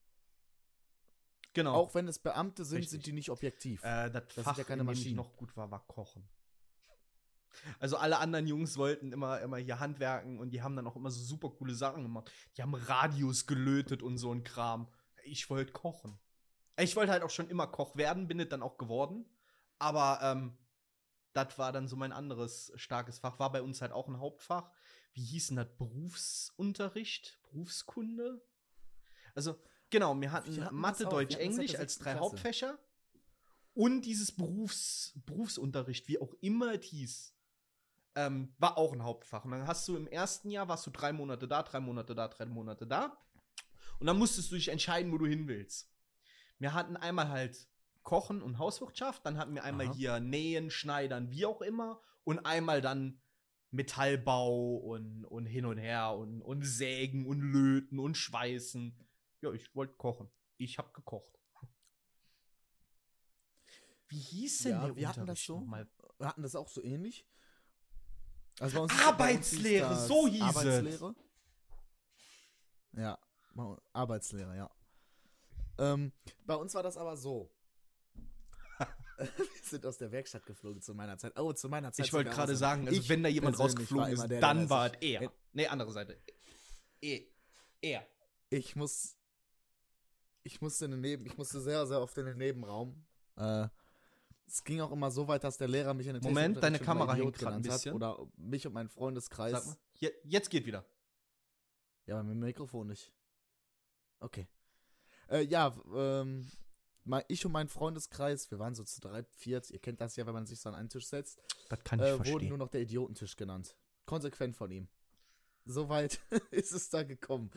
genau. 1.53 1.75
Auch 1.75 1.95
wenn 1.95 2.09
es 2.09 2.19
Beamte 2.19 2.65
sind, 2.65 2.79
Richtig. 2.79 2.91
sind 2.91 3.07
die 3.07 3.13
nicht 3.13 3.31
objektiv. 3.31 3.83
Äh, 3.85 4.11
das, 4.11 4.25
sind 4.35 4.45
Fach, 4.45 4.59
ja 4.59 4.65
keine 4.65 4.83
in 4.83 4.87
dem 4.89 4.93
ich 4.93 4.99
Maschinen. 4.99 5.17
noch 5.17 5.37
gut 5.37 5.57
war, 5.57 5.71
war 5.71 5.87
Kochen. 5.87 6.29
Also 7.79 7.97
alle 7.97 8.19
anderen 8.19 8.47
Jungs 8.47 8.77
wollten 8.77 9.13
immer, 9.13 9.41
immer 9.41 9.59
hier 9.59 9.81
handwerken 9.81 10.39
und 10.39 10.51
die 10.51 10.63
haben 10.63 10.77
dann 10.77 10.87
auch 10.87 10.97
immer 10.97 11.11
so 11.11 11.23
super 11.23 11.51
coole 11.51 11.75
Sachen 11.75 12.03
gemacht. 12.03 12.31
Die 12.57 12.63
haben 12.63 12.75
Radios 12.75 13.47
gelötet 13.47 14.03
und 14.03 14.19
so 14.19 14.33
ein 14.33 14.45
Kram. 14.45 14.89
Ich 15.25 15.49
wollte 15.51 15.73
kochen. 15.73 16.19
Ich 16.79 16.97
wollte 16.97 17.13
halt 17.13 17.23
auch 17.23 17.31
schon 17.31 17.49
immer 17.49 17.67
Koch 17.67 17.97
werden, 17.97 18.27
bin 18.27 18.41
es 18.41 18.49
dann 18.49 18.63
auch 18.63 18.79
geworden. 18.79 19.25
Aber 19.79 20.19
ähm, 20.23 20.57
das 21.33 21.59
war 21.59 21.73
dann 21.73 21.89
so 21.89 21.97
mein 21.97 22.13
anderes 22.13 22.73
starkes 22.77 23.19
Fach. 23.19 23.39
War 23.39 23.53
bei 23.53 23.63
uns 23.63 23.81
halt 23.81 23.93
auch 23.93 24.09
ein 24.09 24.19
Hauptfach. 24.19 24.71
Wie 25.13 25.25
hieß 25.25 25.49
denn 25.49 25.57
das? 25.57 25.69
Berufsunterricht? 25.77 27.39
Berufskunde? 27.43 28.43
Also, 29.35 29.59
genau, 29.91 30.21
wir 30.21 30.33
hatten 30.33 30.55
Wir 30.55 30.65
hatten 30.65 30.77
Mathe, 30.77 31.05
Deutsch, 31.05 31.37
Englisch 31.37 31.77
als 31.77 31.99
drei 31.99 32.13
Klasse. 32.13 32.21
Hauptfächer. 32.21 32.79
Und 33.75 34.03
dieses 34.03 34.31
Berufs 34.31 35.13
Berufsunterricht, 35.27 36.07
wie 36.07 36.21
auch 36.21 36.35
immer 36.41 36.75
es 36.75 36.85
hieß, 36.87 37.34
ähm, 38.17 38.55
war 38.59 38.79
auch 38.79 38.93
ein 38.93 39.03
Hauptfach. 39.03 39.45
Und 39.45 39.53
dann 39.53 39.67
hast 39.67 39.87
du 39.89 39.97
im 39.97 40.07
ersten 40.07 40.51
Jahr, 40.51 40.69
warst 40.69 40.87
du 40.87 40.91
drei 40.91 41.13
Monate 41.13 41.49
da, 41.49 41.63
drei 41.63 41.81
Monate 41.81 42.15
da, 42.15 42.29
drei 42.29 42.47
Monate 42.47 42.87
da. 42.87 43.17
Und 43.99 44.07
dann 44.07 44.19
musstest 44.19 44.51
du 44.51 44.57
dich 44.57 44.69
entscheiden, 44.69 45.13
wo 45.13 45.19
du 45.19 45.27
hin 45.27 45.49
willst. 45.49 45.91
Wir 46.59 46.75
hatten 46.75 46.97
einmal 46.97 47.29
halt 47.29 47.69
Kochen 48.03 48.43
und 48.43 48.59
Hauswirtschaft, 48.59 49.25
dann 49.25 49.39
hatten 49.39 49.55
wir 49.55 49.65
einmal 49.65 49.87
Aha. 49.87 49.95
hier 49.95 50.21
Nähen, 50.21 50.71
Schneidern, 50.71 51.31
wie 51.31 51.47
auch 51.47 51.63
immer. 51.63 52.01
Und 52.25 52.41
einmal 52.41 52.81
dann 52.81 53.21
Metallbau 53.71 54.77
und, 54.77 55.25
und 55.25 55.47
hin 55.47 55.67
und 55.67 55.79
her 55.79 56.15
und, 56.15 56.43
und 56.43 56.63
Sägen 56.63 57.27
und 57.27 57.41
Löten 57.41 57.99
und 57.99 58.17
Schweißen. 58.17 58.97
Ja, 59.41 59.53
ich 59.53 59.75
wollte 59.75 59.95
kochen. 59.95 60.31
Ich 60.59 60.79
habe 60.79 60.93
gekocht. 60.93 61.35
Wie 64.09 64.21
hieß 64.21 64.59
denn 64.63 64.73
Ja, 64.73 64.87
der 64.87 64.97
wir 64.97 65.09
hatten 65.09 65.21
das 65.21 65.23
Unterricht 65.23 65.47
so. 65.47 65.61
nochmal? 65.61 65.89
Wir 66.19 66.29
hatten 66.29 66.43
das 66.43 66.55
auch 66.55 66.69
so 66.69 66.83
ähnlich. 66.83 67.27
Also 68.61 68.87
Arbeitslehre, 68.87 69.95
hieß 69.95 70.07
so 70.07 70.29
hieß 70.29 70.37
es. 70.37 70.43
Arbeitslehre. 70.43 71.15
Ja, 72.93 73.19
bei 73.55 73.63
uns- 73.65 73.83
Arbeitslehre, 73.93 74.57
ja. 74.57 74.71
Ähm, 75.79 76.13
bei 76.47 76.55
uns 76.55 76.75
war 76.75 76.83
das 76.83 76.97
aber 76.97 77.17
so. 77.17 77.51
Wir 79.19 79.29
sind 79.63 79.85
aus 79.87 79.99
der 79.99 80.13
Werkstatt 80.13 80.47
geflogen 80.47 80.81
zu 80.83 80.95
meiner 80.95 81.19
Zeit. 81.19 81.39
Oh, 81.39 81.53
zu 81.53 81.69
meiner 81.69 81.93
Zeit. 81.93 82.07
Ich 82.07 82.13
wollte 82.13 82.31
gerade 82.31 82.57
sagen, 82.57 82.87
also 82.87 83.09
wenn 83.09 83.23
da 83.23 83.29
jemand 83.29 83.59
rausgeflogen 83.59 84.13
ist, 84.13 84.27
der, 84.29 84.41
dann 84.41 84.59
der 84.61 84.71
war 84.71 84.87
es 84.87 84.99
er. 85.01 85.33
Nee, 85.53 85.67
andere 85.67 85.93
Seite. 85.93 86.21
E. 87.01 87.27
Er. 87.81 88.07
ich 88.51 88.77
muss 88.77 89.19
ich 90.43 90.61
musste 90.63 90.87
in 90.87 90.93
den 90.93 91.01
Neben 91.03 91.27
ich 91.27 91.37
musste 91.37 91.61
sehr 91.61 91.87
sehr 91.87 92.01
oft 92.01 92.17
in 92.17 92.25
den 92.25 92.39
Nebenraum 92.39 93.05
äh, 93.37 93.69
es 94.47 94.63
ging 94.65 94.81
auch 94.81 94.93
immer 94.93 95.11
so 95.11 95.27
weit, 95.29 95.43
dass 95.45 95.57
der 95.59 95.69
Lehrer 95.69 95.95
mich 95.95 96.07
in 96.07 96.15
den 96.15 96.23
Moment, 96.23 96.63
deine 96.63 96.79
Kamera 96.79 97.15
hängt 97.15 97.35
grad 97.35 97.55
ein 97.55 97.63
genannt 97.63 97.69
hat 97.69 97.73
bisschen. 97.75 97.95
Oder 97.95 98.19
mich 98.37 98.67
und 98.67 98.73
meinen 98.73 98.89
Freundeskreis. 98.89 99.53
Sag 99.53 99.67
mal. 99.67 99.77
Je, 99.95 100.13
jetzt 100.25 100.51
geht 100.51 100.67
wieder. 100.67 100.85
Ja, 102.07 102.23
mit 102.23 102.33
dem 102.35 102.41
Mikrofon 102.41 102.89
nicht. 102.89 103.13
Okay. 104.21 104.47
Äh, 105.29 105.43
ja, 105.43 105.75
ähm, 105.95 106.51
ich 107.29 107.45
und 107.47 107.53
mein 107.53 107.69
Freundeskreis, 107.69 108.51
wir 108.51 108.59
waren 108.59 108.75
so 108.75 108.85
zu 108.85 109.01
drei, 109.01 109.23
viert, 109.25 109.71
ihr 109.71 109.79
kennt 109.79 110.01
das 110.01 110.17
ja, 110.17 110.27
wenn 110.27 110.35
man 110.35 110.47
sich 110.47 110.61
so 110.61 110.69
an 110.69 110.75
einen 110.75 110.89
Tisch 110.89 111.07
setzt, 111.07 111.41
Das 111.69 111.83
kann 111.83 111.99
äh, 112.01 112.25
wurden 112.27 112.49
nur 112.49 112.59
noch 112.59 112.69
der 112.69 112.83
Idiotentisch 112.83 113.37
genannt. 113.37 113.77
Konsequent 114.07 114.57
von 114.57 114.71
ihm. 114.71 114.89
Soweit 115.65 116.21
ist 116.51 116.73
es 116.73 116.91
da 116.91 117.03
gekommen. 117.03 117.51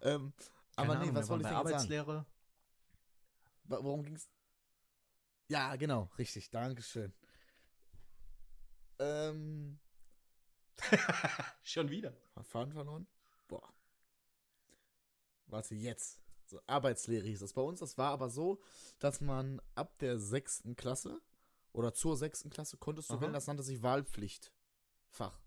Ähm, 0.00 0.32
aber 0.74 0.98
nee, 0.98 1.10
was 1.14 1.28
wollte 1.28 1.42
ich 1.44 1.48
denn 1.48 1.56
sagen? 1.56 1.68
Arbeitslehre? 1.68 2.26
Wa- 3.64 3.78
Worum 3.82 4.02
ging's? 4.02 4.28
Ja, 5.52 5.76
genau, 5.76 6.08
richtig, 6.16 6.48
Dankeschön. 6.48 7.12
Ähm, 8.98 9.78
Schon 11.62 11.90
wieder. 11.90 12.16
Faden 12.42 12.72
verloren? 12.72 13.06
Boah. 13.48 13.70
Warte, 15.48 15.74
jetzt. 15.74 16.22
So, 16.46 16.58
Arbeitslehre 16.66 17.26
hieß 17.26 17.40
das 17.40 17.52
bei 17.52 17.60
uns. 17.60 17.80
Das 17.80 17.98
war 17.98 18.12
aber 18.12 18.30
so, 18.30 18.62
dass 18.98 19.20
man 19.20 19.60
ab 19.74 19.98
der 19.98 20.18
sechsten 20.18 20.74
Klasse 20.74 21.20
oder 21.74 21.92
zur 21.92 22.16
sechsten 22.16 22.48
Klasse 22.48 22.78
konntest 22.78 23.10
du 23.10 23.14
Aha. 23.14 23.20
wählen, 23.20 23.34
das 23.34 23.46
nannte 23.46 23.62
sich 23.62 23.82
Wahlpflichtfach. 23.82 25.38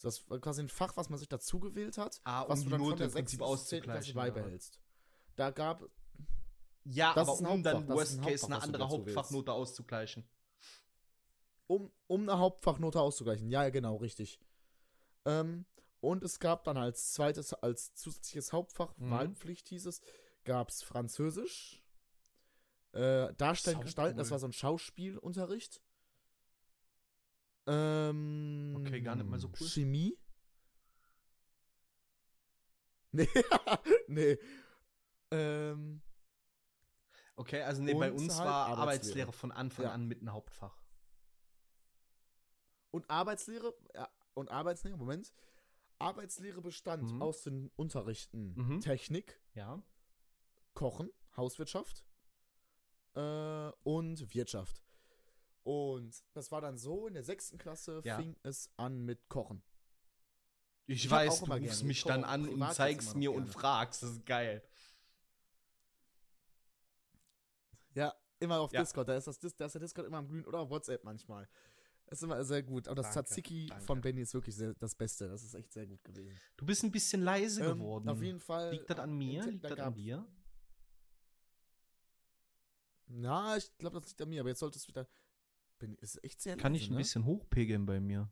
Das 0.00 0.30
war 0.30 0.38
quasi 0.38 0.62
ein 0.62 0.70
Fach, 0.70 0.96
was 0.96 1.10
man 1.10 1.18
sich 1.18 1.28
dazu 1.28 1.60
gewählt 1.60 1.98
hat, 1.98 2.22
Ah, 2.24 2.42
um 2.44 2.48
was 2.48 2.60
die 2.60 2.64
du 2.64 2.70
dann 2.70 2.80
Note 2.80 2.90
von 2.90 2.98
der 2.98 3.10
sechsten 3.10 3.82
Klasse 3.82 4.14
beibehältst. 4.14 4.80
Da 5.36 5.50
gab, 5.50 5.84
Ja, 6.90 7.12
Das 7.14 7.28
aber 7.28 7.50
um 7.50 7.62
dann 7.62 7.86
das 7.86 7.96
Worst 7.96 8.18
ein 8.18 8.24
Case 8.24 8.46
eine 8.46 8.62
andere. 8.62 8.88
Hauptfachnote 8.88 9.52
auszugleichen. 9.52 10.26
um, 11.66 11.92
um 12.06 12.22
eine 12.22 12.38
Hauptfachnote 12.38 12.98
auszugleichen. 13.00 13.50
Ja, 13.50 13.68
genau, 13.68 13.96
richtig. 13.96 14.40
Ähm, 15.26 15.66
und 16.00 16.22
es 16.24 16.38
gab 16.38 16.64
dann 16.64 16.78
als 16.78 17.12
zweites, 17.12 17.52
als 17.52 17.92
zusätzliches 17.94 18.52
Hauptfach, 18.54 18.96
Mhm. 18.96 19.10
Wahlpflicht 19.10 19.68
hieß 19.68 19.84
es, 19.86 20.00
gab 20.44 20.70
es 20.70 20.82
Französisch, 20.82 21.82
äh, 22.92 23.34
Darstellen, 23.34 23.82
Gestalten, 23.82 24.16
das 24.16 24.28
cool. 24.28 24.30
war 24.32 24.38
so 24.38 24.46
ein 24.46 24.52
Schauspielunterricht. 24.52 25.82
Ähm, 27.66 28.76
Okay, 28.78 29.02
gar 29.02 29.14
nicht 29.16 29.28
mal 29.28 29.38
so 29.38 29.48
cool. 29.60 29.66
Chemie? 29.68 30.16
Nee, 33.12 33.28
nee. 34.08 34.38
Ähm, 35.30 36.02
Okay, 37.38 37.62
also 37.62 37.82
nee, 37.82 37.94
bei 37.94 38.10
uns 38.12 38.34
halt 38.34 38.48
war 38.48 38.66
Arbeitslehre. 38.66 38.80
Arbeitslehre 38.82 39.32
von 39.32 39.52
Anfang 39.52 39.84
Ja. 39.84 39.92
an 39.92 40.06
mit 40.06 40.20
einem 40.20 40.32
Hauptfach. 40.32 40.76
und 42.90 43.08
Arbeitslehre, 43.10 43.74
ja, 43.94 44.08
und 44.34 44.50
Arbeitslehre, 44.50 44.96
Moment. 44.96 45.32
Arbeitslehre 45.98 46.60
bestand 46.62 47.12
Mhm. 47.12 47.22
aus 47.22 47.42
den 47.42 47.70
Unterrichten 47.76 48.54
Mhm. 48.56 48.80
Technik, 48.80 49.40
Ja. 49.54 49.82
Kochen, 50.74 51.10
Hauswirtschaft 51.36 52.04
äh, 53.14 53.70
und 53.84 54.34
Wirtschaft. 54.34 54.82
Und 55.64 56.24
das 56.32 56.50
war 56.50 56.60
dann 56.60 56.78
so, 56.78 57.06
in 57.06 57.14
der 57.14 57.24
sechsten 57.24 57.58
Klasse 57.58 58.00
Ja. 58.04 58.16
fing 58.16 58.36
es 58.42 58.70
an 58.76 59.04
mit 59.04 59.28
Kochen. 59.28 59.62
Ich, 60.86 61.04
Ich 61.04 61.10
weiß, 61.10 61.40
du 61.40 61.44
rufst 61.52 61.60
gerne. 61.62 61.84
mich 61.84 61.98
Ich 61.98 62.04
dann 62.04 62.24
an 62.24 62.48
und 62.48 62.72
zeigst 62.72 63.14
mir 63.16 63.28
noch 63.30 63.36
und 63.36 63.44
gerne. 63.44 63.52
fragst. 63.52 64.02
Das 64.02 64.10
ist 64.10 64.24
geil. 64.26 64.62
Ja, 67.98 68.14
immer 68.38 68.60
auf 68.60 68.72
Ja. 68.72 68.80
Discord. 68.80 69.08
Da 69.08 69.16
ist, 69.16 69.26
das, 69.26 69.38
da 69.56 69.66
ist 69.66 69.72
der 69.74 69.80
Discord 69.80 70.06
immer 70.06 70.18
am 70.18 70.28
Glühen 70.28 70.44
oder 70.46 70.60
auf 70.60 70.70
WhatsApp 70.70 71.02
manchmal. 71.04 71.48
Das 72.06 72.20
ist 72.20 72.22
immer 72.22 72.42
sehr 72.44 72.62
gut. 72.62 72.88
Aber 72.88 72.94
das 73.02 73.12
Danke, 73.12 73.28
Tzatziki 73.28 73.66
danke. 73.66 73.84
von 73.84 74.00
Benny 74.00 74.22
ist 74.22 74.32
wirklich 74.32 74.54
sehr, 74.56 74.72
das 74.74 74.94
Beste. 74.94 75.28
Das 75.28 75.42
ist 75.42 75.54
echt 75.54 75.72
sehr 75.72 75.86
gut 75.86 76.02
gewesen. 76.04 76.38
Du 76.56 76.64
bist 76.64 76.82
ein 76.84 76.90
bisschen 76.92 77.20
leise 77.22 77.62
Ähm, 77.64 77.78
geworden. 77.78 78.08
Auf 78.08 78.22
jeden 78.22 78.40
Fall. 78.40 78.70
Liegt 78.72 78.88
das 78.88 78.98
an 78.98 79.12
mir? 79.18 79.42
im- 79.44 79.50
Liegt 79.50 79.64
da 79.64 79.68
das 79.70 79.78
an 79.80 79.94
dir? 79.94 80.26
Na, 83.06 83.56
ich 83.56 83.76
glaube, 83.78 84.00
das 84.00 84.08
liegt 84.10 84.22
an 84.22 84.28
mir. 84.28 84.40
Aber 84.40 84.48
jetzt 84.50 84.60
sollte 84.60 84.78
es 84.78 84.86
wieder. 84.88 85.08
Benny, 85.78 85.96
ist 86.00 86.22
echt 86.24 86.40
sehr 86.40 86.56
Kann 86.56 86.72
leise, 86.72 86.84
ich 86.84 86.90
ein 86.90 86.92
ne? 86.94 86.98
bisschen 86.98 87.24
hochpegeln 87.24 87.86
bei 87.86 88.00
mir? 88.00 88.30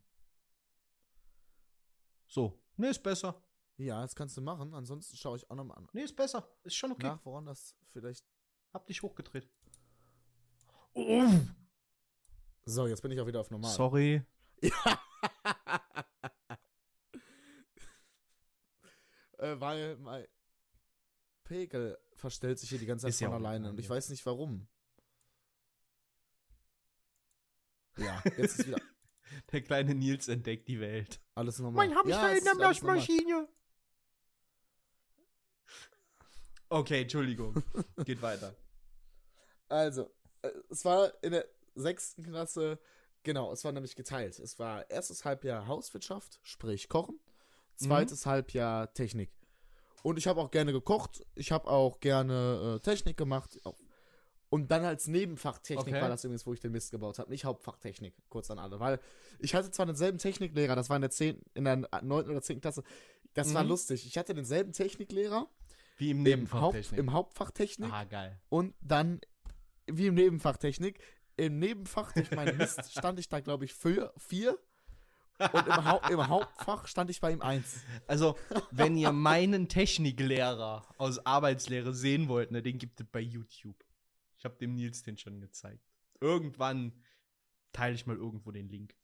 So. 2.27 2.61
Nee, 2.75 2.89
ist 2.89 3.01
besser. 3.03 3.41
Ja, 3.77 4.01
das 4.01 4.15
kannst 4.15 4.35
du 4.37 4.41
machen. 4.41 4.73
Ansonsten 4.73 5.15
schaue 5.17 5.37
ich 5.37 5.49
auch 5.49 5.55
nochmal 5.55 5.77
an. 5.77 5.87
Nee, 5.93 6.03
ist 6.03 6.15
besser. 6.15 6.47
Ist 6.63 6.75
schon 6.75 6.91
okay. 6.91 7.07
Nach, 7.07 7.23
woran 7.25 7.45
das 7.45 7.75
vielleicht. 7.91 8.25
Hab 8.73 8.85
dich 8.87 9.01
hochgedreht. 9.01 9.49
Oh, 10.99 11.29
So, 12.65 12.87
jetzt 12.87 13.01
bin 13.01 13.11
ich 13.11 13.21
auch 13.21 13.27
wieder 13.27 13.39
auf 13.39 13.51
normal. 13.51 13.71
sorry. 13.71 14.23
äh, 19.37 19.59
weil 19.59 19.95
mein 19.97 20.25
Pegel 21.43 21.99
verstellt 22.15 22.57
sich 22.57 22.69
hier 22.69 22.79
die 22.79 22.87
ganze 22.87 23.03
Zeit 23.03 23.11
Ist 23.11 23.19
von 23.21 23.31
alleine 23.31 23.69
und 23.69 23.79
ich 23.79 23.87
weiß 23.87 24.09
nicht 24.09 24.25
warum. 24.25 24.67
Ja, 27.97 28.23
jetzt 28.35 28.59
ist 28.59 28.67
wieder 28.67 28.81
Der 29.51 29.61
kleine 29.61 29.93
Nils 29.93 30.27
entdeckt 30.27 30.67
die 30.67 30.79
Welt. 30.79 31.21
alles 31.35 31.59
normal. 31.59 31.87
Mein 31.87 31.95
Hamster 31.95 32.09
ja, 32.09 32.31
es 32.31 32.39
in 32.39 32.45
der. 32.45 32.57
Waschmaschine. 32.57 33.47
Okay, 36.69 37.03
Entschuldigung. 37.03 37.61
Geht 38.03 38.21
weiter. 38.21 38.55
Also, 39.69 40.09
es 40.69 40.85
war 40.85 41.11
in 41.23 41.31
der 41.31 41.45
sechsten 41.75 42.23
Klasse, 42.23 42.79
genau, 43.23 43.51
es 43.51 43.63
war 43.63 43.71
nämlich 43.71 43.95
geteilt. 43.95 44.39
Es 44.39 44.57
war 44.59 44.89
erstes 44.89 45.25
Halbjahr 45.25 45.67
Hauswirtschaft, 45.67 46.39
sprich 46.43 46.89
Kochen, 46.89 47.19
zweites 47.75 48.25
Mhm. 48.25 48.29
Halbjahr 48.29 48.93
Technik. 48.93 49.31
Und 50.03 50.17
ich 50.17 50.27
habe 50.27 50.39
auch 50.39 50.51
gerne 50.51 50.71
gekocht, 50.71 51.25
ich 51.35 51.51
habe 51.51 51.67
auch 51.67 51.99
gerne 51.99 52.75
äh, 52.77 52.79
Technik 52.79 53.17
gemacht. 53.17 53.59
Und 54.49 54.71
dann 54.71 54.85
als 54.85 55.07
Nebenfach 55.07 55.59
Technik 55.59 55.87
Okay. 55.95 56.01
war 56.01 56.07
das 56.09 56.23
übrigens, 56.23 56.45
wo 56.45 56.53
ich 56.53 56.61
den 56.61 56.71
Mist 56.71 56.91
gebaut 56.91 57.19
habe, 57.19 57.29
nicht 57.29 57.43
Hauptfach 57.43 57.77
Technik, 57.77 58.13
kurz 58.29 58.49
an 58.49 58.59
alle. 58.59 58.79
Weil 58.79 58.99
ich 59.39 59.53
hatte 59.55 59.69
zwar 59.71 59.85
denselben 59.85 60.19
Techniklehrer, 60.19 60.75
das 60.75 60.89
war 60.89 60.95
in 60.95 61.01
der 61.01 61.11
10, 61.11 61.41
in 61.53 61.65
der 61.65 61.75
9. 62.01 62.29
oder 62.29 62.41
10. 62.41 62.61
Klasse, 62.61 62.83
das 63.33 63.53
war 63.53 63.63
Mhm. 63.63 63.69
lustig. 63.69 64.05
Ich 64.07 64.17
hatte 64.17 64.33
denselben 64.33 64.71
Techniklehrer 64.71 65.49
Wie 65.97 66.11
im 66.11 66.17
im, 66.19 66.23
Nebenfach 66.23 66.61
Haupt, 66.61 66.93
im 66.93 67.11
Hauptfach 67.11 67.51
Technik 67.51 67.91
Ah, 67.91 68.05
geil. 68.05 68.39
und 68.47 68.73
dann, 68.79 69.19
wie 69.87 70.07
im 70.07 70.15
Nebenfach 70.15 70.57
Technik, 70.57 70.99
im 71.35 71.59
Nebenfach 71.59 72.11
durch 72.13 72.31
meinen 72.31 72.57
Mist 72.57 72.91
stand 72.97 73.19
ich 73.19 73.29
da, 73.29 73.39
glaube 73.39 73.65
ich, 73.65 73.73
für 73.73 74.13
vier. 74.17 74.57
Und 75.39 75.67
im, 75.67 75.85
Hau 75.85 76.01
im 76.09 76.27
Hauptfach 76.27 76.87
stand 76.87 77.11
ich 77.11 77.21
bei 77.21 77.31
ihm 77.31 77.43
eins. 77.43 77.81
Also, 78.07 78.37
wenn 78.71 78.97
ihr 78.97 79.11
meinen 79.13 79.69
Techniklehrer 79.69 80.87
aus 80.97 81.23
Arbeitslehre 81.25 81.93
sehen 81.93 82.27
wollt, 82.27 82.49
ne, 82.49 82.63
den 82.63 82.79
gibt 82.79 82.99
es 82.99 83.05
bei 83.11 83.19
YouTube. 83.19 83.85
Ich 84.39 84.45
habe 84.45 84.55
dem 84.55 84.73
Nils 84.73 85.03
den 85.03 85.17
schon 85.17 85.39
gezeigt. 85.39 85.83
Irgendwann 86.19 86.91
teile 87.71 87.93
ich 87.93 88.07
mal 88.07 88.15
irgendwo 88.15 88.51
den 88.51 88.67
Link. 88.67 88.95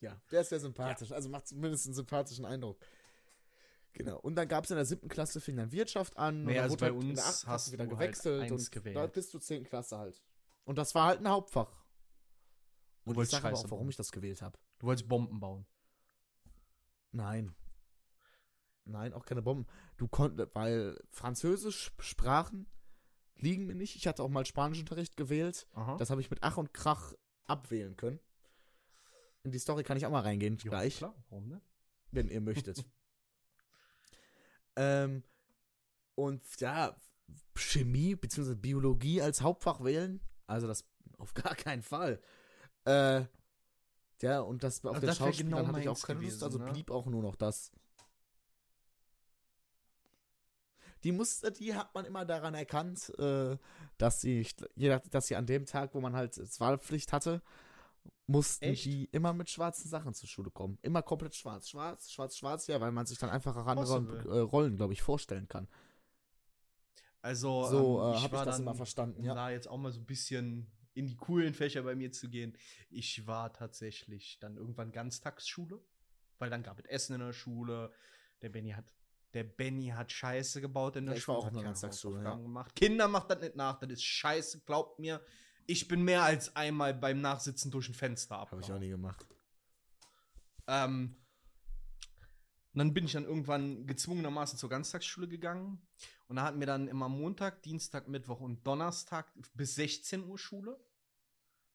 Ja, 0.00 0.20
der 0.30 0.42
ist 0.42 0.50
sehr 0.50 0.60
sympathisch. 0.60 1.12
Also 1.12 1.28
macht 1.28 1.48
zumindest 1.48 1.86
einen 1.86 1.94
sympathischen 1.94 2.44
Eindruck. 2.44 2.78
Genau. 3.96 4.18
Und 4.20 4.34
dann 4.36 4.46
gab 4.46 4.64
es 4.64 4.70
in 4.70 4.76
der 4.76 4.84
siebten 4.84 5.08
Klasse 5.08 5.40
fing 5.40 5.56
dann 5.56 5.72
Wirtschaft 5.72 6.16
an. 6.18 6.44
Nee, 6.44 6.50
und 6.50 6.54
dann 6.56 6.62
also 6.64 6.72
wurde 6.74 6.80
bei 6.80 6.86
halt 6.92 7.02
in 7.02 7.10
uns 7.10 7.18
der 7.18 7.24
achten 7.24 7.34
hast 7.34 7.44
Klasse 7.44 7.72
wieder 7.72 7.86
du 7.86 7.96
halt 7.96 8.00
gewechselt. 8.12 8.42
eins 8.42 8.52
und 8.52 8.72
gewählt. 8.72 8.96
da 8.96 9.06
bis 9.06 9.30
zur 9.30 9.40
zehnten 9.40 9.68
Klasse 9.68 9.96
halt. 9.98 10.22
Und 10.64 10.76
das 10.76 10.94
war 10.94 11.06
halt 11.06 11.20
ein 11.20 11.28
Hauptfach. 11.28 11.70
Du 11.72 13.10
Und 13.10 13.12
ich 13.12 13.16
wolltest 13.16 13.32
sage 13.32 13.46
aber 13.48 13.56
auch, 13.56 13.70
warum 13.70 13.88
ich 13.88 13.96
das 13.96 14.12
gewählt 14.12 14.42
habe. 14.42 14.58
Du 14.78 14.86
wolltest 14.86 15.08
Bomben 15.08 15.40
bauen. 15.40 15.66
Nein. 17.12 17.54
Nein, 18.84 19.14
auch 19.14 19.24
keine 19.24 19.42
Bomben. 19.42 19.66
Du 19.96 20.08
konntest, 20.08 20.54
weil 20.54 20.98
Französisch 21.10 21.92
Sprachen 21.98 22.68
liegen 23.36 23.66
mir 23.66 23.74
nicht. 23.74 23.96
Ich 23.96 24.06
hatte 24.06 24.22
auch 24.22 24.28
mal 24.28 24.44
Spanischunterricht 24.44 25.16
gewählt. 25.16 25.66
Aha. 25.72 25.96
Das 25.96 26.10
habe 26.10 26.20
ich 26.20 26.30
mit 26.30 26.42
Ach 26.42 26.56
und 26.58 26.74
Krach 26.74 27.14
abwählen 27.46 27.96
können. 27.96 28.20
In 29.42 29.52
die 29.52 29.58
Story 29.58 29.84
kann 29.84 29.96
ich 29.96 30.04
auch 30.04 30.10
mal 30.10 30.20
reingehen, 30.20 30.58
Ja, 30.58 30.70
gleich, 30.70 30.98
Klar, 30.98 31.14
warum 31.30 31.48
nicht? 31.48 31.62
wenn 32.10 32.28
ihr 32.28 32.40
möchtet. 32.40 32.84
ähm, 34.76 35.22
und 36.14 36.42
ja, 36.60 36.96
Chemie 37.54 38.14
bzw. 38.14 38.54
Biologie 38.54 39.20
als 39.22 39.42
Hauptfach 39.42 39.82
wählen, 39.82 40.20
also 40.46 40.66
das 40.66 40.84
auf 41.18 41.34
gar 41.34 41.54
keinen 41.54 41.82
Fall. 41.82 42.20
Äh, 42.84 43.24
ja, 44.22 44.40
und 44.40 44.62
das 44.62 44.84
auf 44.84 44.94
Also 44.94 45.06
der 45.06 45.14
Schauspielern 45.14 45.50
genau 45.50 45.66
hatte 45.68 45.80
ich 45.80 45.88
auch 45.88 46.00
keine 46.02 46.20
Lust, 46.20 46.42
also 46.42 46.58
ne? 46.58 46.70
blieb 46.70 46.90
auch 46.90 47.06
nur 47.06 47.22
noch 47.22 47.36
das. 47.36 47.72
Die 51.04 51.12
musste, 51.12 51.52
die 51.52 51.74
hat 51.74 51.94
man 51.94 52.04
immer 52.04 52.24
daran 52.24 52.54
erkannt, 52.54 53.12
äh, 53.18 53.56
dass 53.98 54.20
sie, 54.20 54.46
dass 55.10 55.26
sie 55.26 55.36
an 55.36 55.46
dem 55.46 55.66
Tag, 55.66 55.94
wo 55.94 56.00
man 56.00 56.16
halt 56.16 56.38
äh, 56.38 56.46
Wahlpflicht 56.58 57.12
hatte, 57.12 57.42
mussten 58.26 58.64
Echt? 58.64 58.84
die 58.84 59.04
immer 59.12 59.32
mit 59.32 59.48
schwarzen 59.50 59.88
Sachen 59.88 60.14
zur 60.14 60.28
Schule 60.28 60.50
kommen. 60.50 60.78
Immer 60.82 61.02
komplett 61.02 61.34
schwarz. 61.34 61.68
Schwarz, 61.68 62.10
schwarz, 62.10 62.36
schwarz, 62.36 62.66
ja, 62.66 62.80
weil 62.80 62.92
man 62.92 63.06
sich 63.06 63.18
dann 63.18 63.30
einfach 63.30 63.56
auch 63.56 63.66
andere 63.66 64.24
äh, 64.28 64.40
Rollen, 64.40 64.76
glaube 64.76 64.92
ich, 64.92 65.02
vorstellen 65.02 65.48
kann. 65.48 65.68
Also, 67.22 67.64
So, 67.64 68.02
ähm, 68.02 68.12
äh, 68.14 68.16
hab 68.18 68.24
ich 68.24 68.30
das 68.30 68.44
dann, 68.56 68.62
immer 68.62 68.74
verstanden, 68.74 69.24
ja. 69.24 69.34
da 69.34 69.50
jetzt 69.50 69.68
auch 69.68 69.78
mal 69.78 69.90
so 69.90 70.00
ein 70.00 70.06
bisschen 70.06 70.70
in 70.94 71.06
die 71.06 71.16
coolen 71.16 71.54
Fächer 71.54 71.82
bei 71.82 71.94
mir 71.94 72.12
zu 72.12 72.28
gehen. 72.28 72.56
Ich 72.88 73.26
war 73.26 73.52
tatsächlich 73.52 74.38
dann 74.40 74.56
irgendwann 74.56 74.92
Ganztagsschule, 74.92 75.80
weil 76.38 76.50
dann 76.50 76.62
gab 76.62 76.78
es 76.78 76.86
Essen 76.86 77.14
in 77.14 77.20
der 77.20 77.32
Schule. 77.32 77.92
Der 78.42 78.48
Benny 78.48 78.70
hat, 78.70 78.84
der 79.34 79.44
Benny 79.44 79.88
hat 79.88 80.10
Scheiße 80.12 80.60
gebaut 80.60 80.96
in 80.96 81.06
der 81.06 81.14
Ja, 81.14 81.18
ich 81.18 81.24
Schule. 81.24 81.38
war 81.38 81.44
auch 81.44 81.48
in 81.48 81.54
der 81.54 81.64
Ganztagsschule, 81.64 82.18
Hausaufgaben 82.18 82.42
gemacht. 82.44 82.74
Kinder 82.76 83.08
macht 83.08 83.30
das 83.30 83.40
nicht 83.40 83.56
nach, 83.56 83.78
das 83.78 83.90
ist 83.90 84.04
Scheiße, 84.04 84.60
glaubt 84.60 84.98
mir. 84.98 85.20
Ich 85.66 85.88
bin 85.88 86.02
mehr 86.02 86.22
als 86.22 86.54
einmal 86.54 86.94
beim 86.94 87.20
Nachsitzen 87.20 87.70
durch 87.70 87.88
ein 87.88 87.94
Fenster 87.94 88.38
Habe 88.38 88.60
ich 88.60 88.70
auch 88.72 88.78
nie 88.78 88.88
gemacht. 88.88 89.26
Ähm, 90.68 91.16
dann 92.72 92.92
bin 92.92 93.06
ich 93.06 93.12
dann 93.12 93.24
irgendwann 93.24 93.86
gezwungenermaßen 93.86 94.58
zur 94.58 94.68
Ganztagsschule 94.68 95.28
gegangen. 95.28 95.86
Und 96.28 96.36
da 96.36 96.42
hatten 96.42 96.60
wir 96.60 96.66
dann 96.66 96.88
immer 96.88 97.08
Montag, 97.08 97.62
Dienstag, 97.62 98.06
Mittwoch 98.06 98.40
und 98.40 98.66
Donnerstag 98.66 99.32
bis 99.54 99.76
16 99.76 100.24
Uhr 100.24 100.38
Schule. 100.38 100.78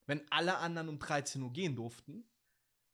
Wenn 0.05 0.21
alle 0.31 0.57
anderen 0.57 0.89
um 0.89 0.99
13 0.99 1.41
Uhr 1.41 1.51
gehen 1.51 1.75
durften. 1.75 2.29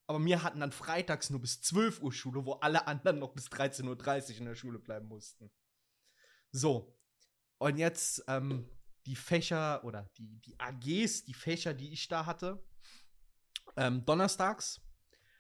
Aber 0.07 0.23
wir 0.23 0.41
hatten 0.41 0.61
dann 0.61 0.71
freitags 0.71 1.29
nur 1.29 1.41
bis 1.41 1.61
12 1.61 2.01
Uhr 2.01 2.13
Schule, 2.13 2.45
wo 2.45 2.53
alle 2.53 2.87
anderen 2.87 3.19
noch 3.19 3.33
bis 3.33 3.47
13.30 3.47 3.85
Uhr 4.31 4.37
in 4.37 4.45
der 4.45 4.55
Schule 4.55 4.79
bleiben 4.79 5.07
mussten. 5.07 5.51
So. 6.51 6.97
Und 7.57 7.77
jetzt 7.77 8.23
ähm, 8.27 8.69
die 9.07 9.15
Fächer 9.15 9.83
oder 9.83 10.03
die, 10.17 10.39
die 10.41 10.59
AGs, 10.59 11.23
die 11.25 11.33
Fächer, 11.33 11.73
die 11.73 11.91
ich 11.93 12.07
da 12.07 12.25
hatte. 12.25 12.63
Ähm, 13.75 14.05
donnerstags 14.05 14.81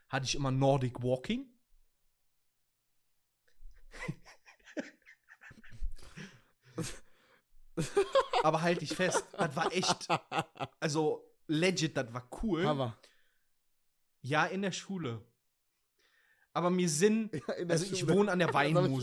hatte 0.09 0.25
ich 0.25 0.35
immer 0.35 0.51
Nordic 0.51 1.01
Walking. 1.03 1.45
Aber 8.43 8.61
halt 8.61 8.81
dich 8.81 8.93
fest, 8.95 9.25
das 9.37 9.55
war 9.55 9.71
echt, 9.73 10.07
also 10.79 11.29
legit, 11.47 11.95
das 11.97 12.11
war 12.13 12.27
cool. 12.41 12.65
Aber 12.65 12.97
Ja, 14.21 14.45
in 14.45 14.61
der 14.61 14.71
Schule. 14.71 15.21
Aber 16.53 16.69
mir 16.71 16.89
sind, 16.89 17.33
ja, 17.33 17.41
also 17.69 17.85
ich 17.85 17.99
Schule. 17.99 18.15
wohne 18.15 18.31
an 18.31 18.39
der 18.39 18.47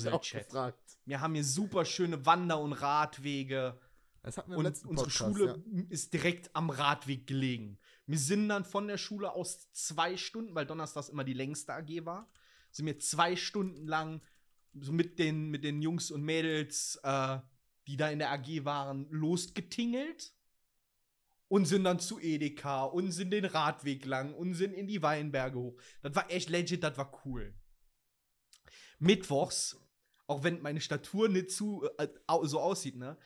ich 0.09 0.15
auch 0.15 0.21
Chat. 0.23 0.47
gefragt. 0.47 0.79
Wir 1.05 1.21
haben 1.21 1.35
hier 1.35 1.45
super 1.45 1.85
schöne 1.85 2.25
Wander- 2.27 2.61
und 2.61 2.73
Radwege. 2.73 3.79
Das 4.25 4.39
hatten 4.39 4.53
wir 4.53 4.59
Und 4.59 4.65
letzten 4.65 4.89
unsere 4.89 5.09
Podcast, 5.09 5.37
Schule 5.37 5.63
ja. 5.67 5.83
ist 5.91 6.15
direkt 6.15 6.51
am 6.57 6.71
Radweg 6.71 7.27
gelegen. 7.27 7.79
Wir 8.07 8.19
sind 8.19 8.49
dann 8.49 8.65
von 8.65 8.89
der 8.89 8.97
Schule 8.97 9.33
aus 9.33 9.71
zwei 9.73 10.17
Stunden, 10.17 10.55
weil 10.55 10.65
Donnerstags 10.65 11.11
immer 11.11 11.25
die 11.25 11.35
längste 11.35 11.75
AG 11.75 12.07
war, 12.07 12.33
sind 12.71 12.87
wir 12.87 12.99
zwei 12.99 13.37
Stunden 13.37 13.87
lang 13.87 14.23
so 14.81 14.93
mit 14.93 15.19
den, 15.19 15.51
mit 15.51 15.63
den 15.63 15.83
Jungs 15.83 16.11
und 16.11 16.23
Mädels, 16.23 16.99
äh, 17.03 17.39
die 17.87 17.99
da 17.99 18.09
in 18.09 18.19
der 18.19 18.33
AG 18.33 18.65
waren, 18.65 19.07
losgetingelt 19.11 20.33
und 21.49 21.67
sind 21.67 21.85
dann 21.85 22.01
zu 22.01 22.19
Edeka 22.19 22.85
und 22.85 23.13
sind 23.13 23.31
den 23.31 23.45
Radweg 23.45 24.07
lang 24.07 24.33
und 24.33 24.55
sind 24.55 24.73
in 24.73 24.87
die 24.87 25.03
Weinberge 25.03 25.59
hoch. 25.59 25.81
Das 26.01 26.17
war 26.17 26.31
echt 26.31 26.49
legit, 26.49 26.83
das 26.83 26.97
war 26.97 27.21
cool. 27.27 27.55
Mittwochs, 28.99 29.79
auch 30.27 30.43
wenn 30.43 30.63
meine 30.63 30.81
Statur 30.81 31.29
nicht 31.29 31.51
zu, 31.51 31.87
äh, 31.99 32.09
so 32.45 32.59
aussieht, 32.59 32.97
ne, 32.97 33.19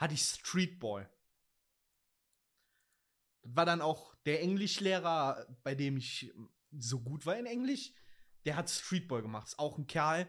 hatte 0.00 0.14
ich 0.14 0.22
Streetball. 0.22 1.08
Das 3.42 3.54
war 3.54 3.66
dann 3.66 3.82
auch 3.82 4.14
der 4.24 4.40
Englischlehrer, 4.40 5.46
bei 5.62 5.74
dem 5.74 5.98
ich 5.98 6.32
so 6.78 7.00
gut 7.00 7.26
war 7.26 7.38
in 7.38 7.46
Englisch, 7.46 7.92
der 8.46 8.56
hat 8.56 8.70
Streetball 8.70 9.20
gemacht. 9.20 9.48
Ist 9.48 9.58
auch 9.58 9.76
ein 9.76 9.86
Kerl, 9.86 10.22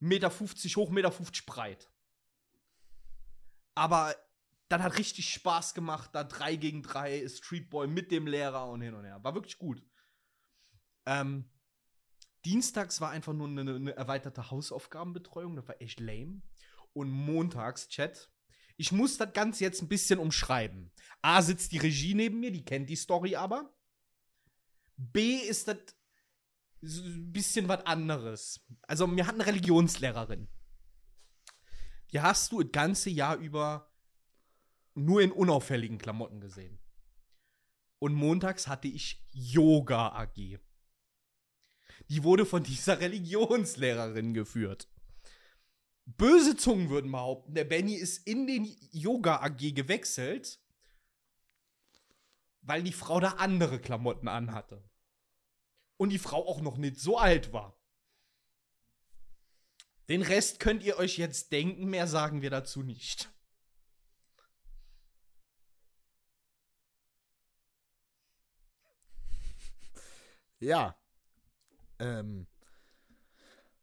1,50 0.00 0.06
Meter 0.06 0.30
hoch, 0.30 0.90
1,50 0.90 0.92
Meter 0.92 1.12
breit. 1.46 1.90
Aber 3.74 4.16
das 4.68 4.82
hat 4.82 4.98
richtig 4.98 5.30
Spaß 5.30 5.74
gemacht, 5.74 6.10
da 6.14 6.24
3 6.24 6.56
gegen 6.56 6.82
3 6.82 7.28
Streetball 7.28 7.86
mit 7.86 8.10
dem 8.10 8.26
Lehrer 8.26 8.68
und 8.70 8.80
hin 8.80 8.94
und 8.94 9.04
her. 9.04 9.22
War 9.22 9.34
wirklich 9.34 9.58
gut. 9.58 9.82
Ähm, 11.04 11.50
Dienstags 12.44 13.00
war 13.02 13.10
einfach 13.10 13.34
nur 13.34 13.48
eine, 13.48 13.74
eine 13.74 13.96
erweiterte 13.96 14.50
Hausaufgabenbetreuung, 14.50 15.54
das 15.56 15.68
war 15.68 15.80
echt 15.82 16.00
lame. 16.00 16.40
Und 16.94 17.10
montags, 17.10 17.88
Chat, 17.88 18.30
ich 18.78 18.92
muss 18.92 19.18
das 19.18 19.32
Ganze 19.32 19.64
jetzt 19.64 19.82
ein 19.82 19.88
bisschen 19.88 20.20
umschreiben. 20.20 20.90
A 21.20 21.42
sitzt 21.42 21.72
die 21.72 21.78
Regie 21.78 22.14
neben 22.14 22.40
mir, 22.40 22.52
die 22.52 22.64
kennt 22.64 22.88
die 22.88 22.96
Story 22.96 23.34
aber. 23.34 23.74
B 24.96 25.36
ist 25.36 25.68
das 25.68 25.78
ein 26.82 27.32
bisschen 27.32 27.68
was 27.68 27.84
anderes. 27.86 28.64
Also, 28.82 29.14
wir 29.14 29.26
hatten 29.26 29.40
eine 29.40 29.50
Religionslehrerin. 29.50 30.48
Die 32.12 32.20
hast 32.20 32.52
du 32.52 32.62
das 32.62 32.70
ganze 32.70 33.10
Jahr 33.10 33.36
über 33.36 33.92
nur 34.94 35.22
in 35.22 35.32
unauffälligen 35.32 35.98
Klamotten 35.98 36.40
gesehen. 36.40 36.78
Und 37.98 38.14
montags 38.14 38.68
hatte 38.68 38.86
ich 38.86 39.24
Yoga 39.32 40.10
AG. 40.10 40.60
Die 42.08 42.22
wurde 42.22 42.46
von 42.46 42.62
dieser 42.62 43.00
Religionslehrerin 43.00 44.34
geführt. 44.34 44.88
Böse 46.16 46.56
Zungen 46.56 46.88
würden 46.88 47.12
behaupten, 47.12 47.54
der 47.54 47.64
Benny 47.64 47.94
ist 47.94 48.26
in 48.26 48.46
den 48.46 48.64
Yoga 48.92 49.42
AG 49.42 49.74
gewechselt, 49.74 50.58
weil 52.62 52.82
die 52.82 52.92
Frau 52.92 53.20
da 53.20 53.32
andere 53.32 53.78
Klamotten 53.78 54.26
anhatte. 54.26 54.82
Und 55.98 56.10
die 56.10 56.18
Frau 56.18 56.46
auch 56.46 56.60
noch 56.60 56.78
nicht 56.78 56.98
so 56.98 57.18
alt 57.18 57.52
war. 57.52 57.76
Den 60.08 60.22
Rest 60.22 60.60
könnt 60.60 60.82
ihr 60.82 60.96
euch 60.96 61.18
jetzt 61.18 61.52
denken, 61.52 61.90
mehr 61.90 62.06
sagen 62.06 62.40
wir 62.40 62.50
dazu 62.50 62.82
nicht. 62.82 63.30
Ja. 70.60 70.98
Ähm. 71.98 72.46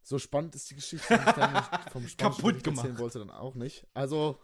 So 0.08 0.20
spannend 0.20 0.53
ist 0.53 0.70
die 0.70 0.76
Geschichte, 0.76 1.08
die 1.18 1.30
ich 1.30 1.36
dann 1.36 1.53
nicht 1.53 1.66
vom 1.91 2.08
Spanischen 2.08 2.18
Kaputt 2.18 2.43
Unterricht 2.43 2.68
erzählen 2.68 2.84
gemacht. 2.86 2.99
wollte, 2.99 3.20
dann 3.20 3.32
auch 3.32 3.56
nicht. 3.56 3.88
Also. 3.95 4.39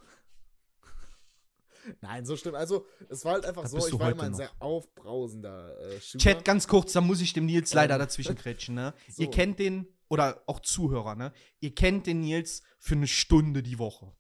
Nein, 2.02 2.26
so 2.26 2.36
stimmt. 2.36 2.56
Also, 2.56 2.88
es 3.10 3.24
war 3.26 3.34
halt 3.34 3.46
einfach 3.46 3.62
Da 3.62 3.68
so, 3.70 3.88
ich 3.88 4.00
war 4.00 4.12
immer 4.12 4.24
ein 4.24 4.32
noch. 4.32 4.38
sehr 4.38 4.52
aufbrausender 4.60 5.80
äh, 5.80 6.02
Schüler. 6.02 6.24
Chat, 6.24 6.46
ganz 6.46 6.68
kurz, 6.68 6.94
da 6.94 7.02
muss 7.02 7.22
ich 7.22 7.34
dem 7.34 7.46
Nils 7.46 7.74
leider 7.76 7.94
Ähm, 7.94 8.00
dazwischen 8.08 8.36
kretschen, 8.36 8.74
ne? 8.74 8.96
so. 9.08 9.22
Ihr 9.22 9.30
kennt 9.30 9.60
den, 9.60 9.88
oder 10.10 10.44
auch 10.48 10.62
Zuhörer, 10.62 11.14
ne? 11.16 11.32
Ihr 11.60 11.76
kennt 11.76 12.08
den 12.08 12.22
Nils 12.22 12.64
für 12.80 12.96
eine 12.96 13.08
Stunde 13.08 13.62
die 13.62 13.78
Woche. 13.78 14.16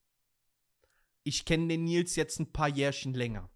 Ich 1.23 1.45
kenne 1.45 1.67
den 1.69 1.85
Nils 1.85 2.15
jetzt 2.15 2.39
ein 2.39 2.51
paar 2.51 2.69
Jährchen 2.69 3.15
länger. 3.15 3.49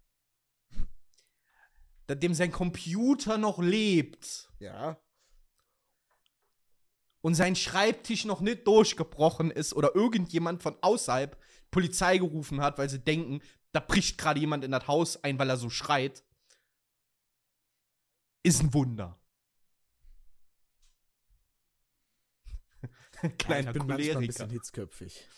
Da 2.08 2.16
dem 2.16 2.34
sein 2.34 2.50
Computer 2.50 3.38
noch 3.38 3.58
lebt 3.60 4.50
Ja. 4.58 5.00
Und 7.20 7.34
sein 7.34 7.56
Schreibtisch 7.56 8.24
noch 8.24 8.40
nicht 8.40 8.66
durchgebrochen 8.66 9.50
ist 9.50 9.74
oder 9.74 9.94
irgendjemand 9.94 10.62
von 10.62 10.76
außerhalb 10.80 11.40
Polizei 11.70 12.18
gerufen 12.18 12.60
hat, 12.60 12.78
weil 12.78 12.88
sie 12.88 13.00
denken, 13.00 13.40
da 13.72 13.80
bricht 13.80 14.18
gerade 14.18 14.40
jemand 14.40 14.64
in 14.64 14.70
das 14.70 14.86
Haus 14.86 15.22
ein, 15.22 15.38
weil 15.38 15.50
er 15.50 15.56
so 15.56 15.70
schreit, 15.70 16.24
ist 18.42 18.62
ein 18.62 18.72
Wunder. 18.72 19.20
Kleiner 23.38 23.68
ich 23.68 23.78
bin 23.78 23.86
manchmal 23.86 24.00
ein 24.00 24.14
Choleriker. 24.14 24.26
bisschen 24.26 24.50
hitzköpfig. 24.50 25.28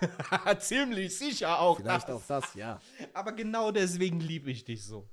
Ziemlich 0.60 1.16
sicher 1.16 1.58
auch. 1.58 1.78
Vielleicht 1.78 2.08
das. 2.08 2.16
auch 2.16 2.26
das, 2.26 2.54
ja. 2.54 2.80
Aber 3.12 3.32
genau 3.32 3.70
deswegen 3.70 4.20
liebe 4.20 4.50
ich 4.50 4.64
dich 4.64 4.84
so. 4.84 5.08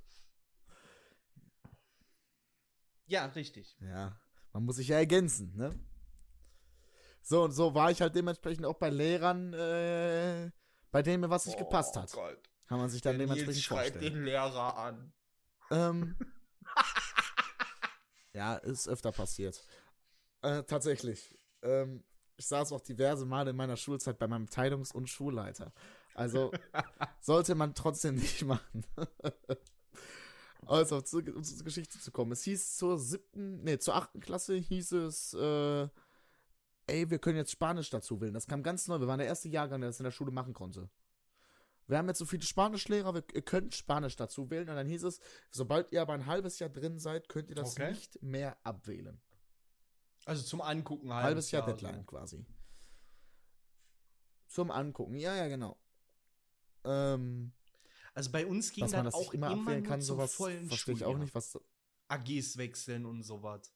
Ja, 3.05 3.25
richtig. 3.25 3.75
Ja. 3.81 4.19
Man 4.59 4.65
muss 4.65 4.75
sich 4.75 4.89
ja 4.89 4.97
ergänzen, 4.97 5.55
ne? 5.55 5.73
So 7.21 7.43
und 7.45 7.53
so 7.53 7.73
war 7.73 7.91
ich 7.91 8.01
halt 8.01 8.13
dementsprechend 8.13 8.65
auch 8.65 8.73
bei 8.75 8.89
Lehrern, 8.89 9.53
äh, 9.53 10.51
bei 10.91 11.01
denen 11.01 11.21
mir 11.21 11.29
was 11.29 11.45
nicht 11.45 11.57
gepasst 11.57 11.95
hat. 11.95 12.11
Oh 12.13 12.17
Gott. 12.17 12.37
Kann 12.67 12.77
man 12.77 12.89
sich 12.89 13.01
dann 13.01 13.17
Der 13.17 13.19
dementsprechend 13.25 13.55
Nils 13.55 13.63
schreit 13.63 13.91
vorstellen. 13.93 14.13
den 14.15 14.23
Lehrer 14.25 14.77
an. 14.77 15.13
Ähm, 15.71 16.17
ja, 18.33 18.55
ist 18.57 18.89
öfter 18.89 19.13
passiert. 19.13 19.65
Äh, 20.41 20.63
tatsächlich. 20.63 21.39
Ähm, 21.61 22.03
ich 22.35 22.45
saß 22.45 22.73
auch 22.73 22.81
diverse 22.81 23.25
Male 23.25 23.51
in 23.51 23.55
meiner 23.55 23.77
Schulzeit 23.77 24.19
bei 24.19 24.27
meinem 24.27 24.47
Teilungs- 24.47 24.91
und 24.91 25.07
Schulleiter. 25.07 25.71
Also 26.15 26.51
sollte 27.21 27.55
man 27.55 27.75
trotzdem 27.75 28.15
nicht 28.15 28.43
machen. 28.43 28.83
also, 30.65 31.01
zu, 31.01 31.19
um 31.19 31.43
zur 31.43 31.63
Geschichte 31.63 31.99
zu 31.99 32.11
kommen. 32.11 32.31
Es 32.31 32.43
hieß 32.43 32.77
zur 32.77 32.97
siebten, 32.99 33.63
nee, 33.63 33.77
zur 33.79 33.95
achten 33.95 34.19
Klasse 34.19 34.55
hieß 34.55 34.91
es, 34.93 35.33
äh, 35.33 35.87
ey, 36.87 37.09
wir 37.09 37.19
können 37.19 37.37
jetzt 37.37 37.51
Spanisch 37.51 37.89
dazu 37.89 38.19
wählen. 38.21 38.33
Das 38.33 38.47
kam 38.47 38.63
ganz 38.63 38.87
neu. 38.87 38.99
Wir 38.99 39.07
waren 39.07 39.19
der 39.19 39.27
erste 39.27 39.49
Jahrgang, 39.49 39.81
der 39.81 39.89
das 39.89 39.99
in 39.99 40.03
der 40.03 40.11
Schule 40.11 40.31
machen 40.31 40.53
konnte. 40.53 40.89
Wir 41.87 41.97
haben 41.97 42.07
jetzt 42.07 42.19
so 42.19 42.25
viele 42.25 42.43
Spanischlehrer, 42.43 43.15
wir, 43.15 43.23
ihr 43.33 43.41
könnt 43.41 43.73
Spanisch 43.73 44.15
dazu 44.15 44.49
wählen. 44.51 44.69
Und 44.69 44.75
dann 44.75 44.87
hieß 44.87 45.03
es, 45.03 45.19
sobald 45.49 45.91
ihr 45.91 46.01
aber 46.01 46.13
ein 46.13 46.27
halbes 46.27 46.59
Jahr 46.59 46.69
drin 46.69 46.99
seid, 46.99 47.29
könnt 47.29 47.49
ihr 47.49 47.55
das 47.55 47.71
Okay. 47.71 47.89
nicht 47.89 48.21
mehr 48.21 48.57
abwählen. 48.63 49.19
Also 50.25 50.43
zum 50.43 50.61
Angucken 50.61 51.11
Ein 51.11 51.23
halbes 51.23 51.49
Jahr 51.49 51.63
so. 51.65 51.71
Deadline 51.71 52.05
quasi. 52.05 52.45
Zum 54.47 54.69
Angucken, 54.69 55.15
ja, 55.15 55.35
ja, 55.35 55.47
genau. 55.47 55.77
Ähm, 56.83 57.53
Also 58.19 58.31
bei 58.31 58.45
uns 58.45 58.73
ging 58.73 58.85
das 58.85 59.13
auch 59.13 59.19
nicht 59.21 59.33
immer 59.35 59.47
immer, 59.53 59.61
abwählen 59.61 59.79
nur 59.81 59.89
kann, 59.89 60.01
sowas 60.01 60.33
vollen 60.33 60.67
verstehe 60.67 60.93
ich 60.93 61.05
auch 61.05 61.17
nicht, 61.17 61.33
was. 61.33 61.57
AGs 62.09 62.57
wechseln 62.57 63.05
und 63.05 63.23
sowas. 63.23 63.73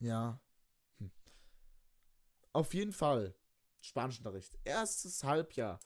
Ja. 0.00 0.38
Hm. 0.98 1.10
Auf 2.52 2.74
jeden 2.74 2.92
Fall. 2.92 3.34
Spanischunterricht. 3.80 4.58
Erstes 4.64 5.24
Halbjahr. 5.24 5.80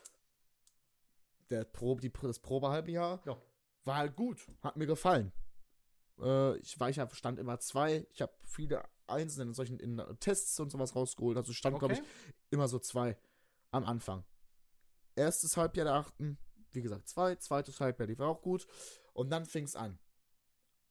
Der 1.50 1.62
Probe, 1.62 2.00
die, 2.00 2.10
das 2.10 2.40
Probehalbjahr 2.40 3.22
Ja. 3.24 3.40
war 3.84 3.94
halt 3.94 4.16
gut. 4.16 4.44
Hat 4.60 4.76
mir 4.76 4.86
gefallen. 4.86 5.30
Äh, 6.20 6.56
ich 6.58 6.80
war, 6.80 6.90
ich 6.90 6.98
hab, 6.98 7.14
stand 7.14 7.38
immer 7.38 7.60
zwei. 7.60 8.08
Ich 8.10 8.22
habe 8.22 8.32
viele 8.42 8.82
Einzelne 9.06 9.50
in 9.50 9.54
solchen 9.54 9.78
in 9.78 10.02
Tests 10.18 10.58
und 10.58 10.70
sowas 10.70 10.96
rausgeholt. 10.96 11.36
Also 11.36 11.52
stand, 11.52 11.78
glaube 11.78 11.94
ich, 11.94 12.02
immer 12.50 12.66
so 12.66 12.80
zwei 12.80 13.16
am 13.70 13.84
Anfang. 13.84 14.24
Erstes 15.18 15.56
Halbjahr 15.56 15.84
der 15.84 15.94
achten, 15.94 16.38
wie 16.72 16.82
gesagt, 16.82 17.08
zwei. 17.08 17.36
Zweites 17.36 17.80
Halbjahr, 17.80 18.06
die 18.06 18.18
war 18.18 18.28
auch 18.28 18.42
gut. 18.42 18.66
Und 19.12 19.30
dann 19.30 19.44
fing 19.44 19.64
es 19.64 19.76
an. 19.76 19.98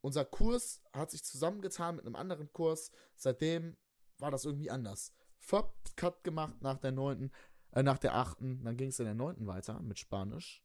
Unser 0.02 0.26
Kurs 0.26 0.82
hat 0.94 1.12
sich 1.12 1.24
zusammengetan 1.24 1.96
mit 1.96 2.06
einem 2.06 2.16
anderen 2.16 2.52
Kurs. 2.54 2.92
Seitdem 3.16 3.78
war 4.20 4.32
das 4.32 4.46
irgendwie 4.46 4.70
anders. 4.70 5.14
Fop, 5.40 5.76
Cut 5.96 6.24
gemacht 6.24 6.62
nach 6.62 6.78
der 6.78 6.92
neunten, 6.92 7.32
äh, 7.72 7.84
nach 7.84 7.98
der 7.98 8.16
achten. 8.16 8.64
Dann 8.64 8.78
ging 8.78 8.90
es 8.90 9.00
in 9.00 9.06
der 9.06 9.16
neunten 9.16 9.48
weiter 9.48 9.82
mit 9.82 10.00
Spanisch. 10.00 10.64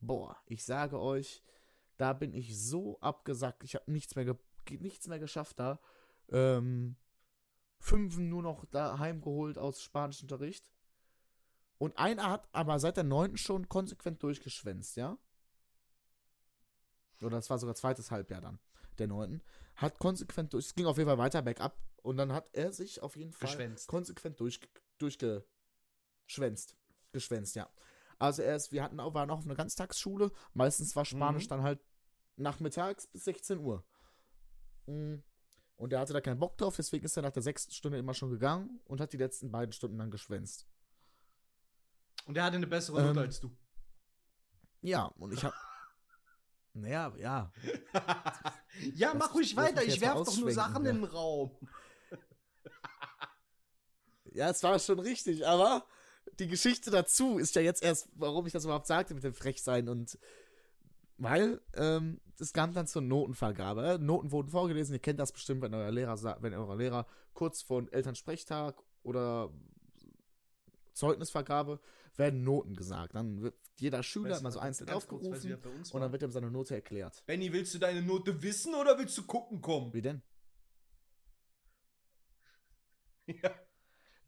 Boah, 0.00 0.36
ich 0.46 0.64
sage 0.64 0.98
euch, 1.00 1.42
da 1.96 2.12
bin 2.12 2.34
ich 2.34 2.58
so 2.58 2.98
abgesackt. 3.00 3.62
Ich 3.62 3.74
habe 3.74 3.90
nichts 3.90 4.16
mehr, 4.16 4.36
nichts 4.70 5.06
mehr 5.06 5.18
geschafft 5.18 5.60
da. 5.60 5.80
Ähm, 6.28 6.96
Fünfen 7.78 8.28
nur 8.28 8.42
noch 8.42 8.64
daheim 8.66 9.20
geholt 9.20 9.58
aus 9.58 9.82
Spanischunterricht. 9.82 10.70
Und 11.82 11.98
einer 11.98 12.30
hat 12.30 12.48
aber 12.52 12.78
seit 12.78 12.96
der 12.96 13.02
neunten 13.02 13.36
schon 13.36 13.68
konsequent 13.68 14.22
durchgeschwänzt, 14.22 14.94
ja? 14.94 15.18
Oder 17.20 17.38
das 17.38 17.50
war 17.50 17.58
sogar 17.58 17.74
zweites 17.74 18.12
Halbjahr 18.12 18.40
dann, 18.40 18.60
der 18.98 19.08
neunten. 19.08 19.42
Hat 19.74 19.98
konsequent 19.98 20.52
durch, 20.52 20.66
es 20.66 20.74
ging 20.76 20.86
auf 20.86 20.96
jeden 20.96 21.08
Fall 21.08 21.18
weiter 21.18 21.42
bergab. 21.42 21.76
Und 21.96 22.18
dann 22.18 22.32
hat 22.32 22.48
er 22.52 22.72
sich 22.72 23.02
auf 23.02 23.16
jeden 23.16 23.32
Fall 23.32 23.48
Geschwänzt. 23.48 23.88
konsequent 23.88 24.38
durch, 24.38 24.60
durchge, 24.98 25.44
Schwänzt. 26.26 26.76
Geschwänzt, 27.10 27.56
ja. 27.56 27.68
Also 28.16 28.42
er 28.42 28.54
ist, 28.54 28.70
wir 28.70 28.84
hatten 28.84 29.00
auch, 29.00 29.14
waren 29.14 29.28
auch 29.32 29.38
auf 29.38 29.44
einer 29.44 29.56
Ganztagsschule. 29.56 30.30
Meistens 30.54 30.94
war 30.94 31.04
Spanisch 31.04 31.46
Mhm. 31.46 31.48
dann 31.48 31.62
halt 31.62 31.80
nachmittags 32.36 33.08
bis 33.08 33.24
16 33.24 33.58
Uhr. 33.58 33.84
Mm. 34.86 35.16
Und 35.74 35.92
er 35.92 35.98
hatte 35.98 36.12
da 36.12 36.20
keinen 36.20 36.38
Bock 36.38 36.56
drauf, 36.58 36.76
deswegen 36.76 37.04
ist 37.04 37.16
er 37.16 37.24
nach 37.24 37.32
der 37.32 37.42
sechsten 37.42 37.72
Stunde 37.72 37.98
immer 37.98 38.14
schon 38.14 38.30
gegangen 38.30 38.80
und 38.84 39.00
hat 39.00 39.12
die 39.12 39.16
letzten 39.16 39.50
beiden 39.50 39.72
Stunden 39.72 39.98
dann 39.98 40.12
geschwänzt. 40.12 40.68
Und 42.26 42.36
er 42.36 42.44
hatte 42.44 42.56
eine 42.56 42.66
bessere 42.66 43.00
Ähm, 43.00 43.06
Note 43.08 43.20
als 43.20 43.40
du. 43.40 43.50
Ja, 44.80 45.04
und 45.04 45.32
ich 45.32 45.44
hab. 45.44 45.52
naja, 46.74 47.12
ja. 47.16 47.52
ja, 48.94 49.12
Lass 49.12 49.14
mach 49.14 49.34
ruhig 49.34 49.56
weiter. 49.56 49.82
Ich 49.84 50.00
werf 50.00 50.24
doch 50.24 50.36
nur 50.36 50.52
Sachen 50.52 50.84
ja. 50.84 50.90
in 50.90 50.96
den 50.96 51.04
Raum. 51.04 51.56
Ja, 54.34 54.48
es 54.48 54.62
war 54.62 54.78
schon 54.78 54.98
richtig, 54.98 55.46
aber 55.46 55.84
die 56.38 56.48
Geschichte 56.48 56.90
dazu 56.90 57.36
ist 57.36 57.54
ja 57.54 57.60
jetzt 57.60 57.82
erst, 57.82 58.08
warum 58.14 58.46
ich 58.46 58.52
das 58.54 58.64
überhaupt 58.64 58.86
sagte 58.86 59.14
mit 59.14 59.24
dem 59.24 59.34
Frechsein 59.34 59.90
und 59.90 60.18
weil 61.18 61.60
ähm, 61.74 62.20
es 62.38 62.52
kam 62.52 62.72
dann 62.72 62.86
zur 62.86 63.02
Notenvergabe. 63.02 63.98
Noten 64.00 64.32
wurden 64.32 64.48
vorgelesen, 64.48 64.94
ihr 64.94 65.00
kennt 65.00 65.20
das 65.20 65.32
bestimmt, 65.32 65.62
wenn 65.62 65.74
euer 65.74 65.90
Lehrer, 65.90 66.38
wenn 66.40 66.54
euer 66.54 66.76
Lehrer 66.76 67.06
kurz 67.34 67.62
vor 67.62 67.84
Elternsprechtag 67.90 68.82
oder 69.02 69.50
Zeugnisvergabe 70.94 71.80
werden 72.16 72.44
Noten 72.44 72.74
gesagt. 72.76 73.14
Dann 73.14 73.42
wird 73.42 73.54
jeder 73.78 74.02
Schüler 74.02 74.30
Weißt 74.30 74.40
immer 74.40 74.52
so 74.52 74.58
einzeln 74.60 74.86
kurz, 74.86 74.96
aufgerufen 75.04 75.58
und 75.92 76.00
dann 76.00 76.12
wird 76.12 76.22
ihm 76.22 76.30
seine 76.30 76.50
Note 76.50 76.74
erklärt. 76.74 77.24
Benny, 77.26 77.52
willst 77.52 77.74
du 77.74 77.78
deine 77.78 78.02
Note 78.02 78.42
wissen 78.42 78.74
oder 78.74 78.98
willst 78.98 79.16
du 79.18 79.26
gucken 79.26 79.60
kommen? 79.60 79.92
Wie 79.92 80.02
denn? 80.02 80.22
Ja. 83.26 83.50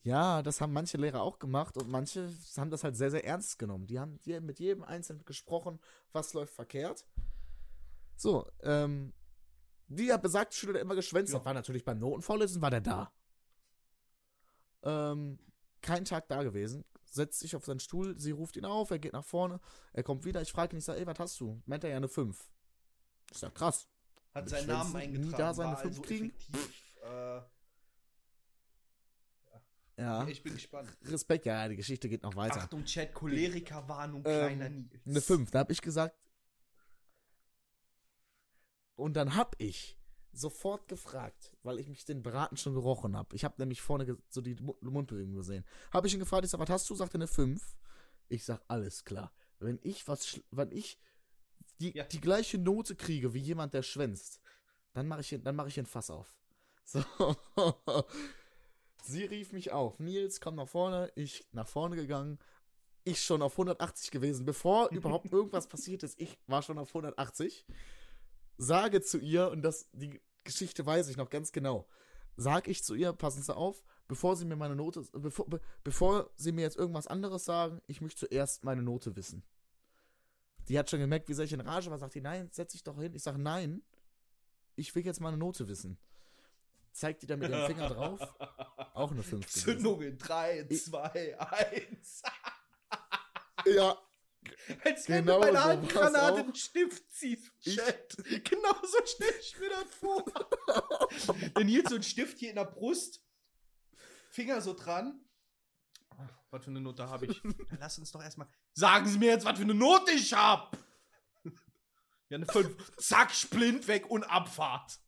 Ja, 0.03 0.43
das 0.43 0.61
haben 0.61 0.75
manche 0.75 0.99
Lehrer 0.99 1.23
auch 1.23 1.39
gemacht 1.39 1.79
und 1.79 1.89
manche 1.89 2.31
haben 2.59 2.71
das 2.71 2.85
halt 2.85 2.95
sehr, 2.95 3.11
sehr 3.11 3.25
ernst 3.25 3.59
genommen. 3.59 3.87
Die 3.87 3.99
haben 3.99 4.21
mit 4.43 4.59
jedem 4.61 4.85
Einzelnen 4.85 5.25
gesprochen, 5.25 5.81
was 6.13 6.35
läuft 6.35 6.53
verkehrt. 6.53 7.07
So, 8.15 8.47
ähm, 8.63 9.15
der 9.89 10.19
besagte 10.19 10.55
Schüler, 10.57 10.75
der 10.75 10.83
immer 10.83 10.95
geschwänzt 10.95 11.33
Ja. 11.33 11.39
hat, 11.39 11.47
war 11.47 11.55
natürlich 11.55 11.85
beim 11.85 11.99
Notenvorlesen, 11.99 12.61
war 12.61 12.71
der 12.71 12.83
da. 12.83 13.13
Ähm, 14.83 15.39
kein 15.85 16.05
Tag 16.05 16.29
da 16.29 16.43
gewesen. 16.43 16.85
Setzt 17.05 17.39
sich 17.41 17.55
auf 17.55 17.65
seinen 17.65 17.79
Stuhl, 17.81 18.19
sie 18.19 18.33
ruft 18.33 18.57
ihn 18.57 18.65
auf, 18.65 18.91
er 18.91 18.99
geht 18.99 19.13
nach 19.13 19.25
vorne, 19.25 19.61
er 19.93 20.03
kommt 20.03 20.25
wieder, 20.25 20.43
ich 20.43 20.51
frage 20.51 20.75
ihn, 20.75 20.79
ich 20.79 20.85
sage, 20.85 20.99
ey, 20.99 21.07
was 21.07 21.19
hast 21.21 21.39
du? 21.41 21.63
Meint 21.67 21.85
er 21.85 21.91
ja 21.91 21.97
eine 21.99 22.09
5. 22.09 22.51
Ich 23.31 23.39
sag, 23.39 23.55
krass. 23.55 23.89
Hat 24.33 24.49
seinen 24.49 24.67
Namen 24.67 24.91
Schwänze 24.91 25.09
nie 25.11 25.17
eingetragen. 25.19 25.39
da 25.39 25.55
seine 25.55 25.71
war 25.73 25.77
fünf 25.79 25.99
also 25.99 26.03
kriegen? 26.03 26.31
effektiv, 26.31 26.97
äh, 27.05 27.41
Ja. 29.97 30.27
Ich 30.27 30.43
bin 30.43 30.55
gespannt. 30.55 30.89
Respekt, 31.05 31.47
ja, 31.47 31.69
die 31.69 31.77
Geschichte 31.77 32.09
geht 32.09 32.25
noch 32.25 32.35
weiter. 32.35 32.57
Achtung, 32.63 32.85
Chat, 32.85 33.15
Cholerikerwarnung, 33.15 34.25
Ähm, 34.27 34.41
kleiner 34.57 34.69
Nils. 34.71 35.07
Eine 35.07 35.21
5. 35.21 35.51
Da 35.53 35.61
habe 35.61 35.73
ich 35.73 35.81
gesagt. 35.81 36.17
Und 38.97 39.15
dann 39.15 39.37
hab 39.37 39.55
ich 39.59 39.97
sofort 40.37 40.89
gefragt, 40.89 41.53
weil 41.63 41.79
ich 41.79 41.89
mich 41.89 42.05
den 42.05 42.23
Braten 42.23 42.57
schon 42.57 42.75
gerochen 42.75 43.17
habe. 43.17 43.35
Ich 43.37 43.45
habe 43.45 43.55
nämlich 43.59 43.81
vorne 43.81 44.17
so 44.29 44.41
die 44.41 44.55
Mu- 44.57 44.77
Mundbewegung 44.81 45.35
gesehen. 45.35 45.65
Habe 45.93 46.07
ich 46.07 46.15
ihn 46.15 46.21
gefragt, 46.21 46.45
ich 46.45 46.51
sag, 46.51 46.61
was 46.61 46.71
hast 46.71 46.91
du? 46.91 46.95
Sagt 46.95 47.13
er 47.15 47.17
eine 47.17 47.27
5. 47.27 47.77
Ich 48.29 48.45
sag, 48.45 48.61
alles 48.69 49.05
klar. 49.05 49.33
Wenn 49.61 49.79
ich 49.83 50.07
was, 50.09 50.41
wenn 50.51 50.71
ich 50.73 50.99
die, 51.81 51.97
Ja. 51.97 52.05
die 52.05 52.21
gleiche 52.21 52.59
Note 52.59 52.95
kriege 52.97 53.35
wie 53.35 53.39
jemand, 53.41 53.75
der 53.75 53.83
schwänzt, 53.83 54.41
dann 54.93 55.07
mache 55.09 55.21
ich, 55.21 55.39
dann 55.43 55.57
mache 55.57 55.69
ich 55.69 55.79
ein 55.79 55.87
Fass 55.87 56.11
auf. 56.11 56.37
So. 56.87 57.03
Sie 59.03 59.25
rief 59.25 59.53
mich 59.53 59.73
auf. 59.73 59.99
Nils, 59.99 60.41
komm 60.41 60.57
nach 60.57 60.69
vorne. 60.69 61.11
Ich 61.15 61.47
nach 61.53 61.69
vorne 61.69 61.97
gegangen. 61.97 62.39
Ich 63.05 63.21
schon 63.23 63.43
auf 63.43 63.53
180 63.53 64.11
gewesen. 64.11 64.47
Bevor 64.47 64.89
überhaupt 64.91 65.27
irgendwas 65.33 65.67
passiert 65.67 66.03
ist, 66.03 66.19
ich 66.21 66.39
war 66.47 66.63
schon 66.63 66.79
auf 66.79 66.89
180. 66.89 67.65
Sage 68.57 69.01
zu 69.03 69.19
ihr, 69.19 69.51
und 69.51 69.63
das, 69.63 69.89
die 69.93 70.21
Geschichte 70.45 70.85
weiß 70.85 71.09
ich 71.09 71.17
noch 71.17 71.31
ganz 71.31 71.53
genau. 71.53 71.87
Sag 72.37 72.69
ich 72.69 72.83
zu 72.85 72.95
ihr, 72.95 73.13
passen 73.13 73.43
Sie 73.43 73.55
auf, 73.55 73.85
bevor 74.09 74.37
Sie 74.37 74.45
mir 74.45 74.57
meine 74.57 74.77
Note, 74.77 75.03
bevor, 75.13 75.49
be, 75.49 75.61
bevor 75.83 76.31
Sie 76.37 76.53
mir 76.53 76.63
jetzt 76.63 76.77
irgendwas 76.77 77.07
anderes 77.07 77.45
sagen, 77.45 77.81
ich 77.87 78.01
möchte 78.01 78.27
zuerst 78.27 78.65
meine 78.65 78.83
Note 78.83 79.15
wissen. 79.17 79.43
Die 80.69 80.79
hat 80.79 80.89
schon 80.91 80.99
gemerkt, 81.01 81.29
wie 81.29 81.35
sehr 81.35 81.45
ich 81.45 81.53
in 81.53 81.61
Rage 81.61 81.91
war, 81.91 81.99
sagt 81.99 82.15
die, 82.15 82.21
nein, 82.21 82.49
setz 82.51 82.73
dich 82.73 82.83
doch 82.83 82.99
hin. 82.99 83.15
Ich 83.15 83.23
sage, 83.23 83.39
nein, 83.39 83.83
ich 84.77 84.95
will 84.95 85.05
jetzt 85.05 85.21
meine 85.21 85.37
Note 85.37 85.69
wissen. 85.69 85.99
Zeigt 86.93 87.23
die 87.23 87.27
dann 87.27 87.39
mit 87.41 87.53
dem 87.53 87.67
Finger 87.67 87.89
drauf, 87.89 88.21
auch 88.95 89.11
eine 89.11 89.23
5 89.23 89.47
gewesen. 89.47 89.61
Zündung 89.65 90.01
in 90.03 90.17
3, 90.19 90.67
Ich- 90.69 90.85
2, 90.85 91.39
1. 91.39 92.23
Ja, 93.67 93.97
Als 94.85 95.09
wenn 95.09 95.25
Genau 95.27 95.41
du 95.41 95.47
bei 95.47 95.53
so 95.53 95.59
Handgranate 95.65 96.39
einen 96.41 96.55
Stift 96.55 97.13
ziehst. 97.13 97.51
Ich- 97.65 97.77
Chat. 97.77 98.17
Genau 98.45 98.75
so 98.83 98.99
stell 99.05 99.35
ich 99.41 99.59
mir 99.59 99.71
das 99.71 99.95
vor. 99.95 100.25
Der 101.57 101.65
Nils 101.65 101.89
so 101.91 101.97
ein 101.97 102.03
Stift 102.03 102.39
hier 102.39 102.51
in 102.51 102.57
der 102.57 102.65
Brust. 102.65 103.23
Finger 104.31 104.61
so 104.61 104.75
dran. 104.75 105.21
Ach, 106.11 106.29
Was 106.51 106.65
für 106.65 106.71
eine 106.71 106.81
Note 106.81 107.09
habe 107.09 107.27
ich? 107.27 107.41
Na, 107.45 107.55
lass 107.81 107.99
uns 107.99 108.11
doch 108.13 108.23
erstmal. 108.23 108.49
Sagen 108.73 109.07
Sie 109.09 109.19
mir 109.19 109.31
jetzt, 109.31 109.45
was 109.45 109.57
für 109.59 109.65
eine 109.65 109.75
Note 109.75 110.13
ich 110.13 110.33
hab! 110.33 110.77
Ja, 112.31 112.37
eine 112.39 112.47
5. 112.47 112.97
Zack, 112.97 113.33
Splint 113.35 113.87
weg 113.87 114.09
und 114.11 114.25
Abfahrt. 114.25 114.99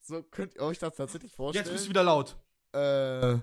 so 0.00 0.22
könnt 0.22 0.54
ihr 0.54 0.62
euch 0.62 0.78
das 0.78 0.94
tatsächlich 0.96 1.32
vorstellen. 1.32 1.64
Jetzt 1.64 1.72
bist 1.72 1.84
du 1.86 1.90
wieder 1.90 2.02
laut. 2.04 2.36
Äh, 2.72 3.38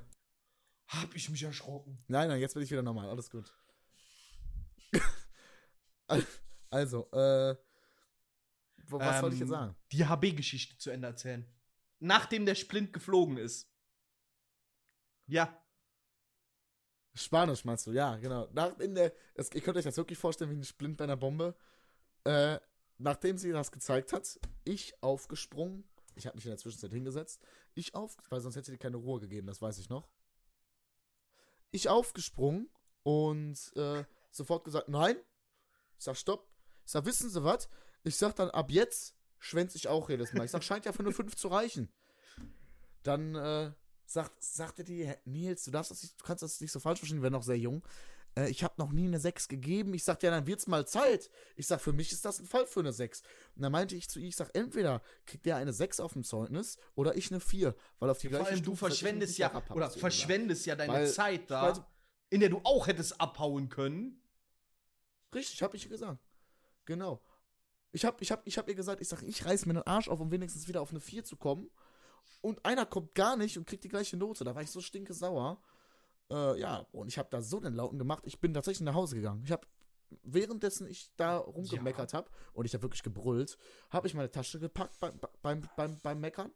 Hab 1.02 1.16
ich 1.16 1.30
mich 1.30 1.44
erschrocken. 1.44 1.98
nein, 2.08 2.28
nein, 2.30 2.40
jetzt 2.40 2.54
bin 2.54 2.64
ich 2.64 2.72
wieder 2.72 2.84
normal, 2.84 3.10
alles 3.10 3.30
gut. 3.30 3.54
also, 6.70 7.10
äh, 7.12 7.56
was 8.88 9.22
wollte 9.22 9.36
ich 9.36 9.40
jetzt 9.40 9.50
Ähm, 9.50 9.56
sagen? 9.56 9.76
Die 9.92 10.06
HB-Geschichte 10.06 10.78
zu 10.78 10.92
Ende 10.92 11.08
erzählen. 11.08 11.46
Nachdem 12.00 12.46
der 12.46 12.56
Splint 12.56 12.94
geflogen 12.94 13.38
ist. 13.38 13.70
Ja. 15.26 15.58
Spanisch 17.16 17.64
meinst 17.64 17.88
du, 17.88 17.92
ja, 17.92 18.18
genau. 18.18 18.50
Nach, 18.54 18.78
in 18.80 18.96
der, 18.96 19.14
es, 19.36 19.52
ihr 19.54 19.62
könnt 19.62 19.78
euch 19.78 19.84
das 19.86 19.98
wirklich 19.98 20.18
vorstellen 20.20 20.52
wie 20.52 20.56
ein 20.56 20.64
Splint 20.64 20.98
bei 20.98 21.06
einer 21.06 21.16
Bombe. 21.16 21.56
Äh, 22.26 22.60
nachdem 22.98 23.38
sie 23.38 23.52
das 23.52 23.72
gezeigt 23.72 24.14
hat, 24.14 24.40
ich 24.64 24.94
aufgesprungen. 25.02 25.86
Ich 26.16 26.28
habe 26.28 26.36
mich 26.36 26.46
in 26.46 26.52
der 26.52 26.58
Zwischenzeit 26.58 26.92
hingesetzt. 26.92 27.42
Ich 27.74 27.96
auf, 27.96 28.18
weil 28.30 28.42
sonst 28.42 28.56
hätte 28.56 28.72
sie 28.72 28.78
keine 28.78 28.98
Ruhe 28.98 29.20
gegeben, 29.20 29.48
das 29.48 29.62
weiß 29.62 29.80
ich 29.80 29.90
noch. 29.90 30.08
Ich 31.74 31.90
aufgesprungen 31.90 32.70
und 33.02 33.58
äh, 33.76 34.06
sofort 34.32 34.64
gesagt, 34.64 34.90
nein. 34.90 35.18
Ich 35.98 36.06
sag, 36.06 36.16
stopp. 36.16 36.48
Ich 36.86 36.92
sag, 36.92 37.06
wissen 37.06 37.30
Sie 37.30 37.44
was? 37.44 37.68
Ich 38.04 38.16
sag 38.16 38.36
dann, 38.36 38.50
ab 38.52 38.70
jetzt 38.70 39.16
schwänze 39.40 39.78
ich 39.78 39.88
auch 39.88 40.10
jedes 40.10 40.34
Mal. 40.34 40.46
Ich 40.46 40.52
sag, 40.52 40.64
scheint 40.64 40.86
ja 40.86 40.94
für 40.94 41.00
eine 41.00 41.12
5 41.12 41.36
zu 41.36 41.48
reichen. 41.48 41.92
Dann 43.02 43.36
äh, 43.36 43.72
sagt, 44.06 44.44
sagte 44.44 44.84
die, 44.84 45.08
"Hä, 45.08 45.18
Nils, 45.26 45.64
du 45.64 45.72
darfst 45.72 45.92
das 45.92 46.04
nicht, 46.04 46.20
du 46.22 46.24
kannst 46.26 46.44
das 46.44 46.62
nicht 46.62 46.72
so 46.72 46.80
falsch 46.80 47.00
verstehen, 47.00 47.24
wir 47.24 47.30
noch 47.32 47.44
sehr 47.44 47.58
jung. 47.58 47.84
Äh, 48.36 48.50
ich 48.50 48.64
habe 48.64 48.74
noch 48.78 48.92
nie 48.92 49.06
eine 49.08 49.20
6 49.20 49.48
gegeben. 49.48 49.94
Ich 49.94 50.04
sag, 50.04 50.24
ja, 50.24 50.32
dann 50.32 50.48
wird's 50.48 50.68
mal 50.68 50.88
Zeit. 50.88 51.30
Ich 51.56 51.68
sag, 51.68 51.82
für 51.82 51.94
mich 51.94 52.12
ist 52.12 52.26
das 52.26 52.40
ein 52.40 52.46
Fall 52.46 52.66
für 52.66 52.80
eine 52.80 52.94
6. 52.94 53.22
Und 53.56 53.62
dann 53.62 53.72
meinte 53.72 53.96
ich 53.96 54.10
zu 54.10 54.20
ihr, 54.20 54.28
ich 54.28 54.36
sag, 54.36 54.50
entweder 54.56 55.02
kriegt 55.26 55.46
der 55.46 55.58
eine 55.58 55.74
6 55.74 56.00
auf 56.00 56.14
dem 56.14 56.24
Zeugnis 56.24 56.78
oder 56.96 57.16
ich 57.16 57.32
eine 57.32 57.40
4. 57.40 57.76
Weil 58.00 58.10
auf 58.10 58.18
die 58.20 58.28
Vor 58.30 58.38
gleiche 58.38 58.52
allem, 58.52 58.60
du 58.64 58.72
Stufe 58.72 58.86
mich 58.86 58.94
verschwendest 59.00 59.38
ja, 59.38 59.54
hab 59.54 59.70
oder 59.72 59.90
verschwendest 59.90 60.66
ja 60.66 60.76
deine 60.76 60.94
Weil- 60.94 61.12
Zeit 61.12 61.50
da, 61.52 61.76
weil- 61.76 61.86
in 62.30 62.40
der 62.40 62.50
du 62.50 62.60
auch 62.64 62.88
hättest 62.88 63.22
abhauen 63.22 63.70
können. 63.70 64.20
Richtig, 65.34 65.62
hab 65.62 65.74
ich 65.74 65.84
ihr 65.86 65.90
gesagt. 65.92 66.20
Genau. 66.86 67.22
Ich 67.92 68.06
hab, 68.06 68.22
ich 68.22 68.32
hab, 68.32 68.48
ich 68.48 68.58
hab 68.58 68.68
ihr 68.68 68.76
gesagt, 68.76 69.02
ich 69.02 69.08
sag, 69.08 69.22
ich 69.22 69.46
reiß 69.46 69.68
mir 69.68 69.74
den 69.76 69.84
Arsch 69.84 70.08
auf, 70.10 70.20
um 70.20 70.32
wenigstens 70.32 70.68
wieder 70.68 70.82
auf 70.82 70.90
eine 70.90 71.00
4 71.00 71.24
zu 71.24 71.38
kommen. 71.38 71.70
Und 72.42 72.66
einer 72.66 72.86
kommt 72.86 73.14
gar 73.16 73.38
nicht 73.38 73.58
und 73.58 73.66
kriegt 73.68 73.84
die 73.84 73.90
gleiche 73.90 74.18
Note. 74.18 74.44
Da 74.44 74.54
war 74.56 74.62
ich 74.64 74.72
so 74.72 74.82
stinke 74.82 75.14
sauer. 75.14 75.62
Äh, 76.34 76.60
ja, 76.60 76.86
und 76.92 77.08
ich 77.08 77.18
habe 77.18 77.30
da 77.32 77.42
so 77.42 77.60
den 77.60 77.74
Lauten 77.74 78.00
gemacht. 78.00 78.24
Ich 78.26 78.40
bin 78.40 78.54
tatsächlich 78.54 78.86
nach 78.86 78.96
Hause 78.96 79.16
gegangen. 79.16 79.44
Ich 79.46 79.52
habe 79.52 79.68
währenddessen 80.24 80.88
ich 80.88 81.12
da 81.16 81.38
rumgemeckert 81.38 82.14
habe 82.14 82.30
und 82.54 82.66
ich 82.66 82.74
habe 82.74 82.84
wirklich 82.84 83.04
gebrüllt, 83.04 83.58
habe 83.90 84.08
ich 84.08 84.14
meine 84.14 84.30
Tasche 84.30 84.60
gepackt 84.60 85.00
beim, 85.00 85.20
beim, 85.42 85.62
beim, 85.76 86.00
beim 86.02 86.20
Meckern. 86.20 86.52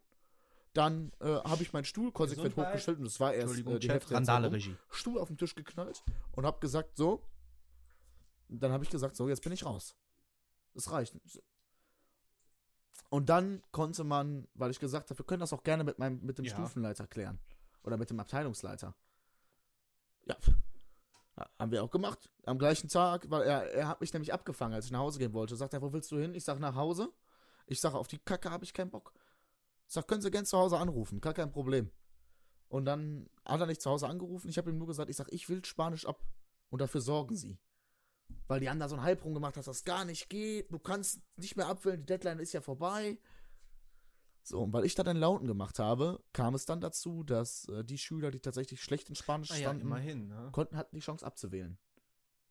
Dann 0.74 1.12
äh, 1.20 1.26
habe 1.26 1.62
ich 1.62 1.72
meinen 1.72 1.84
Stuhl 1.84 2.12
konsequent 2.12 2.50
Gesundheit. 2.50 2.72
hochgestellt 2.72 2.98
und 2.98 3.04
das 3.04 3.18
war 3.18 3.34
erst 3.34 3.58
äh, 3.58 3.62
die 3.62 3.88
Hälfte 3.88 3.88
der 3.88 4.00
Zeit 4.00 4.12
Randale 4.12 4.46
rum. 4.46 4.54
Regie. 4.54 4.76
Stuhl 4.90 5.18
auf 5.18 5.28
den 5.28 5.38
Tisch 5.38 5.54
geknallt 5.54 6.02
und 6.32 6.44
habe 6.44 6.60
gesagt, 6.60 6.96
so. 6.96 7.22
Dann 8.48 8.72
habe 8.72 8.84
ich 8.84 8.90
gesagt, 8.90 9.16
so, 9.16 9.28
jetzt 9.28 9.42
bin 9.42 9.52
ich 9.52 9.64
raus. 9.64 9.96
Es 10.74 10.90
reicht. 10.90 11.14
Und 13.10 13.28
dann 13.28 13.62
konnte 13.72 14.04
man, 14.04 14.46
weil 14.54 14.70
ich 14.70 14.78
gesagt 14.78 15.10
habe, 15.10 15.18
wir 15.18 15.26
können 15.26 15.40
das 15.40 15.52
auch 15.52 15.62
gerne 15.62 15.84
mit 15.84 15.98
meinem 15.98 16.20
mit 16.24 16.38
dem 16.38 16.44
Ja. 16.44 16.52
Stufenleiter 16.54 17.06
klären 17.06 17.40
oder 17.82 17.96
mit 17.96 18.10
dem 18.10 18.20
Abteilungsleiter. 18.20 18.94
Ja. 20.28 20.36
Haben 21.58 21.70
wir 21.70 21.84
auch 21.84 21.90
gemacht. 21.90 22.28
Am 22.44 22.58
gleichen 22.58 22.88
Tag, 22.88 23.30
weil 23.30 23.42
er, 23.42 23.72
er 23.72 23.88
hat 23.88 24.00
mich 24.00 24.12
nämlich 24.12 24.32
abgefangen, 24.32 24.74
als 24.74 24.86
ich 24.86 24.90
nach 24.90 25.00
Hause 25.00 25.18
gehen 25.18 25.32
wollte. 25.32 25.56
Sagt 25.56 25.72
er, 25.74 25.82
wo 25.82 25.92
willst 25.92 26.10
du 26.10 26.18
hin? 26.18 26.34
Ich 26.34 26.44
sag 26.44 26.58
nach 26.58 26.74
Hause. 26.74 27.12
Ich 27.66 27.80
sage, 27.80 27.96
auf 27.96 28.08
die 28.08 28.18
Kacke 28.18 28.50
habe 28.50 28.64
ich 28.64 28.72
keinen 28.72 28.90
Bock. 28.90 29.12
Ich 29.86 29.94
sag, 29.94 30.08
können 30.08 30.20
Sie 30.20 30.30
gern 30.30 30.46
zu 30.46 30.58
Hause 30.58 30.78
anrufen, 30.78 31.20
gar 31.20 31.34
kein 31.34 31.52
Problem. 31.52 31.90
Und 32.68 32.84
dann 32.84 33.28
hat 33.44 33.60
er 33.60 33.66
nicht 33.66 33.80
zu 33.80 33.90
Hause 33.90 34.08
angerufen. 34.08 34.48
Ich 34.48 34.58
habe 34.58 34.70
ihm 34.70 34.78
nur 34.78 34.86
gesagt, 34.86 35.10
ich 35.10 35.16
sag, 35.16 35.32
ich 35.32 35.48
will 35.48 35.64
Spanisch 35.64 36.06
ab. 36.06 36.22
Und 36.70 36.80
dafür 36.80 37.00
sorgen 37.00 37.34
sie. 37.34 37.58
Weil 38.46 38.60
die 38.60 38.66
da 38.66 38.88
so 38.88 38.96
einen 38.96 39.04
Hype 39.04 39.24
rumgemacht, 39.24 39.56
dass 39.56 39.64
das 39.64 39.84
gar 39.84 40.04
nicht 40.04 40.28
geht. 40.28 40.70
Du 40.70 40.78
kannst 40.78 41.20
nicht 41.36 41.56
mehr 41.56 41.66
abwählen, 41.66 42.00
die 42.00 42.06
Deadline 42.06 42.40
ist 42.40 42.52
ja 42.52 42.60
vorbei. 42.60 43.18
So, 44.48 44.60
und 44.60 44.72
weil 44.72 44.86
ich 44.86 44.94
da 44.94 45.02
dann 45.02 45.18
Lauten 45.18 45.46
gemacht 45.46 45.78
habe, 45.78 46.22
kam 46.32 46.54
es 46.54 46.64
dann 46.64 46.80
dazu, 46.80 47.22
dass 47.22 47.68
äh, 47.68 47.84
die 47.84 47.98
Schüler, 47.98 48.30
die 48.30 48.40
tatsächlich 48.40 48.82
schlecht 48.82 49.10
in 49.10 49.14
Spanisch 49.14 49.50
Ah 49.50 49.56
ja, 49.56 49.60
standen, 49.60 49.82
immerhin, 49.82 50.28
ne? 50.28 50.48
konnten, 50.52 50.76
hatten 50.76 50.96
die 50.96 51.02
Chance 51.02 51.24
abzuwählen. 51.26 51.78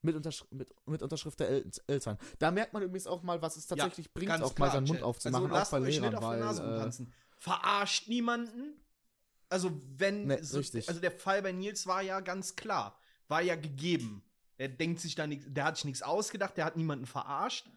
Mit, 0.04 0.16
Untersch 0.16 0.45
mit, 0.52 0.72
mit 0.86 1.02
Unterschrift 1.02 1.39
der 1.39 1.50
El 1.50 1.72
Eltern. 1.88 2.20
Da 2.38 2.52
merkt 2.52 2.74
man 2.74 2.84
übrigens 2.84 3.08
auch 3.08 3.24
mal, 3.24 3.41
was 3.41 3.58
es 3.58 3.66
tatsächlich 3.66 4.14
bringt, 4.14 4.30
ganz 4.30 4.43
auch 4.43 4.54
klar, 4.54 4.68
mal 4.68 4.74
seinen 4.74 4.88
Mund 4.88 5.02
aufzumachen, 5.02 5.52
also, 5.52 5.56
auch 5.56 5.72
bei 5.72 5.89
Lehrern, 5.89 6.22
weil 6.22 6.88
äh. 6.88 6.91
Verarscht 7.39 8.08
niemanden. 8.08 8.80
Also, 9.50 9.82
wenn. 9.98 10.28
Nee, 10.28 10.41
so, 10.43 10.60
richtig. 10.60 10.88
Also, 10.88 11.02
der 11.02 11.12
Fall 11.12 11.41
bei 11.41 11.52
Nils 11.52 11.88
war 11.88 12.04
ja 12.04 12.20
ganz 12.20 12.56
klar. 12.56 13.00
War 13.28 13.41
ja 13.41 13.56
gegeben. 13.56 14.24
Der 14.60 14.70
denkt 14.70 15.00
sich 15.00 15.16
da 15.16 15.26
nichts, 15.26 15.45
der 15.50 15.66
hat 15.66 15.78
sich 15.78 15.86
nichts 15.86 16.04
ausgedacht, 16.04 16.58
der 16.58 16.66
hat 16.66 16.78
niemanden 16.78 17.08
verarscht. 17.08 17.68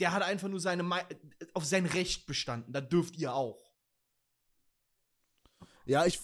Der 0.00 0.12
hat 0.12 0.22
einfach 0.22 0.48
nur 0.48 0.60
seine 0.60 0.88
auf 1.54 1.64
sein 1.64 1.86
Recht 1.86 2.26
bestanden. 2.26 2.72
Da 2.72 2.80
dürft 2.80 3.16
ihr 3.16 3.34
auch. 3.34 3.68
Ja, 5.86 6.04
ich, 6.04 6.20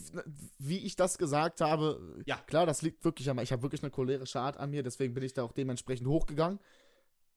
wie 0.59 0.79
ich 0.79 0.95
das 0.95 1.16
gesagt 1.16 1.61
habe, 1.62 2.22
Ja. 2.27 2.37
klar, 2.37 2.66
das 2.66 2.83
liegt 2.83 3.03
wirklich 3.05 3.31
an 3.31 3.37
mir. 3.37 3.43
Ich 3.43 3.51
habe 3.53 3.62
wirklich 3.62 3.83
eine 3.83 3.91
cholerische 3.91 4.39
Art 4.39 4.59
an 4.59 4.70
mir, 4.70 4.83
deswegen 4.83 5.14
bin 5.14 5.22
ich 5.25 5.33
da 5.33 5.43
auch 5.43 5.53
dementsprechend 5.53 6.07
hochgegangen. 6.07 6.61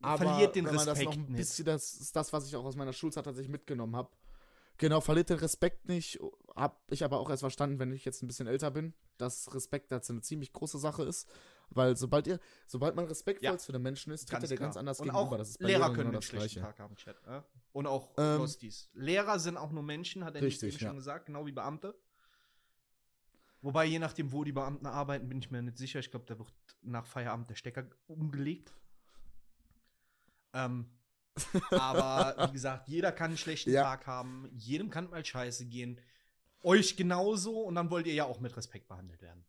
Aber 0.01 0.25
Verliert 0.25 0.55
den 0.55 0.65
wenn 0.65 0.75
man 0.75 0.85
das 0.85 0.97
Respekt 0.97 1.17
noch 1.17 1.25
ein 1.27 1.31
nicht. 1.31 1.37
bisschen, 1.37 1.65
das 1.65 1.93
ist 1.93 2.15
das, 2.15 2.33
was 2.33 2.45
ich 2.47 2.55
auch 2.55 2.65
aus 2.65 2.75
meiner 2.75 2.93
Schulzeit 2.93 3.23
tatsächlich 3.23 3.49
mitgenommen 3.51 3.95
habe. 3.95 4.11
Genau, 4.77 5.01
verliert 5.01 5.29
den 5.29 5.39
Respekt 5.39 5.87
nicht. 5.87 6.19
Hab 6.55 6.83
ich 6.91 7.03
aber 7.03 7.19
auch 7.19 7.29
erst 7.29 7.41
verstanden, 7.41 7.79
wenn 7.79 7.91
ich 7.93 8.05
jetzt 8.05 8.21
ein 8.21 8.27
bisschen 8.27 8.45
älter 8.45 8.69
bin, 8.71 8.93
dass 9.17 9.51
Respekt 9.55 9.91
dazu 9.91 10.11
eine 10.13 10.21
ziemlich 10.21 10.53
große 10.53 10.77
Sache 10.77 11.03
ist. 11.03 11.27
Weil 11.69 11.97
sobald 11.97 12.27
ihr, 12.27 12.39
sobald 12.65 12.95
man 12.95 13.05
respektvoll 13.05 13.51
Ja. 13.51 13.57
zu 13.57 13.71
den 13.71 13.81
Menschen 13.81 14.13
ist, 14.13 14.21
tritt 14.29 14.39
Ganz 14.39 14.43
er 14.45 14.55
dir 14.57 14.61
ganz 14.61 14.77
anders 14.77 14.99
Und 14.99 15.05
gegenüber. 15.07 15.19
auch 15.33 15.37
das 15.37 15.49
ist 15.49 15.59
bei 15.59 15.67
Lehrer 15.67 15.93
können 15.93 16.11
einen 16.11 16.21
schlechten. 16.21 16.61
Tag 16.61 16.79
haben, 16.79 16.95
Chat. 16.95 17.17
Ja? 17.25 17.43
Und 17.73 17.87
auch 17.87 18.13
Ähm, 18.17 18.37
Losties. 18.39 18.89
Lehrer 18.93 19.37
sind 19.39 19.57
auch 19.57 19.71
nur 19.71 19.83
Menschen, 19.83 20.23
hat 20.23 20.35
er 20.35 20.41
nicht 20.41 20.53
Richtig, 20.53 20.69
eben 20.75 20.79
schon 20.79 20.87
ja. 20.89 20.93
gesagt, 20.95 21.25
genau 21.27 21.45
wie 21.45 21.51
Beamte. 21.51 21.93
Wobei, 23.61 23.85
je 23.85 23.99
nachdem, 23.99 24.31
wo 24.31 24.43
die 24.43 24.51
Beamten 24.53 24.85
arbeiten, 24.85 25.27
bin 25.27 25.39
ich 25.39 25.51
mir 25.51 25.61
nicht 25.61 25.77
sicher. 25.77 25.99
Ich 25.99 26.09
glaube, 26.11 26.25
da 26.25 26.37
wird 26.37 26.51
nach 26.83 27.05
Feierabend 27.05 27.49
der 27.49 27.55
Stecker 27.55 27.85
umgelegt. 28.07 28.71
Ähm, 30.53 30.85
aber 31.71 32.47
wie 32.47 32.53
gesagt, 32.53 32.87
jeder 32.87 33.11
kann 33.11 33.31
einen 33.31 33.37
schlechten 33.37 33.71
Ja. 33.71 33.83
Tag 33.83 34.07
haben, 34.07 34.49
jedem 34.53 34.89
kann 34.89 35.09
mal 35.09 35.23
scheiße 35.23 35.65
gehen. 35.65 35.99
Euch 36.63 36.97
genauso 36.97 37.61
und 37.61 37.75
dann 37.75 37.89
wollt 37.91 38.07
ihr 38.07 38.13
ja 38.13 38.25
auch 38.25 38.39
mit 38.39 38.55
Respekt 38.57 38.87
behandelt 38.87 39.21
werden. 39.21 39.43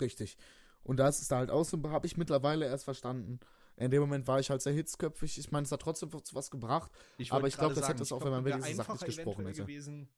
Richtig. 0.00 0.36
Und 0.82 0.98
das 0.98 1.20
ist 1.20 1.30
da 1.32 1.38
halt 1.38 1.50
auch 1.50 1.64
so, 1.64 1.82
habe 1.90 2.06
ich 2.06 2.16
mittlerweile 2.16 2.66
erst 2.66 2.84
verstanden. 2.84 3.40
In 3.76 3.90
dem 3.90 4.00
Moment 4.00 4.26
war 4.26 4.38
ich 4.40 4.48
halt 4.50 4.62
sehr 4.62 4.72
hitzköpfig. 4.72 5.38
Ich 5.38 5.50
meine, 5.50 5.64
es 5.64 5.72
hat 5.72 5.82
trotzdem 5.82 6.10
zu 6.24 6.34
was 6.34 6.50
gebracht. 6.50 6.90
Ich 7.18 7.32
Aber 7.32 7.46
ich 7.46 7.54
glaub, 7.54 7.70
gerade 7.70 7.80
das 7.80 7.88
hätte 7.88 8.02
es 8.02 8.12
auch, 8.12 8.24
wenn 8.24 8.30
man 8.30 8.44
wenigstens 8.44 8.76
sachlich 8.76 9.00
gesprochen 9.16 9.46
hätte. 9.46 9.62
gewesen, 9.62 10.08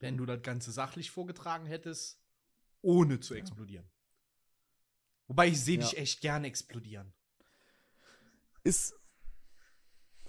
wenn 0.00 0.16
du 0.16 0.26
das 0.26 0.42
Ganze 0.42 0.72
sachlich 0.72 1.10
vorgetragen 1.10 1.66
hättest, 1.66 2.20
ohne 2.80 3.20
zu 3.20 3.34
explodieren. 3.34 3.88
Wobei 5.28 5.48
ich 5.48 5.60
sehe 5.60 5.78
Ja. 5.78 5.84
dich 5.84 5.96
echt 5.98 6.20
gerne 6.20 6.48
explodieren. 6.48 7.12
Ist. 8.64 8.94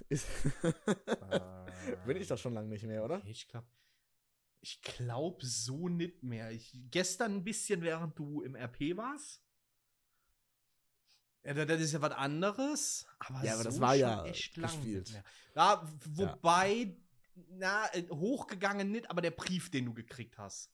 ist 0.10 0.28
Bin 2.06 2.18
ich 2.18 2.28
doch 2.28 2.38
schon 2.38 2.54
lange 2.54 2.70
nicht 2.70 2.84
mehr, 2.84 3.04
oder? 3.04 3.22
Ich 3.26 3.48
glaube 3.48 3.68
ich 4.64 4.82
glaub 4.82 5.44
so 5.44 5.90
nicht 5.90 6.24
mehr. 6.24 6.50
Ich, 6.52 6.72
gestern 6.90 7.34
ein 7.36 7.44
bisschen, 7.44 7.82
während 7.82 8.18
du 8.18 8.42
im 8.42 8.56
RP 8.56 8.96
warst. 8.96 9.42
Ja, 11.44 11.54
das 11.54 11.68
das 11.68 11.82
ist 11.82 11.92
ja 11.92 12.02
was 12.02 12.14
anderes. 12.14 13.06
Aber, 13.20 13.44
Ja, 13.44 13.56
aber 13.56 13.66
das 13.66 13.76
so 13.76 13.82
war 13.82 13.92
schon 13.92 14.00
ja 14.00 14.24
echt 14.26 14.56
lang 14.56 14.72
gespielt. 14.72 15.08
nicht 15.08 15.14
mehr. 15.14 15.24
Ja, 15.56 15.86
wobei, 16.06 16.96
na, 17.50 17.94
äh, 17.94 18.08
hochgegangen 18.10 18.90
nicht, 18.90 19.10
aber 19.12 19.22
der 19.22 19.32
Brief, 19.32 19.70
den 19.70 19.84
du 19.86 19.94
gekriegt 19.94 20.38
hast. 20.38 20.72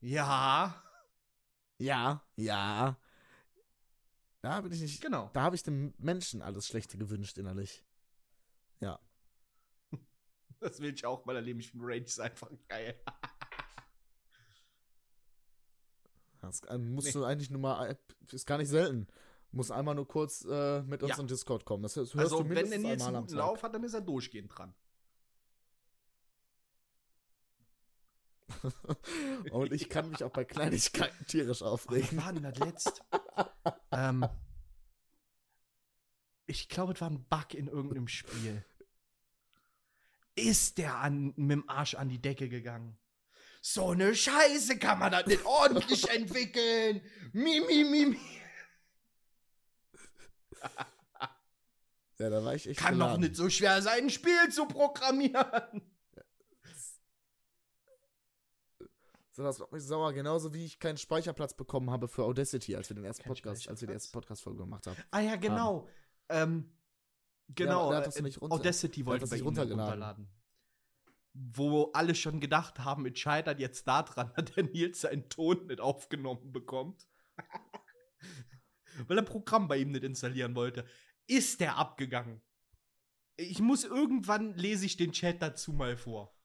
Ja, 0.00 0.82
Ja, 1.78 2.24
ja. 2.36 2.96
Da 4.40 4.60
bin 4.62 4.72
ich 4.72 4.80
nicht. 4.80 5.00
genau. 5.02 5.30
Da 5.34 5.42
habe 5.42 5.54
ich 5.54 5.62
dem 5.62 5.92
Menschen 5.98 6.40
alles 6.42 6.66
Schlechte 6.66 6.96
gewünscht 6.96 7.36
innerlich. 7.38 7.84
Das 10.62 10.80
will 10.80 10.94
ich 10.94 11.04
auch 11.04 11.24
mal 11.24 11.34
erleben. 11.36 11.60
Ich 11.60 11.70
finde 11.70 11.86
Rage 11.86 12.04
ist 12.04 12.20
einfach 12.20 12.48
geil. 12.68 12.94
Das 16.40 16.60
äh, 16.62 16.78
musst 16.78 17.06
Nee. 17.08 17.12
du 17.12 17.24
eigentlich 17.24 17.50
nur 17.50 17.60
mal. 17.60 17.90
äh, 17.90 17.96
Ist 18.34 18.46
gar 18.46 18.58
nicht 18.58 18.68
selten. 18.68 19.06
Muss 19.50 19.70
einmal 19.70 19.94
nur 19.94 20.08
kurz 20.08 20.44
äh, 20.48 20.82
mit 20.82 21.02
uns 21.02 21.10
Ja. 21.16 21.18
in 21.20 21.26
Discord 21.26 21.64
kommen. 21.64 21.82
Das 21.82 21.94
hörst 21.96 22.16
Also, 22.16 22.38
du 22.38 22.48
wenn 22.48 22.54
mindestens 22.54 22.82
Nils 22.82 22.92
einmal 22.92 23.08
einen 23.08 23.16
am 23.16 23.22
guten. 23.24 23.36
Lauf 23.36 23.62
hat, 23.62 23.74
dann 23.74 23.84
ist 23.84 23.94
er 23.94 24.00
durchgehend 24.00 24.56
dran. 24.56 24.74
Und 29.52 29.72
ich 29.72 29.88
kann 29.88 30.08
mich 30.10 30.22
auch 30.24 30.30
bei 30.30 30.44
Kleinigkeiten 30.44 31.26
tierisch 31.26 31.60
Was 31.60 31.68
aufregen. 31.68 32.18
war 32.22 32.32
denn 32.32 32.42
das 32.42 32.58
letzt? 32.58 33.02
ähm, 33.92 34.26
ich 36.46 36.68
glaube, 36.68 36.92
es 36.92 37.00
war 37.00 37.10
ein 37.10 37.24
Bug 37.24 37.54
in 37.54 37.68
irgendeinem 37.68 38.08
Spiel. 38.08 38.64
Ist 40.34 40.78
der 40.78 40.96
an, 40.96 41.34
mit 41.36 41.50
dem 41.50 41.68
Arsch 41.68 41.94
an 41.94 42.08
die 42.08 42.20
Decke 42.20 42.48
gegangen? 42.48 42.98
So 43.60 43.90
eine 43.90 44.14
Scheiße 44.14 44.78
kann 44.78 44.98
man 44.98 45.12
das 45.12 45.26
nicht 45.26 45.44
ordentlich 45.44 46.08
entwickeln. 46.14 47.00
Mi, 47.32 47.60
mi, 47.60 47.84
mi, 47.84 48.06
mi. 48.06 48.18
Ja, 52.18 52.30
da 52.30 52.44
war 52.44 52.54
ich 52.54 52.68
echt 52.68 52.78
Kann 52.80 52.98
doch 52.98 53.06
geladen. 53.06 53.22
nicht 53.22 53.36
so 53.36 53.48
schwer 53.50 53.82
sein, 53.82 54.04
ein 54.04 54.10
Spiel 54.10 54.48
zu 54.50 54.66
programmieren. 54.66 55.82
So, 59.32 59.42
das 59.42 59.58
macht 59.58 59.72
mich 59.72 59.82
sauer. 59.82 60.12
Genauso 60.12 60.52
wie 60.52 60.64
ich 60.64 60.78
keinen 60.78 60.98
Speicherplatz 60.98 61.54
bekommen 61.54 61.90
habe 61.90 62.06
für 62.06 62.22
Audacity, 62.24 62.76
als 62.76 62.90
wir 62.90 62.96
den 62.96 63.04
ersten 63.04 63.22
Kein 63.22 63.32
Podcast, 63.32 63.66
als 63.68 63.80
wir 63.80 63.88
die 63.88 63.94
erste? 63.94 64.12
Podcast-Folge 64.12 64.58
gemacht 64.60 64.86
haben. 64.86 64.96
Ah 65.10 65.20
ja, 65.20 65.36
genau. 65.36 65.88
Ähm, 66.28 66.70
genau. 67.48 67.90
der 67.90 67.98
hat 67.98 68.06
das 68.06 68.16
äh, 68.16 68.22
nicht 68.22 68.40
runter- 68.40 68.54
Audacity 68.56 69.04
wollte 69.06 69.26
bei 69.26 69.36
ihm 69.36 69.44
runterladen. 69.46 70.28
Wo 71.34 71.90
alle 71.92 72.14
schon 72.14 72.40
gedacht 72.40 72.80
haben, 72.80 73.06
es 73.06 73.18
scheitert 73.18 73.58
jetzt 73.58 73.86
daran, 73.88 74.32
dass 74.36 74.52
der 74.52 74.64
Nils 74.64 75.00
seinen 75.00 75.28
Ton 75.28 75.66
nicht 75.66 75.80
aufgenommen 75.80 76.52
bekommt. 76.52 77.06
Weil 79.06 79.16
er 79.18 79.24
Programm 79.24 79.68
bei 79.68 79.78
ihm 79.78 79.90
nicht 79.92 80.04
installieren 80.04 80.54
wollte. 80.54 80.86
Ist 81.26 81.60
der 81.60 81.76
abgegangen? 81.78 82.42
Ich 83.36 83.60
muss 83.60 83.84
irgendwann 83.84 84.52
lese 84.54 84.84
ich 84.84 84.98
den 84.98 85.12
Chat 85.12 85.40
dazu 85.40 85.72
mal 85.72 85.96
vor. 85.96 86.36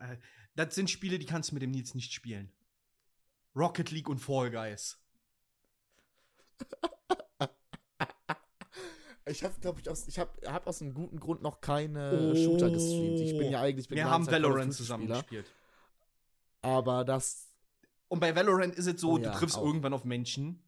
äh, 0.00 0.16
Das 0.54 0.74
sind 0.74 0.90
Spiele, 0.90 1.18
die 1.18 1.26
kannst 1.26 1.50
du 1.50 1.54
mit 1.54 1.62
dem 1.62 1.70
Nils 1.70 1.94
nicht 1.94 2.12
spielen. 2.12 2.52
Rocket 3.56 3.90
League 3.90 4.08
und 4.08 4.18
Fall 4.18 4.50
Guys. 4.50 5.01
Ich 9.26 9.44
habe, 9.44 9.54
glaube 9.60 9.80
ich, 9.80 9.88
aus, 9.88 10.08
ich 10.08 10.18
habe 10.18 10.30
hab 10.46 10.66
aus 10.66 10.82
einem 10.82 10.94
guten 10.94 11.20
Grund 11.20 11.42
noch 11.42 11.60
keine 11.60 12.34
Shooter 12.36 12.70
gestreamt. 12.70 13.20
Ich 13.20 13.38
bin 13.38 13.52
ja 13.52 13.60
eigentlich 13.60 13.88
Wir 13.88 14.10
haben 14.10 14.26
Valorant 14.26 14.74
zusammen 14.74 15.06
gespielt. 15.06 15.50
Aber 16.60 17.04
das, 17.04 17.48
Und 18.08 18.20
bei 18.20 18.34
Valorant 18.34 18.74
ist 18.74 18.86
es 18.86 19.00
so, 19.00 19.12
Oh 19.12 19.18
du 19.18 19.24
ja, 19.24 19.32
triffst 19.32 19.56
auch. 19.56 19.64
irgendwann 19.64 19.94
auf 19.94 20.04
Menschen, 20.04 20.62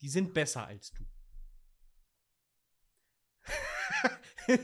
die 0.00 0.08
sind 0.08 0.32
besser 0.34 0.66
als 0.66 0.92
du. 0.92 1.04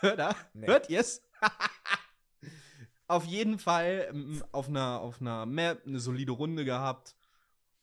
Hört 0.00 0.18
er? 0.18 0.36
Nee. 0.52 0.66
Hört 0.66 0.90
ihr's? 0.90 1.22
auf 3.06 3.24
jeden 3.24 3.58
Fall 3.58 4.12
auf 4.52 4.68
einer, 4.68 5.00
auf 5.00 5.20
einer 5.20 5.46
Map 5.46 5.86
eine 5.86 6.00
solide 6.00 6.32
Runde 6.32 6.64
gehabt. 6.64 7.16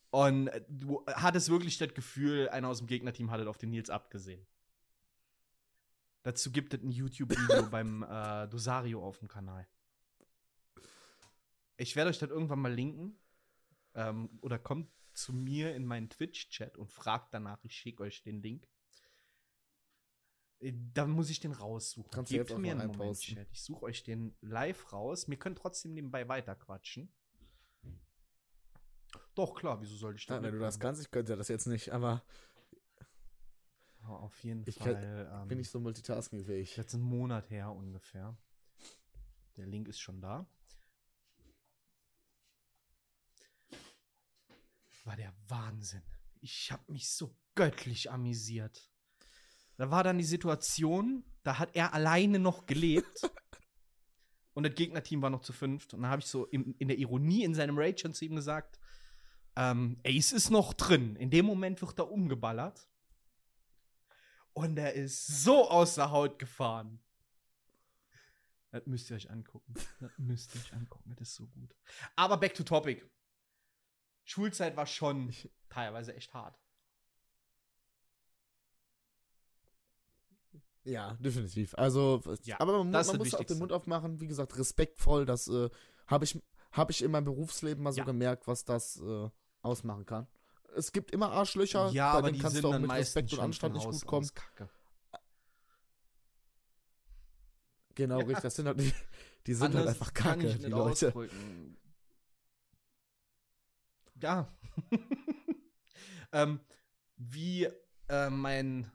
Und 0.10 0.48
äh, 0.48 0.64
du 0.70 1.06
hattest 1.08 1.50
wirklich 1.50 1.78
das 1.78 1.94
Gefühl, 1.94 2.50
einer 2.50 2.70
aus 2.70 2.80
dem 2.80 2.88
Gegnerteam 2.88 3.32
hat 3.32 3.40
es 3.40 3.48
auf 3.48 3.58
den 3.58 3.72
Nils 3.72 3.90
abgesehen. 3.90 4.46
Dazu 6.24 6.52
gibt 6.52 6.74
es 6.74 6.82
ein 6.82 6.92
YouTube-Video 6.92 7.64
beim 7.72 8.04
äh, 8.04 8.48
Dosario 8.48 9.04
auf 9.04 9.20
dem 9.20 9.28
Kanal. 9.28 9.68
Ich 11.78 11.96
werde 11.96 12.10
euch 12.10 12.20
das 12.20 12.30
irgendwann 12.30 12.60
mal 12.60 12.74
linken. 12.74 13.18
Ähm, 13.94 14.30
oder 14.42 14.60
kommt 14.60 14.90
zu 15.14 15.34
mir 15.34 15.76
in 15.76 15.86
meinen 15.86 16.10
Twitch-Chat 16.10 16.78
und 16.78 16.92
fragt 16.92 17.34
danach, 17.34 17.64
ich 17.64 17.76
schicke 17.76 18.04
euch 18.04 18.22
den 18.24 18.42
Link. 18.42 18.68
Äh, 20.60 20.74
Dann 20.94 21.12
muss 21.12 21.30
ich 21.30 21.40
den 21.40 21.52
raussuchen. 21.52 22.12
Kannst 22.12 22.34
auch 22.34 22.58
mir 22.58 22.74
einen 22.74 22.88
Moment. 22.88 23.20
Chat. 23.20 23.48
Ich 23.52 23.64
suche 23.64 23.86
euch 23.86 24.04
den 24.04 24.36
live 24.42 24.92
raus. 24.94 25.28
Wir 25.28 25.38
können 25.38 25.56
trotzdem 25.56 25.94
nebenbei 25.94 26.28
weiterquatschen. 26.28 27.12
Doch, 29.36 29.56
klar, 29.56 29.82
wieso 29.82 29.96
sollte 29.96 30.18
ich 30.20 30.28
ja, 30.28 30.36
das 30.36 30.44
wenn 30.44 30.54
du 30.54 30.60
das 30.60 30.80
kannst, 30.80 31.02
ich 31.02 31.12
könnte 31.12 31.36
das 31.36 31.48
jetzt 31.48 31.68
nicht, 31.68 31.92
aber 31.92 32.24
auf 34.04 34.38
jeden 34.44 34.64
Ich 34.68 34.78
kann- 34.80 34.94
Fall. 34.96 35.30
ähm, 35.44 35.48
Bin 35.48 35.60
ich 35.60 35.70
so 35.70 35.80
multitaskingfähig? 35.80 36.78
Jetzt 36.78 36.94
einen 36.94 37.04
Monat 37.04 37.50
her 37.50 37.72
ungefähr. 37.74 38.38
Der 39.58 39.66
Link 39.68 39.88
ist 39.88 40.00
schon 40.00 40.22
da. 40.22 40.46
War 45.04 45.16
der 45.16 45.34
Wahnsinn. 45.48 46.04
Ich 46.42 46.72
habe 46.72 46.92
mich 46.92 47.10
so 47.10 47.34
göttlich 47.56 48.12
amüsiert. 48.12 48.90
Da 49.78 49.90
war 49.90 50.04
dann 50.04 50.18
die 50.18 50.24
Situation, 50.26 51.24
da 51.44 51.60
hat 51.60 51.76
er 51.76 51.94
alleine 51.94 52.40
noch 52.40 52.66
gelebt. 52.66 53.22
und 54.54 54.64
das 54.64 54.76
Gegnerteam 54.76 55.22
war 55.22 55.30
noch 55.30 55.42
zu 55.42 55.54
fünft. 55.54 55.94
Und 55.94 56.02
dann 56.02 56.12
habe 56.12 56.22
ich 56.22 56.28
so 56.28 56.46
in, 56.48 56.74
in 56.80 56.90
der 56.90 56.98
Ironie 56.98 57.44
in 57.44 57.54
seinem 57.56 57.78
Rage 57.78 58.00
schon 58.00 58.14
zu 58.14 58.26
ihm 58.26 58.36
gesagt: 58.36 58.80
ähm, 59.58 60.00
Ace 60.06 60.32
ist 60.34 60.52
noch 60.52 60.74
drin. 60.74 61.16
In 61.16 61.32
dem 61.32 61.46
Moment 61.46 61.82
wird 61.82 61.98
er 62.00 62.12
umgeballert. 62.12 62.88
Und 64.54 64.78
er 64.78 64.94
ist 64.94 65.44
so 65.44 65.70
aus 65.70 65.96
der 65.96 66.12
Haut 66.12 66.38
gefahren. 66.40 67.00
Das 68.72 68.86
müsst 68.86 69.10
ihr 69.10 69.16
euch 69.16 69.32
angucken. 69.32 69.74
Das 70.00 70.12
müsst 70.18 70.54
ihr 70.56 70.62
euch 70.62 70.74
angucken. 70.74 71.16
Das 71.18 71.30
ist 71.30 71.36
so 71.36 71.48
gut. 71.48 71.76
Aber 72.16 72.38
back 72.38 72.54
to 72.54 72.64
topic. 72.64 73.04
Schulzeit 74.26 74.76
war 74.76 74.86
schon 74.86 75.34
teilweise 75.70 76.14
echt 76.16 76.34
hart. 76.34 76.60
Ja, 80.84 81.14
definitiv. 81.20 81.74
Also, 81.76 82.22
Ja, 82.44 82.60
aber 82.60 82.84
man, 82.84 82.92
man 82.92 83.18
muss 83.18 83.34
auch 83.34 83.44
den. 83.44 83.58
Mund 83.58 83.72
aufmachen. 83.74 84.22
Wie 84.22 84.28
gesagt, 84.28 84.58
respektvoll. 84.58 85.26
Das 85.26 85.48
äh, 85.48 85.70
habe 86.06 86.26
ich, 86.26 86.40
hab 86.72 86.90
ich 86.90 87.04
in 87.04 87.12
meinem 87.12 87.26
Berufsleben 87.26 87.84
mal 87.84 87.92
so 87.92 88.00
Ja. 88.00 88.06
gemerkt, 88.06 88.48
was 88.48 88.64
das 88.64 89.02
äh, 89.02 89.30
ausmachen 89.62 90.06
kann. 90.06 90.28
Es 90.76 90.92
gibt 90.92 91.12
immer 91.12 91.32
Arschlöcher, 91.32 91.90
ja, 91.90 92.14
bei 92.14 92.18
aber 92.20 92.32
denen 92.32 92.42
kannst 92.42 92.64
du 92.64 92.68
auch 92.68 92.80
mit 92.80 92.92
Respekt 92.92 93.34
und 93.34 93.40
Anstand 93.40 93.76
nicht 93.76 93.86
gut 93.86 94.06
kommen. 94.06 94.30
Genau, 97.96 98.20
richtig. 98.20 98.40
Das 98.42 98.56
sind 98.56 98.68
halt 98.68 98.80
die, 98.80 98.94
die 99.48 99.54
sind 99.56 99.68
Anders 99.68 99.80
halt 99.80 99.90
einfach 99.90 100.14
kacke, 100.14 100.56
die 100.56 100.66
Leute. 100.68 101.08
ausdrücken. 101.08 101.78
Ja. 104.22 104.56
ähm, 106.32 106.60
wie 107.16 107.68
äh, 108.10 108.30
mein 108.30 108.92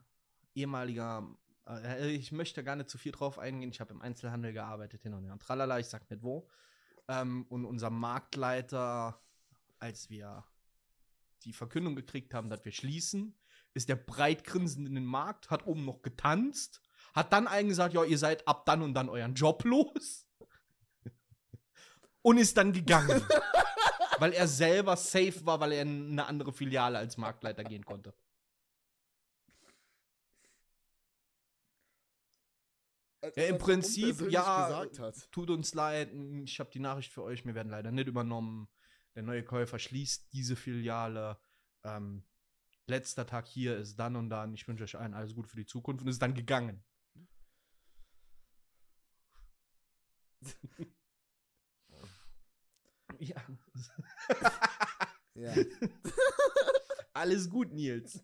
ehemaliger, 0.55 1.27
äh, 1.67 2.11
ich 2.11 2.31
möchte 2.31 2.63
gar 2.63 2.77
nicht 2.77 2.89
zu 2.89 2.97
viel 2.97 3.11
drauf 3.11 3.39
eingehen. 3.39 3.71
Ich 3.71 3.81
habe 3.81 3.93
im 3.93 4.01
Einzelhandel 4.01 4.53
gearbeitet, 4.53 5.01
hin 5.01 5.13
und 5.13 5.25
her 5.25 5.33
und 5.33 5.41
tralala, 5.41 5.79
ich 5.79 5.87
sag 5.87 6.09
nicht 6.09 6.23
wo. 6.23 6.47
Ähm, 7.09 7.45
und 7.49 7.65
unser 7.65 7.89
Marktleiter, 7.89 9.19
als 9.79 10.09
wir 10.09 10.45
die 11.43 11.53
Verkündung 11.53 11.95
gekriegt 11.95 12.33
haben, 12.33 12.49
dass 12.49 12.65
wir 12.65 12.71
schließen, 12.71 13.37
ist 13.73 13.89
der 13.89 13.95
breit 13.95 14.43
grinsend 14.43 14.87
in 14.87 14.95
den 14.95 15.05
Markt, 15.05 15.49
hat 15.49 15.65
oben 15.65 15.85
noch 15.85 16.01
getanzt, 16.01 16.81
hat 17.13 17.33
dann 17.33 17.47
allen 17.47 17.67
gesagt, 17.67 17.93
ja, 17.93 18.03
ihr 18.03 18.17
seid 18.17 18.47
ab 18.47 18.65
dann 18.65 18.81
und 18.81 18.93
dann 18.93 19.09
euren 19.09 19.33
Job 19.35 19.63
los. 19.65 20.27
Und 22.21 22.37
ist 22.37 22.55
dann 22.55 22.71
gegangen. 22.71 23.21
weil 24.19 24.33
er 24.33 24.47
selber 24.47 24.95
safe 24.95 25.45
war, 25.45 25.59
weil 25.59 25.73
er 25.73 25.81
in 25.81 26.11
eine 26.11 26.25
andere 26.25 26.53
Filiale 26.53 26.97
als 26.97 27.17
Marktleiter 27.17 27.63
gehen 27.63 27.83
konnte. 27.83 28.13
Ja, 33.35 33.43
im 33.45 33.57
Prinzip, 33.57 34.31
ja, 34.31 34.67
Gesagt 34.67 34.99
hat. 34.99 35.31
Tut 35.31 35.49
uns 35.49 35.73
leid, 35.73 36.11
ich 36.43 36.59
habe 36.59 36.69
die 36.71 36.79
Nachricht 36.79 37.11
für 37.11 37.23
euch, 37.23 37.45
wir 37.45 37.55
werden 37.55 37.69
leider 37.69 37.91
nicht 37.91 38.07
übernommen. 38.07 38.67
Der 39.15 39.23
neue 39.23 39.43
Käufer 39.43 39.79
schließt 39.79 40.31
diese 40.33 40.55
Filiale. 40.55 41.39
Ähm, 41.83 42.23
letzter 42.87 43.25
Tag 43.25 43.47
hier 43.47 43.77
ist 43.77 43.97
dann 43.97 44.15
und 44.15 44.29
dann. 44.29 44.53
Ich 44.53 44.67
wünsche 44.67 44.83
euch 44.83 44.97
allen 44.97 45.13
alles 45.13 45.35
Gute 45.35 45.49
für 45.49 45.57
die 45.57 45.65
Zukunft 45.65 46.01
und 46.03 46.07
ist 46.09 46.21
dann 46.21 46.33
gegangen. 46.33 46.83
ja. 53.19 53.41
Ja. 55.35 55.51
Alles 57.13 57.49
gut, 57.49 57.71
Nils. 57.73 58.21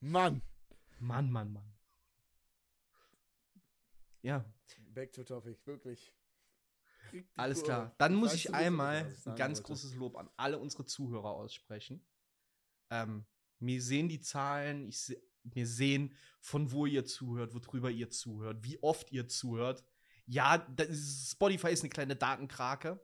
Mann. 0.00 0.42
Mann, 0.98 1.30
Mann, 1.30 1.52
Mann. 1.52 1.78
Ja, 4.22 4.44
Back 4.98 5.12
to 5.12 5.22
topic, 5.22 5.64
wirklich. 5.64 6.12
Alles 7.36 7.62
klar. 7.62 7.94
Dann 7.98 8.14
muss 8.14 8.34
ich 8.34 8.54
einmal 8.54 9.14
ein 9.24 9.36
ganz 9.36 9.62
großes 9.62 9.94
Lob 9.94 10.16
an 10.16 10.28
alle 10.36 10.58
unsere 10.58 10.84
Zuhörer 10.84 11.30
aussprechen. 11.30 12.04
Ähm, 12.90 13.26
mir 13.58 13.82
sehen 13.82 14.08
die 14.08 14.20
Zahlen, 14.20 14.88
ich 14.88 15.00
se 15.00 15.16
mir 15.54 15.66
sehen, 15.66 16.14
von 16.40 16.72
wo 16.72 16.84
ihr 16.84 17.06
zuhört, 17.06 17.54
worüber 17.54 17.90
ihr 17.90 18.10
zuhört, 18.10 18.64
wie 18.64 18.82
oft 18.82 19.12
ihr 19.12 19.28
zuhört. 19.28 19.82
Ja, 20.26 20.56
ist, 20.76 21.30
Spotify 21.30 21.68
ist 21.70 21.80
eine 21.80 21.88
kleine 21.88 22.16
Datenkrake. 22.16 23.00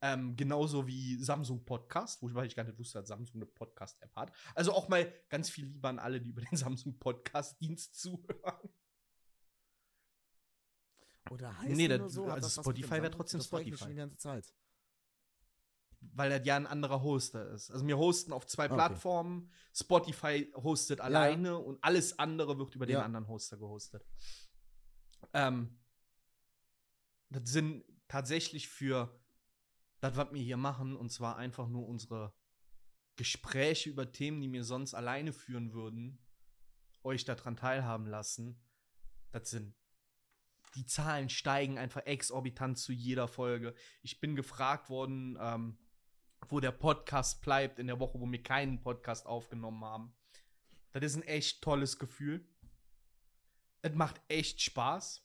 Ähm, 0.00 0.34
genauso 0.34 0.86
wie 0.86 1.22
Samsung 1.22 1.64
Podcast, 1.64 2.22
wobei 2.22 2.46
ich 2.46 2.56
gar 2.56 2.64
nicht 2.64 2.78
wusste, 2.78 2.98
dass 2.98 3.08
Samsung 3.08 3.36
eine 3.36 3.46
Podcast-App 3.46 4.16
hat. 4.16 4.32
Also 4.54 4.72
auch 4.72 4.88
mal 4.88 5.12
ganz 5.28 5.48
viel 5.48 5.66
lieber 5.66 5.90
an 5.90 5.98
alle, 5.98 6.20
die 6.20 6.30
über 6.30 6.40
den 6.40 6.56
Samsung 6.56 6.98
Podcast-Dienst 6.98 8.00
zuhören. 8.00 8.68
Oder 11.30 11.56
heißt 11.58 11.70
Nee, 11.76 11.88
die 11.88 11.98
das- 11.98 12.12
so? 12.12 12.24
Also 12.24 12.48
Spotify 12.62 12.90
wäre 13.02 13.10
trotzdem 13.10 13.38
das 13.40 13.46
Spotify. 13.46 13.76
schon 13.76 13.88
die 13.90 13.94
ganze 13.96 14.18
Zeit. 14.18 14.52
weil 16.14 16.30
das 16.30 16.44
ja 16.44 16.56
ein 16.56 16.66
anderer 16.66 17.00
Hoster 17.00 17.48
ist. 17.52 17.70
Also 17.70 17.86
wir 17.86 17.96
hosten 17.96 18.32
auf 18.32 18.44
zwei 18.46 18.64
Okay. 18.66 18.74
Plattformen. 18.74 19.52
Spotify 19.72 20.50
hostet 20.56 21.00
alleine 21.00 21.56
und 21.56 21.78
alles 21.84 22.18
andere 22.18 22.58
wird 22.58 22.74
über 22.74 22.86
den 22.86 22.94
Ja. 22.94 23.04
anderen 23.04 23.28
Hoster 23.28 23.56
gehostet. 23.56 24.04
Ähm, 25.32 25.78
das 27.30 27.48
sind 27.50 27.84
tatsächlich 28.08 28.68
für 28.68 29.16
das, 30.00 30.16
was 30.16 30.32
wir 30.32 30.42
hier 30.42 30.56
machen, 30.56 30.96
und 30.96 31.10
zwar 31.12 31.36
einfach 31.36 31.68
nur 31.68 31.86
unsere 31.86 32.34
Gespräche 33.14 33.88
über 33.88 34.10
Themen, 34.10 34.40
die 34.40 34.50
wir 34.52 34.64
sonst 34.64 34.94
alleine 34.94 35.32
führen 35.32 35.72
würden, 35.72 36.18
euch 37.04 37.24
daran 37.24 37.56
teilhaben 37.56 38.06
lassen. 38.06 38.60
Das 39.30 39.50
sind 39.50 39.72
die 40.74 40.86
Zahlen 40.86 41.28
steigen 41.28 41.78
einfach 41.78 42.06
exorbitant 42.06 42.78
zu 42.78 42.92
jeder 42.92 43.28
Folge. 43.28 43.74
Ich 44.02 44.20
bin 44.20 44.36
gefragt 44.36 44.88
worden, 44.88 45.36
ähm, 45.40 45.78
wo 46.48 46.60
der 46.60 46.72
Podcast 46.72 47.40
bleibt 47.42 47.78
in 47.78 47.86
der 47.86 48.00
Woche, 48.00 48.18
wo 48.20 48.26
wir 48.30 48.42
keinen 48.42 48.80
Podcast 48.82 49.26
aufgenommen 49.26 49.84
haben. 49.84 50.14
Das 50.92 51.02
ist 51.04 51.16
ein 51.16 51.22
echt 51.22 51.62
tolles 51.62 51.98
Gefühl. 51.98 52.46
Es 53.82 53.94
macht 53.94 54.20
echt 54.28 54.60
Spaß. 54.60 55.22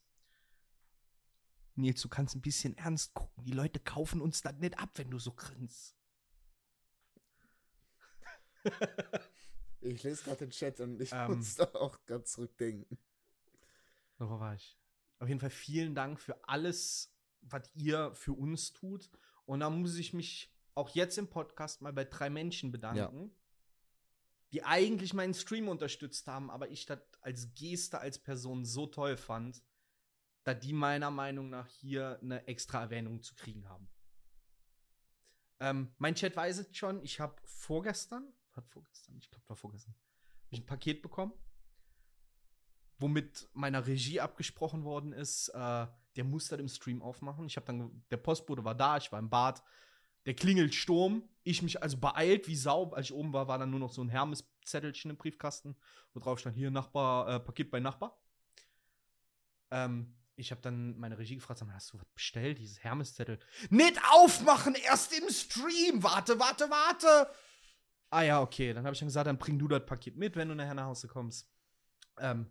Nils, 1.76 2.02
du 2.02 2.10
kannst 2.10 2.36
ein 2.36 2.42
bisschen 2.42 2.76
ernst 2.78 3.14
gucken. 3.14 3.46
Die 3.46 3.52
Leute 3.54 3.80
kaufen 3.80 4.22
uns 4.22 4.42
das 4.42 4.56
nicht 4.58 4.80
ab, 4.80 4.90
wenn 4.96 5.12
du 5.12 5.20
so 5.20 5.34
grinst. 5.34 5.96
Ich 9.82 10.04
lese 10.04 10.24
gerade 10.24 10.38
den 10.38 10.50
Chat 10.50 10.80
und 10.80 11.00
ich 11.02 11.12
Ähm. 11.14 11.38
muss 11.38 11.56
da 11.56 11.66
auch 11.76 12.04
ganz 12.06 12.32
zurückdenken. 12.34 12.98
Wo 14.18 14.40
war 14.40 14.56
ich? 14.56 14.78
Auf 15.20 15.28
jeden 15.28 15.40
Fall 15.40 15.50
vielen 15.50 15.96
Dank 15.96 16.20
für 16.20 16.48
alles, 16.48 17.14
was 17.42 17.70
ihr 17.74 18.14
für 18.14 18.34
uns 18.34 18.74
tut. 18.74 19.10
Und 19.46 19.62
da 19.62 19.70
muss 19.70 19.98
ich 19.98 20.14
mich 20.14 20.54
auch 20.76 20.90
jetzt 20.90 21.18
im 21.18 21.28
Podcast 21.28 21.82
mal 21.82 21.94
bei 21.94 22.04
drei 22.04 22.30
Menschen 22.30 22.72
bedanken, 22.72 23.32
die 24.52 24.64
eigentlich 24.64 25.14
meinen 25.14 25.34
Stream 25.34 25.68
unterstützt 25.68 26.28
haben, 26.28 26.52
aber 26.52 26.70
ich 26.70 26.86
das 26.86 27.00
als 27.22 27.54
Geste, 27.56 28.00
als 28.00 28.20
Person 28.20 28.64
so 28.64 28.86
toll 28.86 29.18
fand, 29.18 29.64
dass 30.44 30.60
die 30.60 30.74
meiner 30.74 31.12
Meinung 31.12 31.50
nach 31.50 31.68
hier 31.68 32.20
eine 32.22 32.48
extra 32.48 32.82
Erwähnung 32.82 33.22
zu 33.22 33.36
kriegen 33.36 33.68
haben. 33.68 33.90
Ähm, 35.60 35.92
mein 35.98 36.16
Chat 36.16 36.36
weiß 36.36 36.60
es 36.60 36.78
schon, 36.78 37.02
ich 37.02 37.20
habe 37.20 37.36
vorgestern, 37.44 38.32
hat 38.54 38.68
vorgestern, 38.70 39.18
ich 39.18 39.30
glaube, 39.30 39.50
war 39.50 39.56
vorgestern, 39.56 39.96
hab 39.96 40.54
ich 40.54 40.60
ein 40.60 40.66
Paket 40.66 41.02
bekommen 41.02 41.34
womit 43.00 43.48
meiner 43.54 43.86
Regie 43.86 44.20
abgesprochen 44.20 44.84
worden 44.84 45.14
ist, 45.14 45.50
äh, 45.50 45.88
der 46.16 46.24
muss 46.24 46.48
das 46.48 46.60
im 46.60 46.68
Stream 46.68 47.02
aufmachen. 47.02 47.46
Ich 47.46 47.56
habe 47.56 47.68
dann, 47.68 48.04
der 48.10 48.18
Postbote 48.18 48.64
war 48.64 48.76
da, 48.76 48.98
ich 48.98 49.12
war 49.12 49.20
im 49.20 49.30
Bad, 49.30 49.64
der 50.26 50.34
klingelt 50.34 50.74
Sturm, 50.74 51.24
ich 51.44 51.62
mich 51.62 51.82
also 51.82 51.98
beeilt 51.98 52.48
wie 52.48 52.56
Sau, 52.56 52.92
als 52.92 53.08
ich 53.08 53.14
oben 53.14 53.32
war, 53.34 53.48
war 53.48 53.58
dann 53.58 53.70
nur 53.70 53.80
noch 53.80 53.94
so 53.94 54.04
ein 54.04 54.10
Hermes-Zettelchen 54.10 55.12
im 55.12 55.18
Briefkasten, 55.18 55.76
wo 56.14 56.20
drauf 56.20 56.40
stand, 56.40 56.56
hier 56.56 56.72
Nachbar, 56.72 57.30
äh, 57.30 57.40
Paket 57.40 57.72
bei 57.72 57.80
Nachbar. 57.80 58.20
Ähm, 59.72 60.14
ich 60.36 60.52
habe 60.52 60.62
dann 60.62 60.98
meine 61.00 61.18
Regie 61.18 61.36
gefragt, 61.36 61.60
sag 61.60 61.68
mal, 61.68 61.76
hast 61.76 61.94
du 61.94 61.98
was 61.98 62.06
bestellt, 62.14 62.60
dieses 62.60 62.84
Hermes-Zettel? 62.84 63.40
Nicht 63.70 64.00
aufmachen, 64.12 64.76
erst 64.76 65.18
im 65.18 65.30
Stream, 65.30 66.04
warte, 66.04 66.40
warte, 66.40 66.70
warte. 66.70 67.32
Ah 68.10 68.22
ja, 68.24 68.42
okay, 68.42 68.74
dann 68.74 68.86
habe 68.86 68.94
ich 68.94 69.00
dann 69.00 69.08
gesagt, 69.08 69.28
dann 69.28 69.38
bring 69.38 69.60
du 69.60 69.68
das 69.68 69.86
Paket 69.86 70.18
mit, 70.18 70.36
wenn 70.36 70.50
du 70.50 70.56
nachher 70.56 70.74
nach 70.74 70.86
Hause 70.86 71.08
kommst. 71.08 71.50
Ähm, 72.20 72.48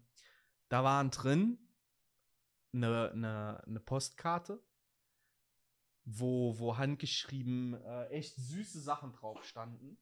da 0.68 0.84
waren 0.84 1.10
drin 1.10 1.58
eine, 2.72 3.10
eine, 3.12 3.62
eine 3.66 3.80
Postkarte, 3.80 4.62
wo, 6.04 6.58
wo 6.58 6.76
handgeschrieben 6.76 7.74
äh, 7.74 8.06
echt 8.08 8.36
süße 8.36 8.80
Sachen 8.80 9.12
drauf 9.12 9.44
standen. 9.44 9.98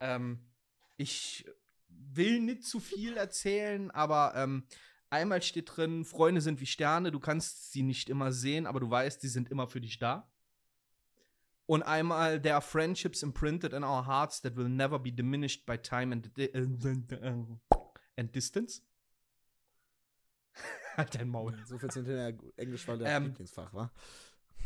Ähm, 0.00 0.50
ich 0.96 1.46
will 1.88 2.40
nicht 2.40 2.64
zu 2.64 2.80
viel 2.80 3.16
erzählen, 3.16 3.90
aber 3.90 4.34
ähm, 4.36 4.66
einmal 5.10 5.42
steht 5.42 5.76
drin, 5.76 6.04
Freunde 6.04 6.40
sind 6.40 6.60
wie 6.60 6.66
Sterne, 6.66 7.12
du 7.12 7.20
kannst 7.20 7.72
sie 7.72 7.82
nicht 7.82 8.08
immer 8.08 8.32
sehen, 8.32 8.66
aber 8.66 8.80
du 8.80 8.90
weißt, 8.90 9.20
sie 9.20 9.28
sind 9.28 9.50
immer 9.50 9.68
für 9.68 9.80
dich 9.80 9.98
da. 9.98 10.28
Und 11.66 11.82
einmal, 11.82 12.42
there 12.42 12.54
are 12.54 12.62
friendships 12.62 13.22
imprinted 13.22 13.72
in 13.72 13.84
our 13.84 14.06
hearts 14.06 14.42
that 14.42 14.54
will 14.56 14.68
never 14.68 14.98
be 14.98 15.10
diminished 15.10 15.64
by 15.64 15.78
time 15.78 16.12
and, 16.12 16.30
and 18.16 18.34
distance. 18.34 18.82
halt 20.96 21.14
dein 21.14 21.28
Maul. 21.28 21.56
So 21.66 21.78
viel 21.78 21.90
zum 21.90 22.04
Thema 22.04 22.32
Englisch 22.56 22.86
war 22.88 22.96
der 22.96 23.16
Ähm, 23.16 23.24
Lieblingsfach, 23.26 23.72
war. 23.72 23.92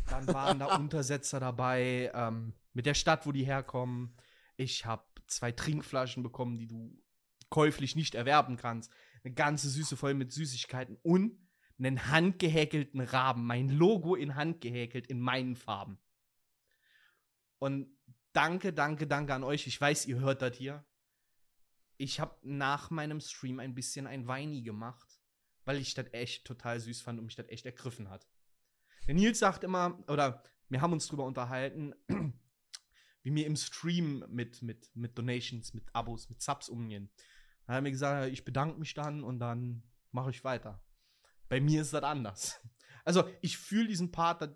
Dann 0.09 0.27
waren 0.27 0.59
da 0.59 0.75
Untersetzer 0.77 1.39
dabei, 1.39 2.11
ähm, 2.13 2.53
mit 2.73 2.85
der 2.85 2.93
Stadt, 2.93 3.25
wo 3.25 3.31
die 3.31 3.43
herkommen. 3.43 4.15
Ich 4.57 4.85
habe 4.85 5.03
zwei 5.27 5.51
Trinkflaschen 5.51 6.23
bekommen, 6.23 6.57
die 6.57 6.67
du 6.67 6.97
käuflich 7.49 7.95
nicht 7.95 8.15
erwerben 8.15 8.57
kannst. 8.57 8.91
Eine 9.23 9.33
ganze 9.33 9.69
Süße 9.69 9.97
voll 9.97 10.13
mit 10.13 10.31
Süßigkeiten 10.31 10.97
und 11.03 11.37
einen 11.77 12.07
handgehäkelten 12.11 13.01
Raben. 13.01 13.45
Mein 13.45 13.69
Logo 13.69 14.15
in 14.15 14.35
Hand 14.35 14.61
gehäkelt 14.61 15.07
in 15.07 15.19
meinen 15.19 15.55
Farben. 15.55 15.99
Und 17.57 17.97
danke, 18.33 18.73
danke, 18.73 19.07
danke 19.07 19.33
an 19.33 19.43
euch. 19.43 19.67
Ich 19.67 19.79
weiß, 19.79 20.05
ihr 20.05 20.19
hört 20.19 20.41
das 20.41 20.55
hier. 20.55 20.85
Ich 21.97 22.19
habe 22.19 22.37
nach 22.43 22.89
meinem 22.91 23.19
Stream 23.19 23.59
ein 23.59 23.75
bisschen 23.75 24.07
ein 24.07 24.27
Weini 24.27 24.61
gemacht, 24.61 25.18
weil 25.69 25.77
ich 25.77 25.93
das 25.93 26.07
echt 26.13 26.45
total 26.45 26.79
süß 26.79 27.03
fand 27.03 27.19
und 27.19 27.25
mich 27.25 27.35
das 27.35 27.47
echt 27.49 27.63
ergriffen 27.63 28.09
hat. 28.09 28.27
Der 29.05 29.13
Nils 29.13 29.37
sagt 29.37 29.63
immer, 29.63 30.03
oder 30.07 30.41
wir 30.67 30.81
haben 30.81 30.93
uns 30.93 31.05
drüber 31.05 31.25
unterhalten, 31.25 31.93
wie 33.21 33.35
wir 33.35 33.45
im 33.45 33.55
Stream 33.55 34.25
mit, 34.29 34.63
mit, 34.63 34.89
mit 34.95 35.15
Donations, 35.15 35.75
mit 35.75 35.85
Abos, 35.93 36.27
mit 36.27 36.41
Subs 36.41 36.69
umgehen. 36.69 37.11
Dann 37.67 37.75
hat 37.75 37.79
er 37.79 37.81
mir 37.83 37.91
gesagt, 37.91 38.33
ich 38.33 38.43
bedanke 38.43 38.79
mich 38.79 38.95
dann 38.95 39.23
und 39.23 39.37
dann 39.37 39.83
mache 40.09 40.31
ich 40.31 40.43
weiter. 40.43 40.83
Bei 41.49 41.61
mir 41.61 41.83
ist 41.83 41.93
das 41.93 42.03
anders. 42.03 42.59
Also, 43.05 43.23
ich 43.41 43.57
fühle 43.57 43.87
diesen 43.87 44.11
Part, 44.11 44.41
dass 44.41 44.49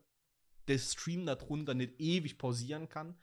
der 0.67 0.77
Stream 0.77 1.25
darunter 1.25 1.73
nicht 1.75 1.99
ewig 1.99 2.37
pausieren 2.37 2.89
kann. 2.89 3.17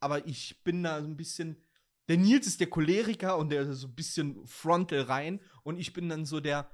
Aber 0.00 0.26
ich 0.26 0.62
bin 0.64 0.82
da 0.82 1.00
so 1.00 1.06
ein 1.06 1.16
bisschen. 1.16 1.62
Der 2.08 2.16
Nils 2.16 2.46
ist 2.46 2.60
der 2.60 2.68
Choleriker 2.68 3.38
und 3.38 3.50
der 3.50 3.62
ist 3.62 3.80
so 3.80 3.86
ein 3.86 3.94
bisschen 3.94 4.46
frontal 4.46 5.02
rein. 5.02 5.40
Und 5.62 5.78
ich 5.78 5.92
bin 5.92 6.08
dann 6.08 6.24
so 6.24 6.40
der. 6.40 6.70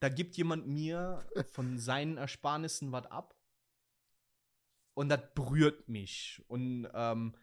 Da 0.00 0.08
gibt 0.08 0.36
jemand 0.36 0.66
mir 0.66 1.24
von 1.52 1.78
seinen 1.78 2.16
Ersparnissen 2.16 2.90
was 2.92 3.06
ab. 3.06 3.34
Und 4.94 5.08
das 5.08 5.20
berührt 5.34 5.88
mich. 5.88 6.42
Und 6.48 6.88
ähm, 6.94 7.34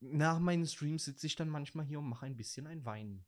nach 0.00 0.38
meinen 0.38 0.66
Streams 0.66 1.04
sitze 1.04 1.26
ich 1.26 1.36
dann 1.36 1.48
manchmal 1.48 1.84
hier 1.86 1.98
und 1.98 2.08
mache 2.08 2.26
ein 2.26 2.36
bisschen 2.36 2.66
ein 2.66 2.84
Wein. 2.84 3.24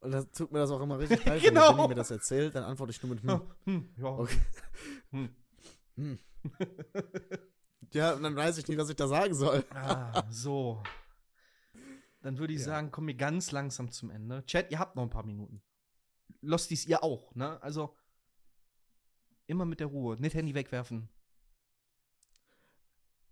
Und 0.00 0.10
da 0.10 0.22
tut 0.24 0.50
mir 0.52 0.58
das 0.58 0.70
auch 0.70 0.80
immer 0.80 0.98
richtig 0.98 1.24
leid, 1.24 1.42
Genau. 1.42 1.68
wenn 1.70 1.76
Benny 1.76 1.88
mir 1.88 1.94
das 1.94 2.10
erzählt, 2.10 2.54
dann 2.54 2.64
antworte 2.64 2.90
ich 2.90 3.02
nur 3.02 3.14
mit 3.14 3.22
hm. 3.22 3.40
Hm, 3.64 3.94
ja. 3.96 4.06
Okay. 4.06 4.40
Hm. 5.10 5.36
Hm. 5.96 6.18
Ja, 7.92 8.14
und 8.14 8.22
dann 8.22 8.34
weiß 8.34 8.58
ich 8.58 8.66
nicht, 8.66 8.78
was 8.78 8.88
ich 8.88 8.96
da 8.96 9.06
sagen 9.06 9.34
soll. 9.34 9.64
Ah, 9.70 10.24
so. 10.30 10.82
Dann 12.22 12.38
würde 12.38 12.52
ich 12.52 12.60
Ja. 12.60 12.66
sagen, 12.66 12.90
kommen 12.90 13.08
wir 13.08 13.14
ganz 13.16 13.50
langsam 13.50 13.90
zum 13.90 14.10
Ende. 14.10 14.44
Chat, 14.46 14.70
ihr 14.70 14.78
habt 14.78 14.96
noch 14.96 15.02
ein 15.02 15.10
paar 15.10 15.26
Minuten. 15.26 15.62
Losties, 16.40 16.86
ihr 16.86 17.02
auch, 17.02 17.34
ne? 17.34 17.60
Also 17.62 17.96
immer 19.46 19.64
mit 19.64 19.80
der 19.80 19.88
Ruhe. 19.88 20.16
Nicht 20.20 20.34
Handy 20.34 20.54
wegwerfen. 20.54 21.08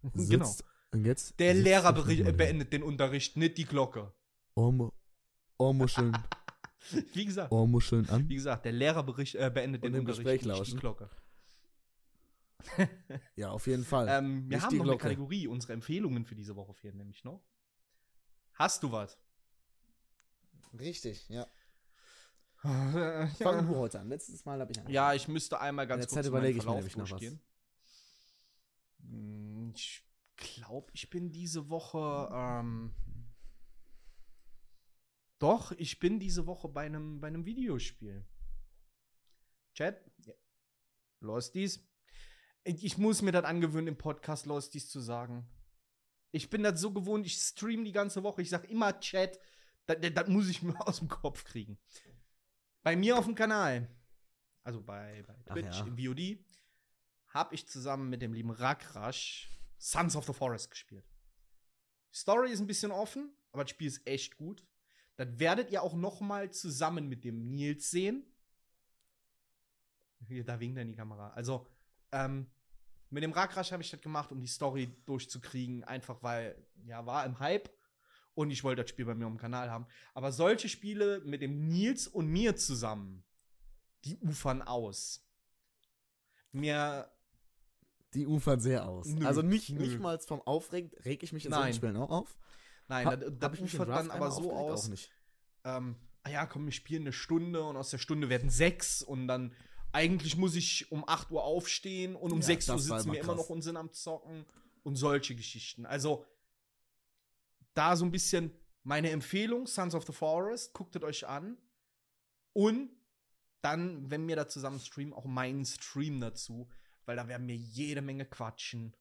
genau. 0.02 0.44
Sitzt- 0.44 0.64
Und 0.92 1.04
jetzt? 1.04 1.38
Der 1.38 1.54
Lehrer 1.54 1.92
beendet 1.92 2.72
den 2.72 2.82
Unterricht, 2.82 3.36
nicht 3.36 3.56
die 3.58 3.64
Glocke. 3.64 4.12
Ohr, 4.56 4.92
Ohrmuscheln, 5.58 6.16
Wie 7.14 7.24
gesagt, 7.26 7.52
Ohrmuscheln 7.52 8.08
an. 8.08 8.28
wie 8.28 8.34
gesagt, 8.34 8.64
der 8.64 8.72
Lehrer 8.72 9.00
äh, 9.06 9.50
beendet 9.50 9.82
Und 9.84 9.92
den 9.92 10.00
Unterricht, 10.00 10.46
nicht 10.46 10.66
die. 10.72 10.76
Glocke. 10.76 11.10
Ja, 13.36 13.50
auf 13.50 13.66
jeden 13.66 13.84
Fall. 13.84 14.08
Ähm, 14.10 14.48
wir 14.50 14.56
Nicht 14.56 14.66
haben 14.66 14.76
noch 14.76 14.82
eine 14.84 14.90
Glocke. 14.92 15.02
Kategorie. 15.04 15.46
Unsere 15.46 15.72
Empfehlungen 15.74 16.24
für 16.24 16.34
diese 16.34 16.56
Woche 16.56 16.74
fehlen 16.74 16.96
nämlich 16.96 17.22
noch. 17.24 17.42
Hast 18.60 18.82
du 18.82 18.92
was? 18.92 19.16
Richtig, 20.78 21.26
ja. 21.30 21.46
ja. 22.62 23.26
Fangen 23.38 23.66
wir 23.70 23.76
heute 23.78 24.00
an. 24.00 24.10
Letztes 24.10 24.44
Mal 24.44 24.60
habe 24.60 24.70
ich 24.70 24.76
angefangen. 24.76 24.94
Ja, 24.94 25.14
ich 25.14 25.28
müsste 25.28 25.58
einmal 25.58 25.86
ganz 25.86 26.02
kurz 26.02 26.12
Zeit 26.12 26.26
überlege 26.26 26.58
ich 26.58 26.66
mir 26.66 26.74
nämlich 26.74 26.94
noch 26.94 27.10
was. 27.10 27.22
Hm, 29.00 29.72
Ich 29.74 30.04
glaube, 30.36 30.90
ich 30.92 31.08
bin 31.08 31.32
diese 31.32 31.70
Woche. 31.70 32.28
Ähm, 32.34 32.94
doch, 35.38 35.72
ich 35.72 35.98
bin 35.98 36.20
diese 36.20 36.46
Woche 36.46 36.68
bei 36.68 36.84
einem 36.84 37.18
bei 37.18 37.28
einem 37.28 37.46
Videospiel. 37.46 38.26
Chat, 39.72 40.04
ja. 40.26 40.34
Losties. 41.20 41.88
Ich 42.64 42.84
ich 42.84 42.98
muss 42.98 43.22
mir 43.22 43.32
das 43.32 43.44
angewöhnen, 43.44 43.88
im 43.88 43.96
Podcast 43.96 44.44
Losties 44.44 44.90
zu 44.90 45.00
sagen. 45.00 45.48
Ich 46.32 46.48
bin 46.50 46.62
das 46.62 46.80
so 46.80 46.92
gewohnt, 46.92 47.26
ich 47.26 47.36
stream 47.36 47.84
die 47.84 47.92
ganze 47.92 48.22
Woche, 48.22 48.42
ich 48.42 48.50
sag 48.50 48.68
immer 48.70 48.98
Chat. 49.00 49.38
Das, 49.86 50.28
muss 50.28 50.48
ich 50.48 50.62
mir 50.62 50.86
aus 50.86 50.98
dem 50.98 51.08
Kopf 51.08 51.44
kriegen. 51.44 51.78
Bei 52.82 52.96
mir 52.96 53.18
auf 53.18 53.26
dem 53.26 53.34
Kanal, 53.34 53.88
also 54.62 54.80
bei, 54.80 55.24
bei 55.26 55.34
Twitch 55.54 55.78
ja. 55.78 55.86
im 55.86 55.98
VOD, 55.98 56.38
habe 57.28 57.54
ich 57.54 57.66
zusammen 57.66 58.08
mit 58.08 58.22
dem 58.22 58.32
lieben 58.32 58.50
Rakrash 58.50 59.48
Sons 59.78 60.16
of 60.16 60.26
the 60.26 60.32
Forest 60.32 60.70
gespielt. 60.70 61.04
Die 62.12 62.18
Story 62.18 62.52
ist 62.52 62.60
ein 62.60 62.66
bisschen 62.66 62.92
offen, 62.92 63.32
aber 63.52 63.64
das 63.64 63.70
Spiel 63.70 63.86
ist 63.86 64.06
echt 64.06 64.36
gut. 64.36 64.66
Das 65.16 65.38
werdet 65.38 65.70
ihr 65.70 65.82
auch 65.82 65.94
noch 65.94 66.20
mal 66.20 66.50
zusammen 66.50 67.08
mit 67.08 67.24
dem 67.24 67.50
Nils 67.50 67.90
sehen. 67.90 68.24
Da 70.44 70.60
winkt 70.60 70.76
er 70.76 70.82
in 70.82 70.88
die 70.88 70.94
Kamera. 70.94 71.30
Also, 71.30 71.66
ähm, 72.12 72.50
mit 73.10 73.22
dem 73.22 73.32
Rakrash 73.32 73.72
habe 73.72 73.82
ich 73.82 73.90
das 73.90 74.00
gemacht, 74.00 74.30
um 74.32 74.40
die 74.40 74.46
Story 74.48 74.96
durchzukriegen, 75.06 75.84
einfach 75.84 76.22
weil, 76.22 76.56
ja, 76.84 77.04
war 77.06 77.24
im 77.26 77.38
Hype 77.40 77.68
und 78.34 78.50
ich 78.50 78.62
wollte 78.64 78.82
das 78.82 78.90
Spiel 78.90 79.04
bei 79.04 79.14
mir 79.14 79.26
dem 79.26 79.36
Kanal 79.36 79.70
haben. 79.70 79.86
Aber 80.14 80.32
solche 80.32 80.68
Spiele 80.68 81.20
mit 81.24 81.42
dem 81.42 81.68
Nils 81.68 82.06
und 82.06 82.26
mir 82.28 82.56
zusammen, 82.56 83.24
die 84.04 84.16
ufern 84.18 84.62
aus. 84.62 85.26
Mir, 86.52 87.10
Die 88.14 88.26
ufern 88.26 88.60
sehr 88.60 88.88
aus. 88.88 89.06
Nö, 89.06 89.26
also 89.26 89.42
nicht, 89.42 89.70
nö. 89.70 89.80
nicht 89.80 90.00
mal 90.00 90.18
vom 90.20 90.40
Aufregen 90.42 90.90
reg 91.04 91.22
ich 91.22 91.32
mich 91.32 91.44
in 91.44 91.50
Nein. 91.50 91.60
solchen 91.62 91.74
Spielen 91.76 91.96
auch 91.96 92.10
auf. 92.10 92.38
nein, 92.88 93.06
Ha- 93.06 93.16
mich 93.16 93.60
in 93.60 93.64
ufert 93.66 93.88
dann 93.88 94.10
aber 94.10 94.30
so 94.30 94.52
aus, 94.52 94.86
Auch 94.86 94.88
nicht. 94.90 95.10
ähm, 95.64 95.96
ah 96.22 96.30
ja, 96.30 96.46
komm, 96.46 96.64
wir 96.64 96.72
spielen 96.72 97.02
eine 97.02 97.12
Stunde 97.12 97.62
und 97.62 97.76
aus 97.76 97.90
der 97.90 97.98
Stunde 97.98 98.28
werden 98.28 98.50
sechs 98.50 99.02
und 99.02 99.28
dann 99.28 99.54
eigentlich 99.92 100.36
muss 100.36 100.54
ich 100.54 100.90
um 100.92 101.08
8 101.08 101.30
Uhr 101.30 101.42
aufstehen 101.42 102.16
und 102.16 102.32
um 102.32 102.40
Ja, 102.40 102.46
6 102.46 102.68
Uhr 102.68 102.78
sitzen 102.78 103.12
wir 103.12 103.20
immer 103.20 103.34
noch 103.34 103.50
und 103.50 103.62
sind 103.62 103.76
am 103.76 103.92
Zocken 103.92 104.44
und 104.82 104.96
solche 104.96 105.34
Geschichten. 105.34 105.86
Also 105.86 106.24
da 107.74 107.96
so 107.96 108.04
ein 108.04 108.10
bisschen 108.10 108.52
meine 108.82 109.10
Empfehlung, 109.10 109.66
Sons 109.66 109.94
of 109.94 110.06
the 110.06 110.12
Forest, 110.12 110.72
guckt 110.72 110.96
es 110.96 111.02
euch 111.02 111.26
an 111.26 111.56
und 112.52 112.90
dann, 113.62 114.10
wenn 114.10 114.26
wir 114.26 114.36
da 114.36 114.48
zusammen 114.48 114.80
streamen, 114.80 115.12
auch 115.12 115.26
meinen 115.26 115.64
Stream 115.66 116.20
dazu, 116.20 116.68
weil 117.04 117.16
da 117.16 117.28
werden 117.28 117.46
wir 117.46 117.56
jede 117.56 118.00
Menge 118.00 118.24
quatschen. 118.24 118.96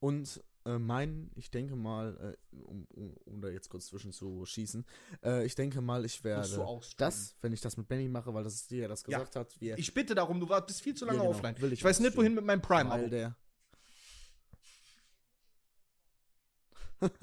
Und 0.00 0.42
äh, 0.64 0.78
mein, 0.78 1.30
ich 1.34 1.50
denke 1.50 1.74
mal, 1.76 2.36
äh, 2.52 2.56
um, 2.62 2.84
um, 2.90 3.16
um 3.24 3.40
da 3.40 3.48
jetzt 3.48 3.68
kurz 3.68 3.86
zwischen 3.86 4.12
zu 4.12 4.44
schießen, 4.44 4.84
äh, 5.24 5.44
ich 5.46 5.54
denke 5.54 5.80
mal, 5.80 6.04
ich 6.04 6.22
werde 6.24 6.48
das, 6.96 7.34
wenn 7.40 7.52
ich 7.52 7.60
das 7.60 7.76
mit 7.76 7.88
Benny 7.88 8.08
mache, 8.08 8.32
weil 8.34 8.44
das 8.44 8.54
ist 8.54 8.70
dir 8.70 8.82
ja 8.82 8.88
das 8.88 9.02
Ja. 9.02 9.18
gesagt 9.18 9.36
hat, 9.36 9.60
wir, 9.60 9.78
Ich 9.78 9.92
bitte 9.94 10.14
darum, 10.14 10.38
du 10.40 10.48
warst 10.48 10.66
bist 10.66 10.82
viel 10.82 10.94
zu 10.94 11.04
lange 11.04 11.18
Ja, 11.18 11.24
genau, 11.24 11.36
offline. 11.36 11.60
will 11.60 11.72
ich 11.72 11.80
Ich 11.80 11.84
weiß 11.84 12.00
nicht, 12.00 12.16
wohin 12.16 12.34
mit 12.34 12.44
meinem 12.44 12.62
Prime. 12.62 12.90
weil 12.90 13.08
der, 13.10 13.36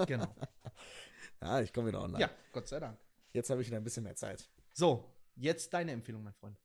Genau. 0.08 0.36
ja, 1.42 1.62
ich 1.62 1.72
komme 1.72 1.90
wieder 1.90 2.02
online. 2.02 2.22
Ja, 2.22 2.32
Gott 2.52 2.68
sei 2.68 2.80
Dank. 2.80 2.98
Jetzt 3.34 3.50
habe 3.52 3.62
ich 3.62 3.68
wieder 3.68 3.78
ein 3.78 3.84
bisschen 3.84 4.04
mehr 4.04 4.16
Zeit. 4.16 4.50
So, 4.74 5.14
jetzt 5.36 5.72
deine 5.74 5.92
Empfehlung, 5.92 6.24
mein 6.24 6.34
Freund. 6.34 6.58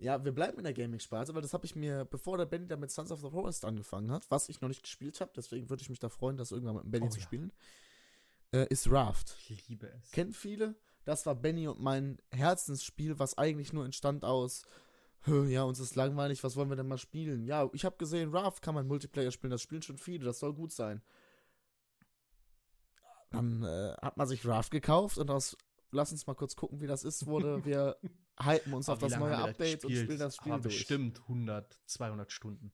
Ja, 0.00 0.24
wir 0.24 0.30
bleiben 0.32 0.58
in 0.58 0.64
der 0.64 0.72
Gaming-Sparte, 0.74 1.34
weil 1.34 1.42
das 1.42 1.52
habe 1.52 1.66
ich 1.66 1.74
mir, 1.74 2.04
bevor 2.04 2.38
der 2.38 2.46
Benny 2.46 2.68
da 2.68 2.76
mit 2.76 2.90
Sons 2.92 3.10
of 3.10 3.20
the 3.20 3.30
Forest 3.30 3.64
angefangen 3.64 4.12
hat, 4.12 4.30
was 4.30 4.48
ich 4.48 4.60
noch 4.60 4.68
nicht 4.68 4.82
gespielt 4.82 5.20
habe, 5.20 5.32
deswegen 5.34 5.68
würde 5.68 5.82
ich 5.82 5.90
mich 5.90 5.98
da 5.98 6.08
freuen, 6.08 6.36
das 6.36 6.52
irgendwann 6.52 6.76
mit 6.76 6.84
dem 6.84 6.90
Benny 6.92 7.06
Oh 7.06 7.10
zu 7.10 7.18
ja. 7.18 7.24
spielen, 7.24 7.52
äh, 8.52 8.66
ist 8.70 8.88
Raft. 8.90 9.36
Ich 9.48 9.68
liebe 9.68 9.88
es. 9.88 10.12
Kennt 10.12 10.36
viele. 10.36 10.76
Das 11.04 11.26
war 11.26 11.34
Benny 11.34 11.66
und 11.66 11.80
mein 11.80 12.18
Herzensspiel, 12.30 13.18
was 13.18 13.36
eigentlich 13.38 13.72
nur 13.72 13.84
entstand 13.84 14.24
aus, 14.24 14.62
"Hö, 15.22 15.48
ja, 15.48 15.64
uns 15.64 15.80
ist 15.80 15.96
langweilig, 15.96 16.44
was 16.44 16.54
wollen 16.54 16.68
wir 16.68 16.76
denn 16.76 16.86
mal 16.86 16.98
spielen? 16.98 17.44
Ja, 17.44 17.68
ich 17.72 17.84
habe 17.84 17.96
gesehen, 17.96 18.30
Raft 18.30 18.62
kann 18.62 18.76
man 18.76 18.86
Multiplayer 18.86 19.32
spielen, 19.32 19.50
das 19.50 19.62
spielen 19.62 19.82
schon 19.82 19.98
viele, 19.98 20.24
das 20.24 20.38
soll 20.38 20.54
gut 20.54 20.70
sein. 20.70 21.02
Dann 23.30 23.64
äh, 23.64 23.94
hat 24.00 24.16
man 24.16 24.28
sich 24.28 24.46
Raft 24.46 24.70
gekauft 24.70 25.18
und 25.18 25.30
aus, 25.30 25.56
lass 25.90 26.12
uns 26.12 26.26
mal 26.26 26.34
kurz 26.34 26.54
gucken, 26.56 26.80
wie 26.80 26.86
das 26.86 27.02
ist, 27.04 27.26
wurde 27.26 27.64
wir 27.64 27.96
hypen 28.40 28.72
uns 28.74 28.88
auf 28.88 28.98
Aber 28.98 29.06
wie 29.06 29.10
das 29.10 29.18
neue 29.18 29.36
Update 29.36 29.84
und 29.84 29.90
gespielt? 29.90 30.04
spielen 30.06 30.18
das 30.18 30.36
Spiel 30.36 30.52
Aber 30.52 30.62
durch. 30.62 30.74
bestimmt 30.76 31.20
100, 31.20 31.80
200 31.86 32.32
Stunden. 32.32 32.72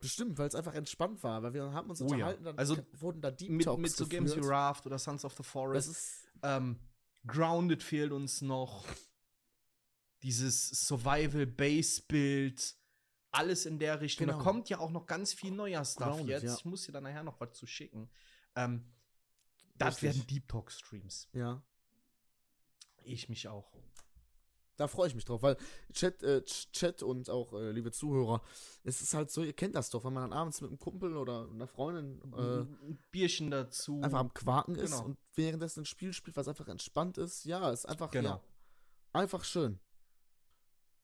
Bestimmt, 0.00 0.36
weil 0.36 0.48
es 0.48 0.56
einfach 0.56 0.74
entspannt 0.74 1.22
war, 1.22 1.44
weil 1.44 1.54
wir 1.54 1.62
haben 1.72 1.88
uns 1.88 2.02
Oh 2.02 2.06
ja. 2.06 2.14
unterhalten, 2.14 2.42
dann 2.42 2.58
Also 2.58 2.76
wurden 2.94 3.20
da 3.20 3.30
Deep 3.30 3.50
Mit, 3.50 3.66
Talks 3.66 3.80
mit 3.82 3.92
so 3.92 4.08
Games 4.08 4.32
wie 4.32 4.36
geführt. 4.40 4.52
Raft 4.52 4.84
oder 4.86 4.98
Sons 4.98 5.24
of 5.24 5.30
the 5.34 5.44
Das 5.44 5.46
Forest. 5.46 6.28
Ähm, 6.42 6.80
Grounded 7.24 7.84
fehlt 7.84 8.10
uns 8.10 8.42
noch. 8.42 8.84
Dieses 10.24 10.70
Survival-Base-Bild. 10.70 12.74
Alles 13.30 13.64
in 13.64 13.78
der 13.78 14.00
Richtung. 14.00 14.26
Genau. 14.26 14.38
Da 14.38 14.42
kommt 14.44 14.68
ja 14.70 14.80
auch 14.80 14.90
noch 14.90 15.06
ganz 15.06 15.34
viel 15.34 15.52
neuer 15.52 15.84
Stuff 15.84 16.16
Grounded, 16.16 16.28
jetzt. 16.30 16.42
ja. 16.42 16.54
Ich 16.56 16.64
muss 16.64 16.82
dir 16.82 16.90
dann 16.90 17.04
nachher 17.04 17.22
noch 17.22 17.38
was 17.40 17.52
zu 17.52 17.68
schicken. 17.68 18.10
Ähm, 18.56 18.84
das 19.76 20.02
werden 20.02 20.26
Deep 20.26 20.48
Talk-Streams. 20.48 21.28
ja. 21.32 21.62
Ich 23.04 23.28
mich 23.28 23.48
auch. 23.48 23.72
Da 24.76 24.88
freue 24.88 25.06
ich 25.06 25.14
mich 25.14 25.24
drauf, 25.26 25.42
weil 25.42 25.56
Chat, 25.92 26.22
äh, 26.22 26.38
Ch- 26.46 26.72
Chat 26.72 27.02
und 27.02 27.28
auch 27.28 27.52
äh, 27.52 27.70
liebe 27.72 27.92
Zuhörer, 27.92 28.40
es 28.84 29.02
ist 29.02 29.12
halt 29.14 29.30
so, 29.30 29.42
ihr 29.42 29.52
kennt 29.52 29.74
das 29.74 29.90
doch, 29.90 30.02
wenn 30.04 30.14
man 30.14 30.30
dann 30.30 30.32
abends 30.38 30.60
mit 30.62 30.70
einem 30.70 30.78
Kumpel 30.78 31.16
oder 31.16 31.46
einer 31.50 31.66
Freundin 31.66 32.20
äh, 32.32 32.60
Ein 32.62 32.98
Bierchen 33.10 33.50
dazu. 33.50 34.00
einfach 34.02 34.18
am 34.20 34.32
Quaken 34.32 34.74
ist 34.76 34.92
Genau. 34.92 35.04
und 35.04 35.18
währenddessen 35.34 35.80
ein 35.82 35.86
Spiel 35.86 36.12
spielt, 36.14 36.36
was 36.36 36.48
einfach 36.48 36.68
entspannt 36.68 37.18
ist. 37.18 37.44
Ja, 37.44 37.70
ist 37.70 37.84
einfach 37.86 38.10
Genau. 38.10 38.30
ja, 38.30 38.42
einfach 39.12 39.44
schön. 39.44 39.78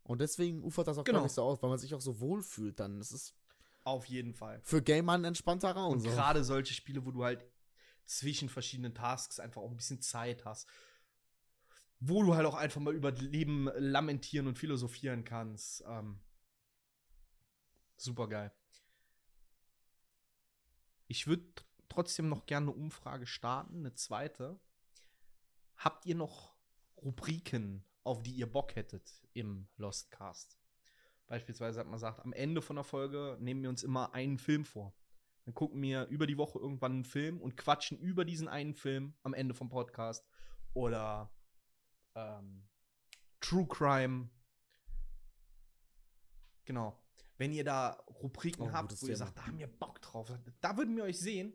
Und 0.03 0.21
deswegen 0.23 0.65
ufert 0.65 0.87
das 0.89 0.97
auch 0.99 1.05
Genau. 1.05 1.19
gar 1.19 1.25
nicht 1.25 1.35
so 1.35 1.43
aus, 1.43 1.63
weil 1.63 1.69
man 1.69 1.79
sich 1.79 1.95
auch 1.95 2.01
so 2.01 2.19
wohl 2.21 2.43
fühlt 2.43 2.81
dann. 2.81 2.99
Es 2.99 3.13
ist 3.13 3.35
Auf 3.85 4.07
jeden 4.07 4.33
Fall. 4.33 4.61
für 4.63 4.81
Gamer 4.83 5.13
ein 5.13 5.25
entspannter 5.25 5.73
Raum. 5.73 5.93
Und 5.93 6.01
So. 6.01 6.09
gerade 6.09 6.43
solche 6.43 6.73
Spiele, 6.73 7.05
wo 7.05 7.11
du 7.11 7.23
halt 7.23 7.45
zwischen 8.07 8.49
verschiedenen 8.49 8.95
Tasks 8.95 9.39
einfach 9.39 9.61
auch 9.61 9.71
ein 9.71 9.77
bisschen 9.77 10.01
Zeit 10.01 10.47
hast. 10.47 10.67
Wo 12.01 12.23
du 12.23 12.35
halt 12.35 12.47
auch 12.47 12.55
einfach 12.55 12.81
mal 12.81 12.95
über 12.95 13.11
Leben 13.11 13.69
lamentieren 13.77 14.47
und 14.47 14.59
philosophieren 14.59 15.25
kannst. 15.25 15.83
Ähm, 15.87 16.21
super 17.97 18.29
geil. 18.29 18.53
Ich 21.09 21.27
würde 21.27 21.45
trotzdem 21.89 22.29
noch 22.29 22.47
gerne 22.47 22.71
eine 22.71 22.79
Umfrage 22.79 23.27
starten, 23.27 23.79
eine 23.79 23.95
zweite. 23.95 24.61
Habt 25.77 26.07
ihr 26.07 26.15
noch 26.15 26.57
Rubriken, 26.97 27.85
auf 28.05 28.23
die 28.23 28.33
ihr 28.33 28.51
Bock 28.51 28.77
hättet 28.77 29.23
im 29.33 29.69
Lost 29.77 30.11
Cast? 30.11 30.59
Beispielsweise 31.27 31.81
hat 31.81 31.87
man 31.87 31.95
gesagt, 31.95 32.21
am 32.21 32.33
Ende 32.33 32.63
von 32.63 32.77
der 32.77 32.85
Folge 32.85 33.37
nehmen 33.41 33.63
wir 33.63 33.69
uns 33.69 33.83
immer 33.83 34.15
einen 34.15 34.39
Film 34.39 34.65
vor. 34.65 34.95
Dann 35.45 35.55
gucken 35.55 35.81
wir 35.81 36.07
über 36.07 36.27
die 36.27 36.39
Woche 36.39 36.59
irgendwann 36.59 36.93
einen 36.93 37.05
Film 37.05 37.41
und 37.41 37.57
quatschen 37.57 37.99
über 37.99 38.25
diesen 38.25 38.49
einen 38.49 38.75
Film 38.75 39.15
am 39.23 39.35
Ende 39.35 39.55
vom 39.55 39.69
Podcast. 39.69 40.27
Oder 40.75 41.33
ähm, 42.19 42.69
True 43.41 43.67
Crime. 43.67 44.29
Genau. 46.65 47.01
Wenn 47.37 47.53
ihr 47.53 47.65
da 47.65 47.91
Rubriken 48.21 48.63
Oh, 48.63 48.73
habt, 48.73 49.01
wo 49.01 49.07
ihr 49.07 49.17
sagt, 49.17 49.39
da 49.39 49.47
haben 49.47 49.59
wir 49.59 49.69
Bock 49.69 50.03
drauf, 50.03 50.31
da 50.61 50.77
würden 50.77 50.97
wir 50.97 51.05
euch 51.05 51.19
sehen. 51.19 51.53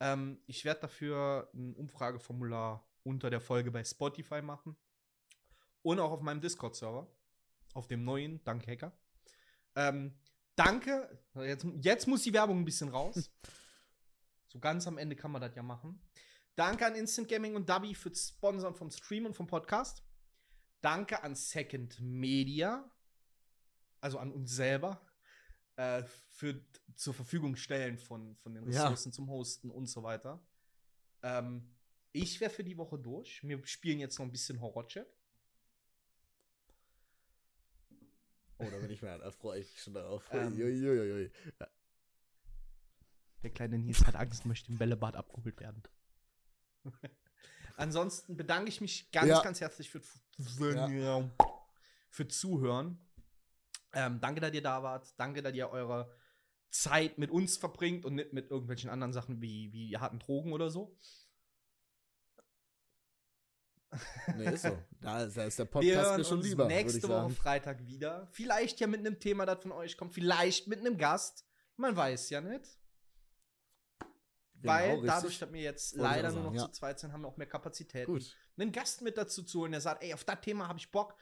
Ähm, 0.00 0.40
ich 0.46 0.64
werde 0.64 0.80
dafür 0.82 1.50
ein 1.54 1.74
Umfrageformular 1.74 2.88
unter 3.02 3.30
der 3.30 3.40
Folge 3.40 3.70
bei 3.70 3.84
Spotify 3.84 4.40
machen. 4.40 4.76
Und 5.82 6.00
auch 6.00 6.10
auf 6.10 6.22
meinem 6.22 6.40
Discord-Server. 6.40 7.06
Auf 7.74 7.86
dem 7.86 8.04
neuen, 8.04 8.42
danke 8.44 8.70
Hacker. 8.70 8.92
Ähm, 9.76 10.18
danke. 10.56 11.22
Jetzt, 11.34 11.66
jetzt 11.82 12.08
muss 12.08 12.22
die 12.22 12.32
Werbung 12.32 12.60
ein 12.60 12.64
bisschen 12.64 12.88
raus. 12.88 13.30
so 14.48 14.58
ganz 14.58 14.86
am 14.86 14.96
Ende 14.96 15.16
kann 15.16 15.30
man 15.30 15.42
das 15.42 15.54
ja 15.54 15.62
machen. 15.62 16.00
Danke 16.56 16.86
an 16.86 16.94
Instant 16.94 17.28
Gaming 17.28 17.56
und 17.56 17.68
Dubby 17.68 17.94
für 17.94 18.10
das 18.10 18.28
Sponsern 18.28 18.74
vom 18.74 18.90
Stream 18.90 19.26
und 19.26 19.34
vom 19.34 19.46
Podcast. 19.46 20.04
Danke 20.80 21.22
an 21.22 21.34
Second 21.34 21.98
Media, 22.00 22.88
also 24.00 24.18
an 24.18 24.30
uns 24.30 24.52
selber, 24.54 25.00
äh, 25.76 26.04
für 26.04 26.64
zur 26.94 27.14
Verfügung 27.14 27.56
stellen 27.56 27.98
von, 27.98 28.36
von 28.36 28.54
den 28.54 28.70
Ja. 28.70 28.82
Ressourcen 28.82 29.12
zum 29.12 29.28
Hosten 29.28 29.70
und 29.70 29.86
so 29.86 30.02
weiter. 30.02 30.46
Ähm, 31.22 31.74
ich 32.12 32.40
wäre 32.40 32.50
für 32.50 32.62
die 32.62 32.76
Woche 32.76 32.98
durch. 32.98 33.42
Wir 33.42 33.64
spielen 33.66 33.98
jetzt 33.98 34.18
noch 34.18 34.26
ein 34.26 34.30
bisschen 34.30 34.60
Horror-Chat. 34.60 35.08
Oh, 38.58 38.70
da 38.70 38.78
bin 38.78 38.90
ich 38.90 39.02
mehr, 39.02 39.18
da 39.18 39.32
freue 39.32 39.60
ich 39.60 39.70
mich 39.70 39.82
schon 39.82 39.94
darauf. 39.94 40.24
Ähm. 40.30 40.52
Uiuiuiui. 40.52 41.32
Der 43.42 43.50
kleine 43.50 43.78
Nils 43.78 44.06
hat 44.06 44.14
Angst, 44.14 44.46
möchte 44.46 44.70
im 44.70 44.78
Bällebad 44.78 45.16
abgeholt 45.16 45.58
werden. 45.58 45.82
Ansonsten 47.76 48.36
bedanke 48.36 48.68
ich 48.68 48.80
mich 48.80 49.10
ganz, 49.10 49.28
Ja. 49.28 49.42
ganz 49.42 49.60
herzlich 49.60 49.90
für, 49.90 50.00
für 52.10 52.28
Zuhören. 52.28 52.98
Ähm, 53.92 54.20
danke, 54.20 54.40
dass 54.40 54.52
ihr 54.52 54.62
da 54.62 54.82
wart. 54.82 55.14
Danke, 55.18 55.42
dass 55.42 55.54
ihr 55.54 55.68
eure 55.70 56.12
Zeit 56.70 57.18
mit 57.18 57.30
uns 57.30 57.56
verbringt 57.56 58.04
und 58.04 58.16
nicht 58.16 58.32
mit 58.32 58.50
irgendwelchen 58.50 58.90
anderen 58.90 59.12
Sachen 59.12 59.40
wie, 59.40 59.72
wie 59.72 59.96
harten 59.96 60.18
Drogen 60.18 60.52
oder 60.52 60.70
so. 60.70 60.96
Nee, 64.36 64.50
ist 64.52 64.62
so. 64.62 64.76
Da 65.00 65.22
ist, 65.22 65.36
da 65.36 65.44
ist 65.44 65.58
der 65.58 65.66
Wir 65.66 65.70
Podcast 65.70 65.94
hören 65.96 66.16
mir 66.18 66.24
schon 66.24 66.38
uns 66.38 66.46
lieber, 66.48 66.66
nächste 66.66 67.08
Woche. 67.08 67.30
Freitag 67.30 67.86
wieder. 67.86 68.26
Vielleicht 68.32 68.80
ja 68.80 68.86
mit 68.88 69.00
einem 69.00 69.20
Thema, 69.20 69.46
das 69.46 69.62
von 69.62 69.70
euch 69.72 69.96
kommt. 69.96 70.12
Vielleicht 70.12 70.66
mit 70.66 70.80
einem 70.80 70.98
Gast. 70.98 71.46
Man 71.76 71.94
weiß 71.96 72.30
ja 72.30 72.40
nicht. 72.40 72.78
Weil 74.64 74.96
Genau, 74.96 75.06
dadurch, 75.06 75.38
dass 75.38 75.52
wir 75.52 75.60
jetzt 75.60 75.92
Wollte 75.98 76.04
leider 76.04 76.32
nur 76.32 76.42
noch 76.44 76.54
ja. 76.54 76.66
zu 76.66 76.68
zweit 76.70 76.98
sind, 76.98 77.12
haben 77.12 77.22
wir 77.22 77.28
auch 77.28 77.36
mehr 77.36 77.46
Kapazitäten. 77.46 78.12
Gut. 78.12 78.36
Einen 78.56 78.72
Gast 78.72 79.02
mit 79.02 79.18
dazu 79.18 79.42
zu 79.42 79.60
holen, 79.60 79.72
der 79.72 79.80
sagt, 79.80 80.02
ey, 80.02 80.14
auf 80.14 80.24
das 80.24 80.40
Thema 80.40 80.68
habe 80.68 80.78
ich 80.78 80.90
Bock. 80.90 81.14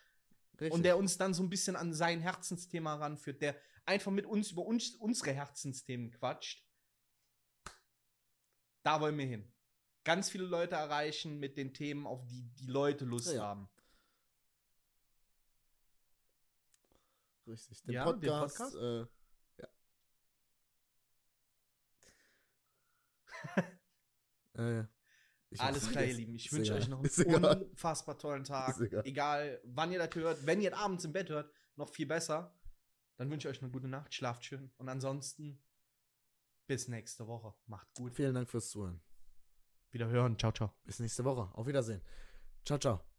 Richtig. 0.53 0.72
Und 0.72 0.82
der 0.84 0.97
uns 0.97 1.18
dann 1.18 1.34
so 1.34 1.43
ein 1.43 1.51
bisschen 1.51 1.76
an 1.76 1.93
sein 1.93 2.20
Herzensthema 2.20 2.95
ranführt, 2.95 3.42
der 3.42 3.57
einfach 3.84 4.12
mit 4.12 4.26
uns 4.26 4.53
über 4.53 4.64
uns, 4.64 4.91
unsere 4.96 5.33
Herzensthemen 5.33 6.11
quatscht. 6.11 6.64
Da 8.83 9.00
wollen 9.00 9.16
wir 9.18 9.26
hin. 9.26 9.53
Ganz 10.04 10.30
viele 10.30 10.45
Leute 10.45 10.75
erreichen 10.75 11.38
mit 11.38 11.57
den 11.57 11.72
Themen, 11.72 12.07
auf 12.07 12.25
die 12.26 12.49
die 12.54 12.66
Leute 12.66 13.04
Lust 13.04 13.33
Ja, 13.33 13.42
haben. 13.42 13.68
Richtig. 17.46 17.83
Den 17.83 17.95
Ja, 17.95 18.04
den 18.04 18.21
Podcast. 18.21 18.57
Podcast? 18.58 18.76
Äh, 18.76 19.21
äh, 24.54 24.84
Alles 25.58 25.90
klar, 25.90 26.04
ihr. 26.04 26.14
Lieben. 26.14 26.34
Ich 26.34 26.52
wünsche 26.52 26.74
euch 26.74 26.88
noch 26.88 27.02
einen 27.02 27.44
unfassbar 27.44 28.18
tollen 28.18 28.44
Tag. 28.44 28.80
Egal. 28.80 29.02
Egal, 29.04 29.60
wann 29.64 29.92
ihr 29.92 29.98
das 29.98 30.14
hört. 30.14 30.46
Wenn 30.46 30.60
ihr 30.60 30.70
das 30.70 30.80
abends 30.80 31.04
im 31.04 31.12
Bett 31.12 31.28
hört, 31.30 31.52
noch 31.76 31.88
viel 31.88 32.06
besser. 32.06 32.58
Dann 33.16 33.30
wünsche 33.30 33.48
ich 33.48 33.56
euch 33.56 33.62
eine 33.62 33.70
gute 33.70 33.88
Nacht. 33.88 34.14
Schlaft 34.14 34.44
schön. 34.44 34.72
Und 34.78 34.88
ansonsten 34.88 35.62
bis 36.66 36.88
nächste 36.88 37.26
Woche. 37.26 37.54
Macht 37.66 37.92
gut. 37.94 38.14
Vielen 38.14 38.34
Dank 38.34 38.48
fürs 38.48 38.70
Zuhören. 38.70 39.00
Wieder 39.90 40.08
hören. 40.08 40.38
Ciao, 40.38 40.52
ciao. 40.52 40.72
Bis 40.84 40.98
nächste 41.00 41.24
Woche. 41.24 41.54
Auf 41.54 41.66
Wiedersehen. 41.66 42.02
Ciao, 42.64 42.78
ciao. 42.78 43.12